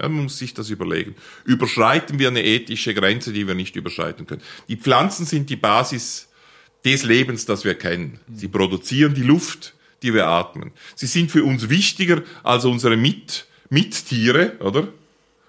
ja, 0.00 0.08
man 0.08 0.24
muss 0.24 0.38
sich 0.38 0.54
das 0.54 0.70
überlegen, 0.70 1.14
überschreiten 1.44 2.18
wir 2.18 2.28
eine 2.28 2.42
ethische 2.42 2.94
Grenze, 2.94 3.34
die 3.34 3.46
wir 3.46 3.54
nicht 3.54 3.76
überschreiten 3.76 4.26
können. 4.26 4.42
Die 4.68 4.76
Pflanzen 4.76 5.26
sind 5.26 5.50
die 5.50 5.56
Basis 5.56 6.28
des 6.86 7.02
Lebens, 7.02 7.44
das 7.44 7.64
wir 7.64 7.74
kennen. 7.74 8.18
Sie 8.34 8.48
produzieren 8.48 9.12
die 9.12 9.22
Luft, 9.22 9.74
die 10.02 10.14
wir 10.14 10.26
atmen. 10.26 10.72
Sie 10.94 11.06
sind 11.06 11.30
für 11.30 11.44
uns 11.44 11.68
wichtiger 11.68 12.22
als 12.42 12.64
unsere 12.64 12.96
Mit- 12.96 13.44
Mittiere, 13.70 14.58
oder? 14.60 14.88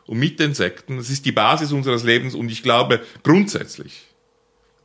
Und 0.06 0.20
mit 0.20 0.40
Insekten. 0.40 0.98
Das 0.98 1.10
ist 1.10 1.26
die 1.26 1.32
Basis 1.32 1.72
unseres 1.72 2.04
Lebens 2.04 2.36
und 2.36 2.50
ich 2.52 2.64
glaube 2.64 3.02
grundsätzlich, 3.24 4.04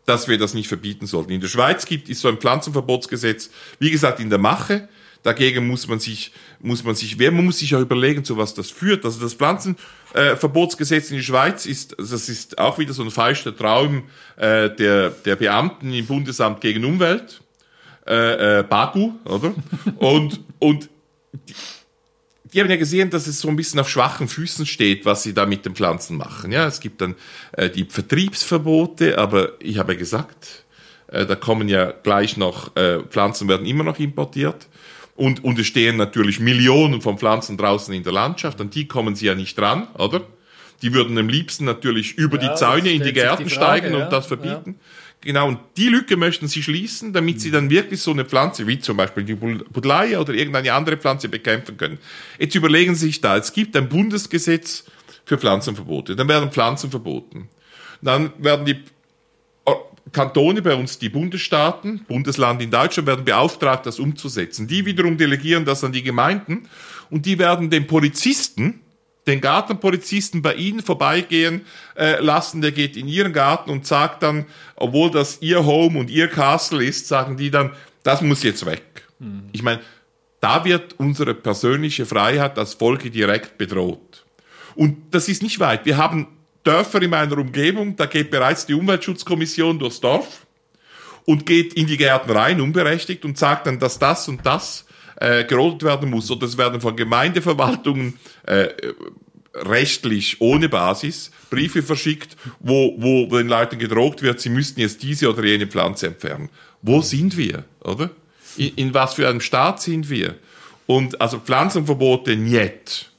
dass 0.07 0.29
wir 0.29 0.39
das 0.39 0.55
nicht 0.55 0.69
verbieten 0.69 1.07
sollten. 1.07 1.33
In 1.33 1.41
der 1.41 1.49
Schweiz 1.49 1.87
gibt 1.87 2.09
es 2.09 2.21
so 2.21 2.29
ein 2.29 2.39
Pflanzenverbotsgesetz, 2.39 3.51
wie 3.79 3.91
gesagt, 3.91 4.21
in 4.21 4.31
der 4.31 4.39
Mache. 4.39 4.89
Dagegen 5.23 5.67
muss 5.67 5.89
man 5.89 5.99
sich, 5.99 6.33
muss 6.61 6.85
man 6.85 6.95
sich 6.95 7.19
wehren. 7.19 7.35
Man 7.35 7.47
muss 7.47 7.59
sich 7.59 7.71
ja 7.71 7.81
überlegen, 7.81 8.25
zu 8.25 8.37
was 8.37 8.55
das 8.55 8.71
führt. 8.71 9.05
Also 9.05 9.21
das 9.21 9.35
Pflanzenverbotsgesetz 9.35 11.11
in 11.11 11.17
der 11.17 11.25
Schweiz 11.25 11.67
ist, 11.67 11.97
das 11.99 12.29
ist 12.29 12.59
auch 12.59 12.79
wieder 12.79 12.93
so 12.93 13.03
ein 13.03 13.11
falscher 13.11 13.57
Traum 13.57 14.05
äh, 14.37 14.71
der, 14.71 15.11
der 15.11 15.35
Beamten 15.35 15.93
im 15.93 16.07
Bundesamt 16.07 16.61
gegen 16.61 16.85
Umwelt, 16.85 17.43
äh, 18.07 18.61
äh, 18.61 18.63
BAGU, 18.63 19.15
oder? 19.25 19.53
Und, 19.97 20.41
und 20.61 20.89
die 22.53 22.61
haben 22.61 22.71
ja 22.71 22.77
gesehen, 22.77 23.11
dass 23.11 23.27
es 23.27 23.41
so 23.41 23.49
ein 23.49 23.57
bisschen 23.57 23.81
auf 23.81 23.89
schwachen 23.89 24.29
Füßen 24.29 24.67
steht, 24.67 25.05
was 25.05 25.23
sie 25.23 25.35
da 25.35 25.47
mit 25.47 25.65
den 25.65 25.75
Pflanzen 25.75 26.17
machen. 26.17 26.53
Ja, 26.53 26.67
es 26.67 26.81
gibt 26.81 27.01
dann 27.01 27.15
äh, 27.53 27.71
die 27.71 27.85
Vertriebsverbote, 27.85 29.19
aber 29.19 29.53
ich 29.61 29.79
habe 29.79 29.95
ja 29.95 29.99
gesagt, 29.99 30.65
äh, 31.09 31.27
da 31.27 31.35
kommen 31.35 31.69
ja 31.69 31.91
gleich 31.91 32.37
noch, 32.37 32.77
äh, 32.77 33.01
Pflanzen 33.01 33.49
werden 33.49 33.67
immer 33.67 33.85
noch 33.85 33.99
importiert. 33.99 34.69
Und, 35.17 35.43
und 35.45 35.59
es 35.59 35.67
stehen 35.67 35.97
natürlich 35.97 36.41
Millionen 36.41 37.01
von 37.01 37.19
Pflanzen 37.19 37.57
draußen 37.57 37.93
in 37.95 38.03
der 38.03 38.13
Landschaft, 38.13 38.61
an 38.61 38.71
die 38.71 38.87
kommen 38.87 39.17
sie 39.17 39.27
ja 39.27 39.35
nicht 39.35 39.59
dran, 39.59 39.89
oder? 39.95 40.21
Die 40.83 40.93
würden 40.93 41.17
am 41.17 41.29
liebsten 41.29 41.65
natürlich 41.65 42.19
über 42.19 42.41
ja, 42.41 42.51
die 42.51 42.55
Zäune 42.55 42.91
in 42.91 43.03
die 43.03 43.15
Gärten 43.15 43.45
die 43.45 43.51
Frage, 43.51 43.81
steigen 43.81 43.95
und 43.95 44.03
ja, 44.03 44.09
das 44.11 44.27
verbieten. 44.27 44.77
Ja. 44.79 44.87
Genau, 45.27 45.49
und 45.49 45.59
die 45.77 45.89
Lücke 45.89 46.17
möchten 46.17 46.47
sie 46.47 46.63
schließen, 46.63 47.13
damit 47.13 47.41
sie 47.41 47.51
dann 47.51 47.69
wirklich 47.69 48.01
so 48.01 48.13
eine 48.13 48.25
Pflanze, 48.25 48.69
wie 48.69 48.79
zum 48.79 48.97
Beispiel 48.97 49.25
die 49.25 49.35
Buddleia 49.35 50.21
oder 50.21 50.33
irgendeine 50.33 50.73
andere 50.73 50.97
Pflanze 50.99 51.29
bekämpfen 51.29 51.77
können. 51.77 51.99
Jetzt 52.39 52.55
überlegen 52.55 52.95
Sie 52.95 53.07
sich 53.07 53.21
da, 53.21 53.37
es 53.37 53.53
gibt 53.53 53.77
ein 53.77 53.89
Bundesgesetz 53.89 54.85
für 55.25 55.37
Pflanzenverbote, 55.37 56.15
dann 56.15 56.29
werden 56.29 56.53
Pflanzen 56.53 56.93
verboten. 56.93 57.49
Dann 58.01 58.31
werden 58.39 58.67
die 58.67 58.77
Kantone 60.13 60.63
bei 60.63 60.77
uns, 60.77 61.01
die 61.01 61.09
Bundesstaaten, 61.09 62.05
Bundesland 62.07 62.63
in 62.63 62.71
Deutschland, 62.71 63.09
werden 63.09 63.25
beauftragt, 63.25 63.85
das 63.85 63.99
umzusetzen. 63.99 64.69
Die 64.69 64.87
wiederum 64.87 65.17
delegieren 65.17 65.65
das 65.65 65.83
an 65.83 65.91
die 65.91 66.05
Gemeinden 66.05 66.69
und 67.11 67.27
die 67.27 67.41
werden 67.41 67.69
den 67.69 67.89
Polizisten, 67.89 68.81
den 69.27 69.41
Gartenpolizisten 69.41 70.43
bei 70.43 70.55
Ihnen 70.55 70.83
vorbeigehen 70.83 71.67
äh, 71.97 72.21
lassen, 72.21 72.61
der 72.61 72.73
geht 72.73 72.97
in 72.97 73.09
Ihren 73.09 73.33
Garten 73.33 73.71
und 73.71 73.87
sagt 73.87 74.23
dann, 74.23 74.47
obwohl 74.77 75.11
das 75.11 75.39
Ihr 75.41 75.65
Home 75.67 75.99
und 75.99 76.11
Ihr 76.11 76.29
Castle 76.29 76.85
ist, 76.85 77.09
sagen 77.09 77.37
die 77.37 77.51
dann, 77.51 77.73
das 78.03 78.21
muss 78.21 78.43
jetzt 78.43 78.65
weg. 78.67 79.05
Mhm. 79.19 79.49
Ich 79.53 79.63
meine, 79.63 79.81
da 80.41 80.65
wird 80.65 80.95
unsere 80.99 81.35
persönliche 81.35 82.07
Freiheit 82.07 82.59
als 82.59 82.75
Folge 82.75 83.11
direkt 83.11 83.59
bedroht. 83.59 84.25
Und 84.75 84.97
das 85.11 85.29
ist 85.29 85.43
nicht 85.43 85.59
weit. 85.59 85.87
Wir 85.87 85.97
haben 85.97 86.29
Dörfer 86.63 87.01
in 87.03 87.11
meiner 87.11 87.39
Umgebung, 87.39 87.97
da 87.97 88.07
geht 88.07 88.31
bereits 88.31 88.67
die 88.67 88.75
Umweltschutzkommission 88.75 89.79
durchs 89.79 90.01
Dorf 90.01 90.47
und 91.25 91.47
geht 91.47 91.75
in 91.75 91.87
die 91.87 91.97
Gärten 91.97 92.31
rein, 92.31 92.61
unberechtigt, 92.61 93.25
und 93.25 93.39
sagt 93.39 93.67
dann, 93.67 93.79
dass 93.79 93.99
das 93.99 94.29
und 94.29 94.45
das 94.45 94.87
äh, 95.17 95.45
gerodet 95.45 95.83
werden 95.83 96.11
muss. 96.11 96.31
Oder 96.31 96.47
es 96.47 96.57
werden 96.57 96.81
von 96.81 96.97
Gemeindeverwaltungen 96.97 98.19
äh, 98.45 98.69
rechtlich 99.55 100.41
ohne 100.41 100.69
Basis 100.69 101.31
Briefe 101.51 101.83
verschickt, 101.83 102.37
wo, 102.61 102.95
wo 102.99 103.27
den 103.27 103.49
Leuten 103.49 103.79
gedroht 103.79 104.23
wird, 104.23 104.41
sie 104.41 104.51
müssten 104.51 104.81
jetzt 104.81 105.03
diese 105.03 105.31
oder 105.31 105.45
jene 105.45 105.67
Pflanze 105.67 106.09
entfernen. 106.09 106.51
Wo 106.83 107.01
sind 107.01 107.37
wir, 107.37 107.65
oder? 107.81 108.11
In, 108.57 108.75
in 108.77 108.95
was 108.95 109.15
für 109.15 109.29
einem 109.29 109.41
Staat 109.41 109.81
sind 109.81 110.11
wir? 110.11 110.35
Und 110.87 111.21
also 111.21 111.39
Pflanzenverbote 111.39 112.37
nicht. 112.37 113.11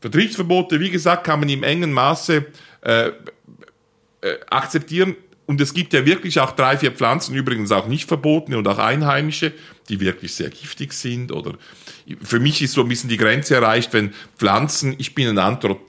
Vertriebsverbote, 0.00 0.80
wie 0.80 0.90
gesagt, 0.90 1.24
kann 1.24 1.40
man 1.40 1.48
im 1.48 1.62
engen 1.62 1.92
Maße 1.92 2.46
äh, 2.82 3.08
äh, 3.08 3.12
akzeptieren. 4.50 5.16
Und 5.46 5.60
es 5.60 5.74
gibt 5.74 5.92
ja 5.92 6.06
wirklich 6.06 6.40
auch 6.40 6.52
drei, 6.52 6.78
vier 6.78 6.92
Pflanzen, 6.92 7.34
übrigens 7.34 7.70
auch 7.70 7.86
nicht 7.86 8.08
verbotene 8.08 8.56
und 8.56 8.66
auch 8.66 8.78
einheimische, 8.78 9.52
die 9.88 10.00
wirklich 10.00 10.34
sehr 10.34 10.48
giftig 10.48 10.92
sind. 10.94 11.32
Oder 11.32 11.54
für 12.22 12.40
mich 12.40 12.62
ist 12.62 12.72
so 12.72 12.80
ein 12.80 12.88
bisschen 12.88 13.10
die 13.10 13.18
Grenze 13.18 13.54
erreicht, 13.56 13.92
wenn 13.92 14.14
Pflanzen, 14.38 14.94
ich 14.98 15.14
bin 15.14 15.28
ein 15.28 15.38
Anthrop 15.38 15.80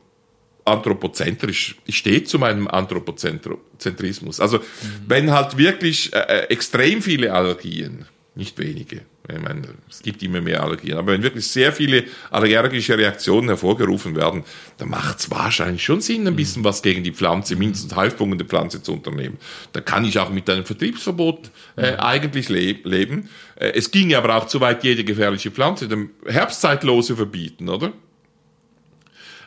anthropozentrisch, 0.65 1.75
ich 1.85 1.97
stehe 1.97 2.23
zu 2.23 2.39
meinem 2.39 2.67
Anthropozentrismus. 2.67 4.39
Also 4.39 4.57
mhm. 4.57 4.61
wenn 5.07 5.31
halt 5.31 5.57
wirklich 5.57 6.11
äh, 6.11 6.17
äh 6.17 6.39
extrem 6.49 7.03
viele 7.03 7.31
Allergien, 7.31 8.05
nicht 8.35 8.57
wenige, 8.59 9.01
ich 9.27 9.41
meine, 9.41 9.61
es 9.89 10.01
gibt 10.01 10.21
immer 10.21 10.41
mehr 10.41 10.61
Allergien. 10.61 10.97
Aber 10.97 11.13
wenn 11.13 11.23
wirklich 11.23 11.47
sehr 11.47 11.71
viele 11.71 12.03
allergische 12.29 12.97
Reaktionen 12.97 13.47
hervorgerufen 13.47 14.15
werden, 14.15 14.43
dann 14.77 14.89
macht 14.89 15.19
es 15.19 15.31
wahrscheinlich 15.31 15.83
schon 15.83 16.01
Sinn, 16.01 16.27
ein 16.27 16.35
bisschen 16.35 16.63
was 16.63 16.81
gegen 16.81 17.03
die 17.03 17.11
Pflanze, 17.11 17.55
mindestens 17.55 17.95
der 17.95 18.45
Pflanze 18.45 18.83
zu 18.83 18.93
unternehmen. 18.93 19.37
Da 19.71 19.81
kann 19.81 20.05
ich 20.05 20.19
auch 20.19 20.29
mit 20.29 20.49
einem 20.49 20.65
Vertriebsverbot 20.65 21.49
äh, 21.75 21.95
eigentlich 21.95 22.49
le 22.49 22.73
leben. 22.83 23.29
Äh, 23.55 23.71
es 23.75 23.89
ging 23.89 24.13
aber 24.13 24.35
auch 24.35 24.47
zu 24.47 24.59
weit, 24.59 24.83
jede 24.83 25.03
gefährliche 25.03 25.49
Pflanze 25.49 25.87
dem 25.87 26.11
Herbstzeitlose 26.25 27.15
verbieten, 27.15 27.69
oder? 27.69 27.93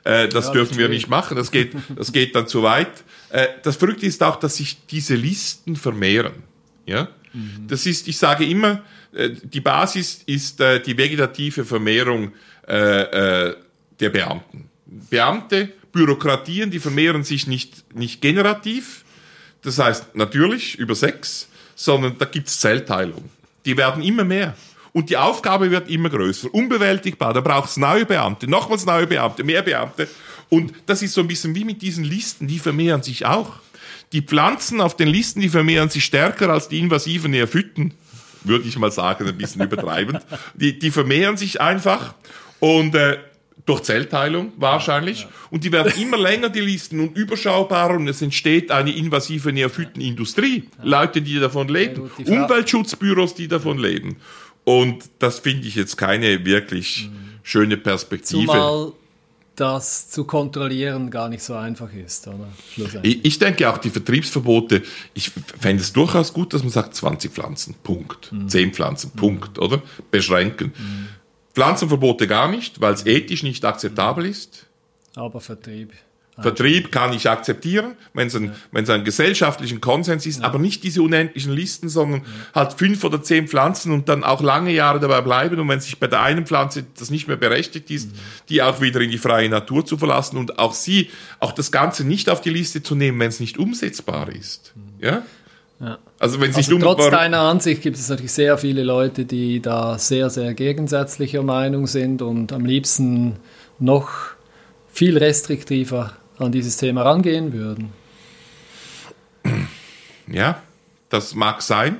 Äh, 0.05 0.28
das 0.28 0.47
ja, 0.47 0.53
dürfen 0.53 0.78
wir 0.78 0.89
nicht 0.89 1.09
machen. 1.09 1.36
Das 1.36 1.51
geht, 1.51 1.72
das 1.97 2.12
geht 2.12 2.34
dann 2.34 2.49
zu 2.49 2.62
weit. 2.62 3.05
Äh, 3.30 3.47
das 3.62 3.76
Verrückte 3.76 4.07
ist 4.07 4.22
auch, 4.22 4.36
dass 4.36 4.57
sich 4.57 4.86
diese 4.86 5.14
Listen 5.14 5.76
vermehren. 5.76 6.43
Ja? 6.86 7.09
Mhm. 7.33 7.66
Das 7.68 7.87
ist, 7.87 8.09
ich 8.09 8.18
sage 8.18 8.45
immer, 8.45 8.83
äh, 9.12 9.31
die 9.43 9.61
Basis 9.61 10.22
ist 10.26 10.61
äh, 10.61 10.81
die 10.81 10.97
vegetative 10.97 11.64
Vermehrung 11.64 12.33
äh, 12.66 13.55
der 14.01 14.11
Beamten. 14.11 14.68
Beamte, 14.87 15.70
Bürokratien, 15.93 16.70
die 16.70 16.79
vermehren 16.79 17.24
sich 17.24 17.47
nicht, 17.47 17.95
nicht 17.95 18.20
generativ, 18.20 19.05
das 19.62 19.79
heißt 19.79 20.14
natürlich 20.14 20.79
über 20.79 20.95
Sex, 20.95 21.49
sondern 21.74 22.16
da 22.18 22.24
gibt's 22.24 22.61
Zellteilung. 22.61 23.31
Die 23.64 23.76
werden 23.76 24.03
immer 24.03 24.24
mehr. 24.24 24.57
Und 24.93 25.11
die 25.11 25.16
Aufgabe 25.16 25.70
wird 25.70 25.91
immer 25.91 26.11
größer, 26.11 26.53
unbewältigbar. 26.53 27.33
Da 27.35 27.41
braucht 27.41 27.70
es 27.70 27.76
neue 27.76 28.07
Beamte, 28.07 28.49
nochmals 28.49 28.87
neue 28.87 29.07
Beamte, 29.07 29.45
mehr 29.45 29.62
Beamte. 29.62 30.09
Und 30.49 30.72
das 30.87 31.03
ist 31.03 31.14
so 31.14 31.20
ein 31.20 31.29
bisschen 31.29 31.55
wie 31.55 31.64
mit 31.64 31.83
diesen 31.83 32.05
Listen, 32.05 32.47
die 32.47 32.59
vermehren 32.59 33.03
sich 33.03 33.26
auch. 33.26 33.61
Die 34.12 34.22
Pflanzen 34.22 34.80
auf 34.80 34.96
den 34.96 35.09
Listen, 35.09 35.40
die 35.40 35.48
vermehren 35.48 35.90
sich 35.90 36.04
stärker 36.04 36.48
als 36.48 36.68
die 36.68 36.78
invasiven 36.78 37.30
Neophyten 37.30 37.94
würde 38.44 38.68
ich 38.68 38.78
mal 38.78 38.90
sagen, 38.90 39.26
ein 39.26 39.36
bisschen 39.36 39.62
übertreibend. 39.64 40.20
Die, 40.54 40.78
die 40.78 40.90
vermehren 40.90 41.36
sich 41.36 41.61
einfach 41.61 42.14
und 42.61 42.94
äh, 42.94 43.18
durch 43.66 43.82
Zellteilung 43.82 44.52
wahrscheinlich. 44.56 45.22
Ja. 45.22 45.28
Und 45.50 45.64
die 45.64 45.72
werden 45.72 45.92
immer 46.00 46.16
länger, 46.16 46.48
die 46.48 46.61
Listen, 46.61 47.00
und 47.00 47.16
überschaubarer 47.16 47.94
und 47.94 48.09
es 48.09 48.22
entsteht 48.22 48.70
eine 48.70 48.94
invasive 48.94 49.52
Neophytenindustrie. 49.52 50.64
Ja. 50.78 50.84
Leute, 50.84 51.22
die 51.22 51.38
davon 51.38 51.68
leben. 51.68 52.11
Ja, 52.18 52.42
Umweltschutzbüros, 52.42 53.34
die 53.34 53.48
davon 53.48 53.78
leben. 53.78 54.16
Und 54.64 55.04
das 55.18 55.40
finde 55.40 55.66
ich 55.66 55.74
jetzt 55.74 55.96
keine 55.96 56.44
wirklich 56.44 57.11
mhm. 57.11 57.40
schöne 57.42 57.76
Perspektive. 57.76 58.46
Zumal 58.46 58.92
das 59.61 60.09
zu 60.09 60.24
kontrollieren 60.24 61.11
gar 61.11 61.28
nicht 61.28 61.42
so 61.42 61.54
einfach 61.54 61.92
ist, 61.92 62.28
oder? 62.28 62.48
Ich, 63.02 63.24
ich 63.24 63.38
denke 63.38 63.68
auch, 63.68 63.78
die 63.78 63.90
Vertriebsverbote, 63.90 64.82
ich 65.14 65.30
fände 65.59 65.82
es 65.82 65.92
durchaus 65.92 66.32
gut, 66.32 66.54
dass 66.54 66.62
man 66.62 66.70
sagt 66.70 66.94
20 66.94 67.32
Pflanzen, 67.32 67.74
Punkt. 67.82 68.32
Mhm. 68.32 68.48
10 68.48 68.72
Pflanzen, 68.74 69.11
Punkt, 69.11 69.56
mhm. 69.56 69.62
oder? 69.62 69.82
Beschränken. 70.11 70.72
Mhm. 70.78 71.09
Pflanzenverbote 71.54 72.26
gar 72.26 72.48
nicht, 72.48 72.80
weil 72.80 72.94
es 72.94 73.04
ethisch 73.06 73.42
nicht 73.42 73.64
akzeptabel 73.64 74.26
ist. 74.26 74.66
Aber 75.16 75.40
Vertrieb. 75.40 75.92
Vertrieb 76.41 76.93
kann 76.93 77.12
ich 77.12 77.28
akzeptieren, 77.28 77.97
wenn 78.14 78.28
es 78.28 78.36
ein, 78.36 78.53
wenn 78.70 78.84
es 78.84 78.91
ein 78.91 79.05
gesellschaftlichen 79.05 79.80
Konsens 79.80 80.24
ist, 80.24 80.45
aber 80.45 80.59
nicht 80.59 80.84
diese 80.84 81.03
unendlichen 81.03 81.53
Listen, 81.53 81.89
sondern 81.89 82.22
halt 82.55 82.74
fünf 82.74 83.03
oder 83.03 83.22
zehn 83.22 83.49
Pflanzen 83.49 83.93
und 83.93 84.09
dann 84.09 84.22
auch 84.22 84.41
lange 84.41 84.72
Jahre 84.72 85.01
dabei 85.01 85.20
bleiben. 85.20 85.59
Und 85.59 85.68
wenn 85.68 85.80
sich 85.80 85.99
bei 85.99 86.07
der 86.07 86.22
einen 86.22 86.47
Pflanze 86.47 86.84
das 86.99 87.11
nicht 87.11 87.26
mehr 87.26 87.36
berechtigt 87.36 87.91
ist, 87.91 88.11
die 88.49 88.62
auch 88.62 88.80
wieder 88.80 89.01
in 89.01 89.11
die 89.11 89.18
freie 89.18 89.49
Natur 89.49 89.84
zu 89.84 89.99
verlassen 89.99 90.36
und 90.36 90.59
auch 90.59 90.74
sie, 90.74 91.11
auch 91.41 91.53
das 91.53 91.72
Ganze 91.72 92.05
nicht 92.05 92.30
auf 92.30 92.41
die 92.41 92.51
Liste 92.51 92.82
zu 92.82 92.95
nehmen, 92.95 93.18
wenn 93.18 93.28
es 93.28 93.41
nicht 93.41 93.59
umsetzbar 93.59 94.28
ist. 94.28 94.74
Ja? 95.01 95.22
Ja. 95.80 95.99
Also 96.18 96.41
wenn 96.41 96.55
Also 96.55 96.78
trotz 96.78 97.09
deiner 97.11 97.41
Ansicht 97.41 97.82
gibt 97.82 97.97
es 97.97 98.09
natürlich 98.09 98.32
sehr 98.32 98.59
viele 98.59 98.82
Leute, 98.82 99.24
die 99.24 99.61
da 99.61 99.99
sehr, 99.99 100.30
sehr 100.30 100.55
gegensätzlicher 100.55 101.43
Meinung 101.43 101.86
sind 101.86 102.22
und 102.22 102.53
am 102.53 102.64
liebsten 102.64 103.36
noch 103.78 104.11
viel 104.93 105.16
restriktiver 105.16 106.16
an 106.41 106.53
dieses 106.53 106.76
Thema 106.76 107.03
rangehen 107.03 107.53
würden. 107.53 107.93
Ja, 110.26 110.62
das 111.09 111.34
mag 111.34 111.62
sein. 111.62 111.97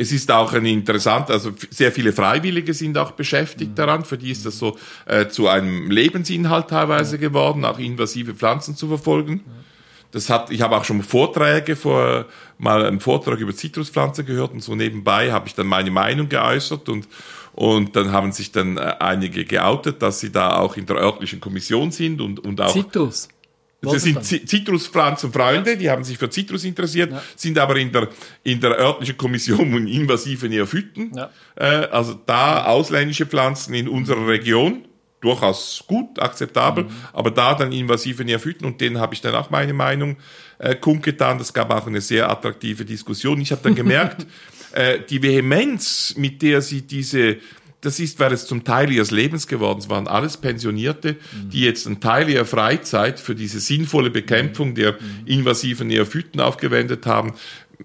Es 0.00 0.12
ist 0.12 0.30
auch 0.30 0.52
ein 0.52 0.64
interessant, 0.64 1.28
also 1.28 1.50
sehr 1.70 1.90
viele 1.90 2.12
Freiwillige 2.12 2.72
sind 2.72 2.96
auch 2.96 3.10
beschäftigt 3.12 3.76
daran. 3.76 4.04
Für 4.04 4.16
die 4.16 4.30
ist 4.30 4.46
das 4.46 4.58
so 4.58 4.78
äh, 5.06 5.26
zu 5.26 5.48
einem 5.48 5.90
Lebensinhalt 5.90 6.68
teilweise 6.68 7.18
geworden, 7.18 7.64
auch 7.64 7.80
invasive 7.80 8.34
Pflanzen 8.34 8.76
zu 8.76 8.86
verfolgen. 8.86 9.42
Das 10.12 10.30
hat, 10.30 10.50
ich 10.50 10.62
habe 10.62 10.76
auch 10.76 10.84
schon 10.84 11.02
Vorträge 11.02 11.74
vor, 11.74 12.26
mal 12.58 12.86
einen 12.86 13.00
Vortrag 13.00 13.40
über 13.40 13.54
Zitruspflanzen 13.54 14.24
gehört 14.24 14.52
und 14.52 14.62
so 14.62 14.74
nebenbei 14.74 15.32
habe 15.32 15.48
ich 15.48 15.54
dann 15.54 15.66
meine 15.66 15.90
Meinung 15.90 16.28
geäußert 16.28 16.88
und 16.88 17.08
und 17.58 17.96
dann 17.96 18.12
haben 18.12 18.30
sich 18.30 18.52
dann 18.52 18.76
äh, 18.76 18.94
einige 19.00 19.44
geoutet, 19.44 20.00
dass 20.00 20.20
sie 20.20 20.30
da 20.30 20.58
auch 20.58 20.76
in 20.76 20.86
der 20.86 20.94
örtlichen 20.94 21.40
Kommission 21.40 21.90
sind 21.90 22.20
und, 22.20 22.38
und 22.38 22.60
auch 22.60 22.72
Zitrus. 22.72 23.28
Das 23.80 24.02
sind 24.02 24.16
Wolfgang. 24.16 24.26
Zi- 24.26 24.44
Zitruspflanzenfreunde, 24.44 25.76
die 25.76 25.90
haben 25.90 26.04
sich 26.04 26.18
für 26.18 26.28
Zitrus 26.30 26.64
interessiert, 26.64 27.12
sind 27.36 27.58
aber 27.58 27.76
in 27.76 27.92
der, 27.92 28.08
in 28.42 28.60
der 28.60 28.72
örtlichen 28.78 29.16
Kommission 29.16 29.60
um 29.74 29.86
invasive 29.86 30.48
Neophyten. 30.48 31.12
Ja. 31.14 31.30
Äh, 31.54 31.86
also 31.90 32.14
da 32.26 32.64
ausländische 32.64 33.26
Pflanzen 33.26 33.74
in 33.74 33.88
unserer 33.88 34.26
Region, 34.26 34.84
durchaus 35.20 35.84
gut, 35.86 36.18
akzeptabel, 36.20 36.86
aber 37.12 37.30
da 37.32 37.54
dann 37.54 37.72
invasive 37.72 38.24
Neophyten 38.24 38.66
und 38.66 38.80
denen 38.80 38.98
habe 38.98 39.14
ich 39.14 39.20
dann 39.20 39.34
auch 39.34 39.50
meine 39.50 39.72
Meinung 39.72 40.16
äh, 40.58 40.74
kundgetan. 40.76 41.38
Das 41.38 41.52
gab 41.52 41.70
auch 41.72 41.86
eine 41.86 42.00
sehr 42.00 42.30
attraktive 42.30 42.84
Diskussion. 42.84 43.40
Ich 43.40 43.50
habe 43.50 43.60
dann 43.62 43.74
gemerkt, 43.74 44.26
äh, 44.72 45.00
die 45.08 45.22
Vehemenz, 45.22 46.14
mit 46.16 46.40
der 46.42 46.62
sie 46.62 46.82
diese 46.82 47.38
das 47.80 48.00
ist, 48.00 48.18
weil 48.18 48.32
es 48.32 48.46
zum 48.46 48.64
Teil 48.64 48.90
ihres 48.90 49.10
Lebens 49.10 49.46
geworden 49.46 49.78
ist. 49.78 49.88
Waren 49.88 50.08
alles 50.08 50.36
Pensionierte, 50.36 51.16
die 51.32 51.60
jetzt 51.60 51.86
einen 51.86 52.00
Teil 52.00 52.28
ihrer 52.28 52.44
Freizeit 52.44 53.20
für 53.20 53.34
diese 53.34 53.60
sinnvolle 53.60 54.10
Bekämpfung 54.10 54.74
der 54.74 54.96
invasiven 55.26 55.86
Neophyten 55.86 56.40
aufgewendet 56.40 57.06
haben. 57.06 57.34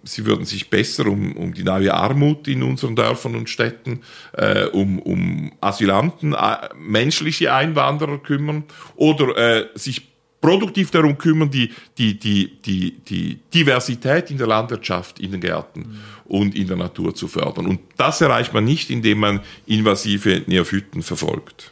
Sie 0.03 0.25
würden 0.25 0.45
sich 0.45 0.71
besser 0.71 1.05
um, 1.05 1.37
um 1.37 1.53
die 1.53 1.63
neue 1.63 1.93
Armut 1.93 2.47
in 2.47 2.63
unseren 2.63 2.95
Dörfern 2.95 3.35
und 3.35 3.49
Städten, 3.49 4.01
äh, 4.33 4.65
um, 4.65 4.97
um 4.97 5.51
Asylanten, 5.61 6.33
äh, 6.33 6.69
menschliche 6.75 7.53
Einwanderer 7.53 8.17
kümmern 8.17 8.63
oder 8.95 9.37
äh, 9.37 9.67
sich 9.75 10.12
produktiv 10.43 10.91
darum 10.91 11.17
kümmern, 11.17 11.49
die, 11.49 11.71
die, 11.97 12.19
die, 12.19 12.57
die, 12.65 12.97
die 12.99 13.39
Diversität 13.53 14.29
in 14.29 14.37
der 14.37 14.47
Landwirtschaft, 14.47 15.21
in 15.21 15.31
den 15.31 15.39
Gärten 15.39 16.01
und 16.25 16.53
in 16.53 16.67
der 16.67 16.75
Natur 16.75 17.15
zu 17.15 17.29
fördern. 17.29 17.65
Und 17.65 17.79
das 17.95 18.19
erreicht 18.19 18.53
man 18.53 18.65
nicht, 18.65 18.89
indem 18.89 19.19
man 19.19 19.39
invasive 19.67 20.43
Neophyten 20.45 21.01
verfolgt. 21.01 21.71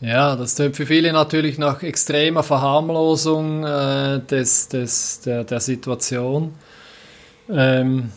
Ja, 0.00 0.36
das 0.36 0.54
tönt 0.54 0.76
für 0.76 0.86
viele 0.86 1.12
natürlich 1.12 1.58
nach 1.58 1.82
extremer 1.82 2.44
Verharmlosung 2.44 3.64
äh, 3.64 4.20
des, 4.20 4.68
des, 4.68 5.20
der, 5.22 5.42
der 5.42 5.58
Situation, 5.58 6.54
ähm, 7.50 8.12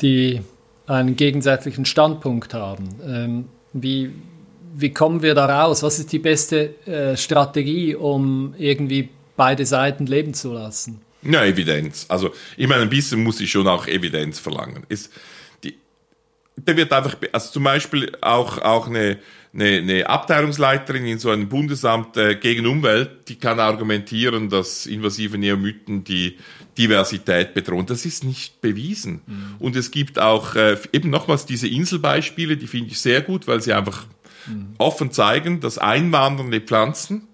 die 0.00 0.40
einen 0.86 1.16
gegensätzlichen 1.16 1.84
Standpunkt 1.84 2.54
haben. 2.54 2.88
Ähm, 3.04 3.44
wie, 3.72 4.12
wie 4.76 4.92
kommen 4.92 5.22
wir 5.22 5.34
da 5.34 5.46
raus? 5.46 5.82
Was 5.82 5.98
ist 5.98 6.12
die 6.12 6.18
beste 6.18 6.74
äh, 6.86 7.16
Strategie, 7.16 7.94
um 7.94 8.54
irgendwie 8.58 9.08
beide 9.36 9.64
Seiten 9.64 10.06
leben 10.06 10.34
zu 10.34 10.52
lassen? 10.52 11.00
Ja, 11.22 11.44
Evidenz. 11.44 12.06
Also, 12.08 12.32
ich 12.56 12.68
meine, 12.68 12.82
ein 12.82 12.90
bisschen 12.90 13.22
muss 13.22 13.40
ich 13.40 13.50
schon 13.50 13.66
auch 13.66 13.86
Evidenz 13.86 14.38
verlangen. 14.38 14.84
Es, 14.88 15.10
die, 15.62 15.74
da 16.56 16.76
wird 16.76 16.92
einfach, 16.92 17.16
also 17.32 17.52
zum 17.52 17.64
Beispiel 17.64 18.12
auch, 18.20 18.58
auch 18.58 18.88
eine, 18.88 19.18
eine, 19.54 19.78
eine 19.78 20.08
Abteilungsleiterin 20.08 21.06
in 21.06 21.18
so 21.18 21.30
einem 21.30 21.48
Bundesamt 21.48 22.16
äh, 22.16 22.34
gegen 22.34 22.66
Umwelt, 22.66 23.28
die 23.28 23.36
kann 23.36 23.58
argumentieren, 23.58 24.50
dass 24.50 24.86
invasive 24.86 25.38
Neomythen 25.38 26.04
die 26.04 26.36
Diversität 26.76 27.54
bedrohen. 27.54 27.86
Das 27.86 28.04
ist 28.04 28.24
nicht 28.24 28.60
bewiesen. 28.60 29.20
Und 29.60 29.76
es 29.76 29.92
gibt 29.92 30.18
auch 30.18 30.56
äh, 30.56 30.76
eben 30.92 31.08
nochmals 31.08 31.46
diese 31.46 31.68
Inselbeispiele, 31.68 32.56
die 32.56 32.66
finde 32.66 32.90
ich 32.90 33.00
sehr 33.00 33.22
gut, 33.22 33.46
weil 33.46 33.60
sie 33.62 33.72
einfach 33.72 34.06
offen 34.78 35.10
zeigen, 35.10 35.60
dass 35.60 35.78
einwandernde 35.78 36.60
Pflanzen 36.60 37.28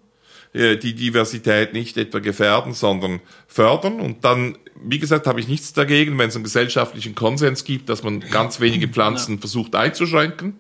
äh, 0.52 0.76
die 0.76 0.94
Diversität 0.94 1.72
nicht 1.72 1.96
etwa 1.96 2.18
gefährden, 2.18 2.74
sondern 2.74 3.20
fördern. 3.46 4.00
Und 4.00 4.24
dann, 4.24 4.58
wie 4.82 4.98
gesagt, 4.98 5.26
habe 5.26 5.40
ich 5.40 5.48
nichts 5.48 5.72
dagegen, 5.72 6.18
wenn 6.18 6.28
es 6.28 6.34
einen 6.34 6.44
gesellschaftlichen 6.44 7.14
Konsens 7.14 7.64
gibt, 7.64 7.88
dass 7.88 8.02
man 8.02 8.20
ganz 8.20 8.60
wenige 8.60 8.88
Pflanzen 8.88 9.38
versucht 9.38 9.74
einzuschränken. 9.74 10.58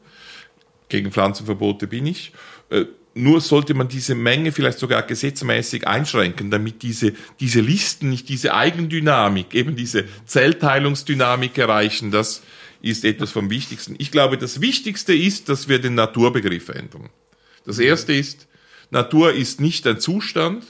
Gegen 0.88 1.10
Pflanzenverbote 1.12 1.86
bin 1.86 2.06
ich. 2.06 2.32
Äh, 2.70 2.84
Nur 3.14 3.40
sollte 3.40 3.74
man 3.74 3.88
diese 3.88 4.14
Menge 4.14 4.52
vielleicht 4.52 4.78
sogar 4.78 5.02
gesetzmäßig 5.02 5.86
einschränken, 5.88 6.50
damit 6.50 6.82
diese, 6.82 7.12
diese 7.40 7.60
Listen 7.60 8.10
nicht 8.10 8.28
diese 8.28 8.54
Eigendynamik, 8.54 9.54
eben 9.54 9.74
diese 9.74 10.04
Zellteilungsdynamik 10.26 11.58
erreichen. 11.58 12.12
Das 12.12 12.42
ist 12.82 13.04
etwas 13.04 13.30
vom 13.30 13.50
Wichtigsten. 13.50 13.94
Ich 13.98 14.10
glaube, 14.10 14.38
das 14.38 14.60
Wichtigste 14.60 15.14
ist, 15.14 15.48
dass 15.48 15.68
wir 15.68 15.80
den 15.80 15.94
Naturbegriff 15.94 16.68
ändern. 16.68 17.10
Das 17.64 17.78
erste 17.78 18.12
ist, 18.12 18.48
Natur 18.90 19.32
ist 19.32 19.60
nicht 19.60 19.86
ein 19.86 20.00
Zustand, 20.00 20.64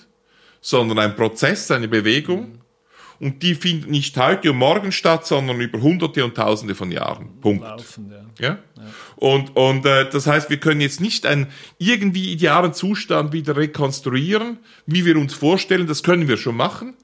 sondern 0.61 0.98
ein 0.98 1.16
Prozess, 1.16 1.70
eine 1.70 1.88
Bewegung. 1.88 2.58
Und 3.18 3.42
die 3.42 3.54
findet 3.54 3.90
nicht 3.90 4.16
heute 4.16 4.50
und 4.50 4.56
morgen 4.56 4.92
statt, 4.92 5.26
sondern 5.26 5.61
über 5.61 5.80
Hunderte 5.80 6.24
und 6.24 6.34
Tausende 6.34 6.74
von 6.74 6.90
Jahren. 6.90 7.38
Punkt. 7.40 7.62
Laufend, 7.62 8.12
ja. 8.12 8.24
Ja? 8.40 8.58
Und, 9.16 9.54
und 9.56 9.84
äh, 9.84 10.08
das 10.08 10.26
heißt, 10.26 10.48
wir 10.48 10.56
können 10.56 10.80
jetzt 10.80 11.02
nicht 11.02 11.26
einen 11.26 11.48
irgendwie 11.76 12.32
idealen 12.32 12.72
Zustand 12.72 13.34
wieder 13.34 13.56
rekonstruieren, 13.56 14.58
wie 14.86 15.04
wir 15.04 15.18
uns 15.18 15.34
vorstellen. 15.34 15.86
Das 15.86 16.02
können 16.02 16.28
wir 16.28 16.38
schon 16.38 16.56
machen. 16.56 16.94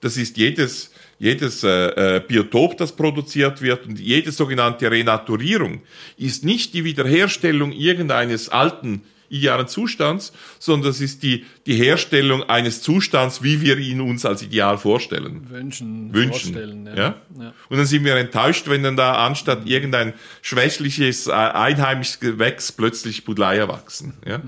Das 0.00 0.16
ist 0.16 0.36
jedes, 0.36 0.92
jedes 1.24 1.64
äh, 1.64 2.16
äh, 2.16 2.20
Biotop, 2.20 2.76
das 2.76 2.92
produziert 2.92 3.62
wird. 3.62 3.86
Und 3.86 3.98
jede 3.98 4.30
sogenannte 4.30 4.90
Renaturierung 4.90 5.80
ist 6.18 6.44
nicht 6.44 6.74
die 6.74 6.84
Wiederherstellung 6.84 7.72
irgendeines 7.72 8.50
alten 8.50 9.02
idealen 9.30 9.66
Zustands, 9.66 10.34
sondern 10.58 10.90
das 10.90 11.00
ist 11.00 11.22
die, 11.22 11.46
die 11.66 11.76
Herstellung 11.76 12.42
eines 12.42 12.82
Zustands, 12.82 13.42
wie 13.42 13.62
wir 13.62 13.78
ihn 13.78 14.02
uns 14.02 14.26
als 14.26 14.42
ideal 14.42 14.76
vorstellen 14.76 15.48
Wünschen, 15.48 16.12
wünschen. 16.12 16.52
vorstellen. 16.52 16.86
Ja. 16.86 16.94
Ja? 16.94 17.22
Ja. 17.40 17.54
Und 17.70 17.78
dann 17.78 17.86
sind 17.86 18.04
wir 18.04 18.16
enttäuscht, 18.16 18.68
wenn 18.68 18.82
dann 18.82 18.96
da 18.96 19.26
anstatt 19.26 19.66
irgendein 19.66 20.12
schwächliches, 20.42 21.26
äh, 21.26 21.32
einheimisches 21.32 22.20
Gewächs 22.20 22.70
plötzlich 22.70 23.24
Budleia 23.24 23.66
wachsen. 23.66 24.12
Ja? 24.26 24.42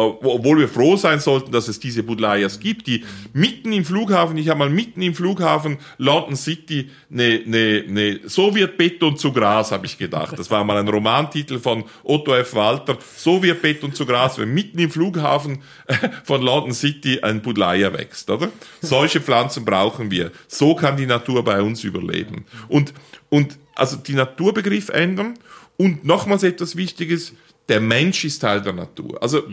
Obwohl 0.00 0.58
wir 0.58 0.68
froh 0.68 0.96
sein 0.96 1.20
sollten, 1.20 1.52
dass 1.52 1.68
es 1.68 1.80
diese 1.80 2.02
Budleias 2.02 2.60
gibt, 2.60 2.86
die 2.86 3.04
mitten 3.32 3.72
im 3.72 3.84
Flughafen, 3.84 4.36
ich 4.38 4.48
habe 4.48 4.58
mal 4.58 4.70
mitten 4.70 5.02
im 5.02 5.14
Flughafen 5.14 5.78
London 5.98 6.36
City 6.36 6.90
eine, 7.10 7.42
eine, 7.44 7.84
eine 7.88 8.20
Sowjetbeton 8.28 9.16
zu 9.16 9.32
Gras, 9.32 9.72
habe 9.72 9.86
ich 9.86 9.98
gedacht. 9.98 10.38
Das 10.38 10.50
war 10.50 10.64
mal 10.64 10.76
ein 10.76 10.88
Romantitel 10.88 11.58
von 11.58 11.84
Otto 12.04 12.34
F. 12.34 12.54
Walter, 12.54 12.98
Sowjetbeton 13.16 13.92
zu 13.92 14.06
Gras, 14.06 14.38
wenn 14.38 14.52
mitten 14.54 14.78
im 14.78 14.90
Flughafen 14.90 15.62
äh, 15.86 15.94
von 16.24 16.42
London 16.42 16.72
City 16.72 17.20
ein 17.20 17.42
Budleia 17.42 17.92
wächst, 17.92 18.30
oder? 18.30 18.48
Solche 18.80 19.20
Pflanzen 19.20 19.64
brauchen 19.64 20.10
wir. 20.10 20.30
So 20.48 20.74
kann 20.74 20.96
die 20.96 21.06
Natur 21.06 21.44
bei 21.44 21.62
uns 21.62 21.84
überleben. 21.84 22.44
Und, 22.68 22.94
und 23.28 23.58
also 23.74 23.96
die 23.96 24.14
Naturbegriff 24.14 24.88
ändern 24.88 25.34
und 25.76 26.04
nochmals 26.04 26.42
etwas 26.42 26.76
Wichtiges, 26.76 27.32
der 27.70 27.80
Mensch 27.80 28.24
ist 28.24 28.40
Teil 28.40 28.60
der 28.60 28.72
Natur. 28.72 29.22
Also 29.22 29.44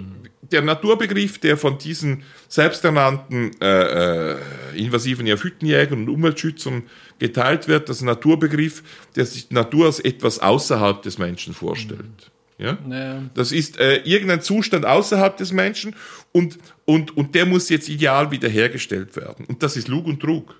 der 0.41 0.61
Naturbegriff, 0.61 1.39
der 1.39 1.57
von 1.57 1.77
diesen 1.77 2.23
selbsternannten 2.47 3.51
äh, 3.59 4.33
äh, 4.33 4.37
invasiven 4.75 5.25
Neophytenjägern 5.25 5.99
und 5.99 6.09
Umweltschützern 6.09 6.83
geteilt 7.19 7.67
wird, 7.67 7.89
das 7.89 7.97
ist 7.97 8.03
ein 8.03 8.07
Naturbegriff, 8.07 8.83
der 9.15 9.25
sich 9.25 9.49
Natur 9.51 9.87
als 9.87 9.99
etwas 9.99 10.39
außerhalb 10.39 11.01
des 11.01 11.17
Menschen 11.17 11.53
vorstellt. 11.53 12.31
Ja? 12.57 12.77
Ja. 12.89 13.23
Das 13.33 13.51
ist 13.51 13.79
äh, 13.79 13.97
irgendein 13.97 14.41
Zustand 14.41 14.85
außerhalb 14.85 15.37
des 15.37 15.51
Menschen 15.51 15.95
und, 16.31 16.57
und, 16.85 17.15
und 17.15 17.35
der 17.35 17.45
muss 17.45 17.69
jetzt 17.69 17.89
ideal 17.89 18.31
wiederhergestellt 18.31 19.15
werden. 19.15 19.45
Und 19.45 19.63
das 19.63 19.77
ist 19.77 19.87
Lug 19.87 20.05
und 20.05 20.19
Trug. 20.19 20.55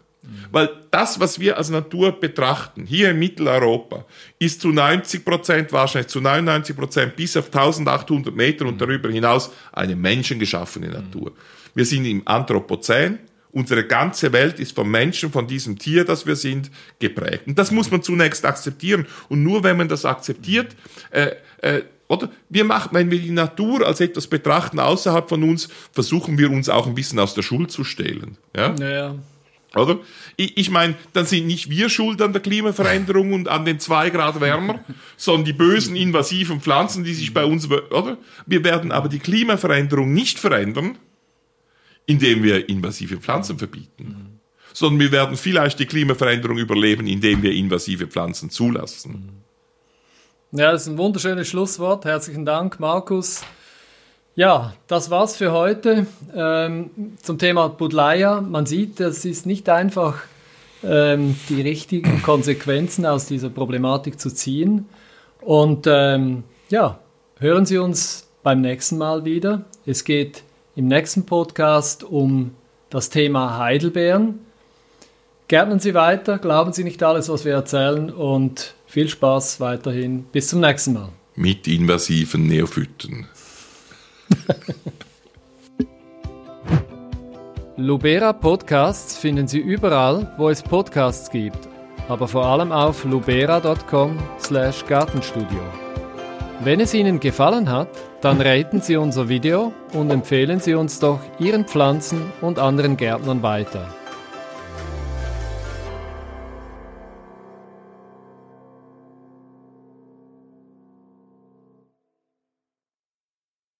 Weil 0.51 0.69
das, 0.91 1.19
was 1.19 1.39
wir 1.39 1.57
als 1.57 1.69
Natur 1.69 2.19
betrachten, 2.19 2.85
hier 2.85 3.11
in 3.11 3.19
Mitteleuropa, 3.19 4.05
ist 4.39 4.61
zu 4.61 4.69
90 4.69 5.23
Prozent, 5.23 5.71
wahrscheinlich 5.71 6.09
zu 6.09 6.21
99 6.21 6.75
Prozent 6.75 7.15
bis 7.15 7.35
auf 7.37 7.45
1800 7.45 8.35
Meter 8.35 8.65
und 8.65 8.79
darüber 8.79 9.09
hinaus 9.09 9.51
eine 9.71 9.95
menschengeschaffene 9.95 10.89
Natur. 10.89 11.31
Wir 11.73 11.85
sind 11.85 12.05
im 12.05 12.21
Anthropozän, 12.25 13.19
Unsere 13.57 13.85
ganze 13.85 14.33
Welt 14.33 14.59
ist 14.59 14.75
vom 14.75 14.91
Menschen, 14.91 15.31
von 15.31 15.47
diesem 15.47 15.79
Tier, 15.79 16.05
das 16.05 16.27
wir 16.27 16.35
sind, 16.35 16.69
geprägt. 16.99 17.47
Und 17.47 17.57
das 17.57 17.71
muss 17.71 17.89
man 17.89 18.03
zunächst 18.03 18.45
akzeptieren. 18.45 19.07
Und 19.29 19.41
nur 19.41 19.63
wenn 19.63 19.77
man 19.77 19.87
das 19.87 20.05
akzeptiert, 20.05 20.75
äh, 21.09 21.31
äh, 21.61 21.81
oder 22.07 22.29
wir 22.49 22.63
machen, 22.65 22.89
wenn 22.91 23.09
wir 23.09 23.19
die 23.19 23.31
Natur 23.31 23.85
als 23.85 23.99
etwas 23.99 24.27
betrachten 24.27 24.79
außerhalb 24.79 25.27
von 25.27 25.43
uns, 25.43 25.69
versuchen 25.91 26.37
wir 26.37 26.51
uns 26.51 26.69
auch 26.69 26.87
ein 26.87 26.93
bisschen 26.93 27.19
aus 27.19 27.33
der 27.33 27.41
Schuld 27.41 27.71
zu 27.71 27.83
stehlen. 27.83 28.37
Ja? 28.55 28.75
Ja. 28.75 29.15
Oder? 29.77 29.99
Ich, 30.35 30.57
ich 30.57 30.69
meine, 30.69 30.95
dann 31.13 31.25
sind 31.25 31.47
nicht 31.47 31.69
wir 31.69 31.89
schuld 31.89 32.21
an 32.21 32.33
der 32.33 32.41
Klimaveränderung 32.41 33.33
und 33.33 33.47
an 33.47 33.65
den 33.65 33.79
zwei 33.79 34.09
Grad 34.09 34.39
wärmer, 34.39 34.79
sondern 35.15 35.45
die 35.45 35.53
bösen 35.53 35.95
invasiven 35.95 36.61
Pflanzen, 36.61 37.03
die 37.03 37.13
sich 37.13 37.33
bei 37.33 37.45
uns, 37.45 37.69
oder? 37.69 38.17
Wir 38.45 38.63
werden 38.63 38.91
aber 38.91 39.09
die 39.09 39.19
Klimaveränderung 39.19 40.13
nicht 40.13 40.39
verändern, 40.39 40.97
indem 42.05 42.43
wir 42.43 42.69
invasive 42.69 43.17
Pflanzen 43.17 43.57
verbieten, 43.57 44.39
sondern 44.73 44.99
wir 44.99 45.11
werden 45.11 45.37
vielleicht 45.37 45.79
die 45.79 45.85
Klimaveränderung 45.85 46.57
überleben, 46.57 47.07
indem 47.07 47.41
wir 47.41 47.51
invasive 47.51 48.07
Pflanzen 48.07 48.49
zulassen. 48.49 49.43
Ja, 50.51 50.71
das 50.71 50.83
ist 50.83 50.87
ein 50.87 50.97
wunderschönes 50.97 51.49
Schlusswort. 51.49 52.05
Herzlichen 52.05 52.45
Dank, 52.45 52.79
Markus. 52.79 53.41
Ja, 54.37 54.75
das 54.85 55.09
war's 55.09 55.35
für 55.35 55.51
heute 55.51 56.05
ähm, 56.31 56.91
zum 57.23 57.39
Thema 57.39 57.69
Budleia. 57.69 58.39
Man 58.39 58.67
sieht, 58.67 58.99
es 58.99 59.25
ist 59.25 59.47
nicht 59.47 59.67
einfach, 59.67 60.19
ähm, 60.83 61.35
die 61.49 61.63
richtigen 61.63 62.21
Konsequenzen 62.21 63.07
aus 63.07 63.25
dieser 63.25 63.49
Problematik 63.49 64.19
zu 64.19 64.29
ziehen. 64.29 64.85
Und 65.41 65.87
ähm, 65.87 66.43
ja, 66.69 66.99
hören 67.39 67.65
Sie 67.65 67.79
uns 67.79 68.27
beim 68.43 68.61
nächsten 68.61 68.99
Mal 68.99 69.25
wieder. 69.25 69.65
Es 69.87 70.03
geht 70.03 70.43
im 70.75 70.87
nächsten 70.87 71.25
Podcast 71.25 72.03
um 72.03 72.51
das 72.91 73.09
Thema 73.09 73.57
Heidelbeeren. 73.57 74.37
Gärtnen 75.47 75.79
Sie 75.79 75.95
weiter, 75.95 76.37
glauben 76.37 76.73
Sie 76.73 76.83
nicht 76.83 77.01
alles, 77.01 77.27
was 77.27 77.43
wir 77.43 77.53
erzählen 77.53 78.11
und 78.11 78.75
viel 78.85 79.09
Spaß 79.09 79.59
weiterhin. 79.61 80.25
Bis 80.25 80.49
zum 80.49 80.59
nächsten 80.59 80.93
Mal. 80.93 81.09
Mit 81.33 81.67
invasiven 81.67 82.45
Neophyten. 82.45 83.25
Lubera 87.77 88.33
Podcasts 88.33 89.17
finden 89.17 89.47
Sie 89.47 89.59
überall, 89.59 90.33
wo 90.37 90.49
es 90.49 90.63
Podcasts 90.63 91.29
gibt, 91.29 91.69
aber 92.09 92.27
vor 92.27 92.45
allem 92.45 92.71
auf 92.71 93.05
lubera.com/gartenstudio. 93.05 95.59
Wenn 96.63 96.79
es 96.79 96.95
Ihnen 96.95 97.19
gefallen 97.19 97.69
hat, 97.69 97.89
dann 98.21 98.41
raten 98.41 98.81
Sie 98.81 98.97
unser 98.97 99.29
Video 99.29 99.71
und 99.93 100.09
empfehlen 100.09 100.59
Sie 100.59 100.73
uns 100.73 100.99
doch 100.99 101.19
Ihren 101.37 101.65
Pflanzen 101.65 102.31
und 102.41 102.57
anderen 102.57 102.97
Gärtnern 102.97 103.43
weiter. 103.43 103.87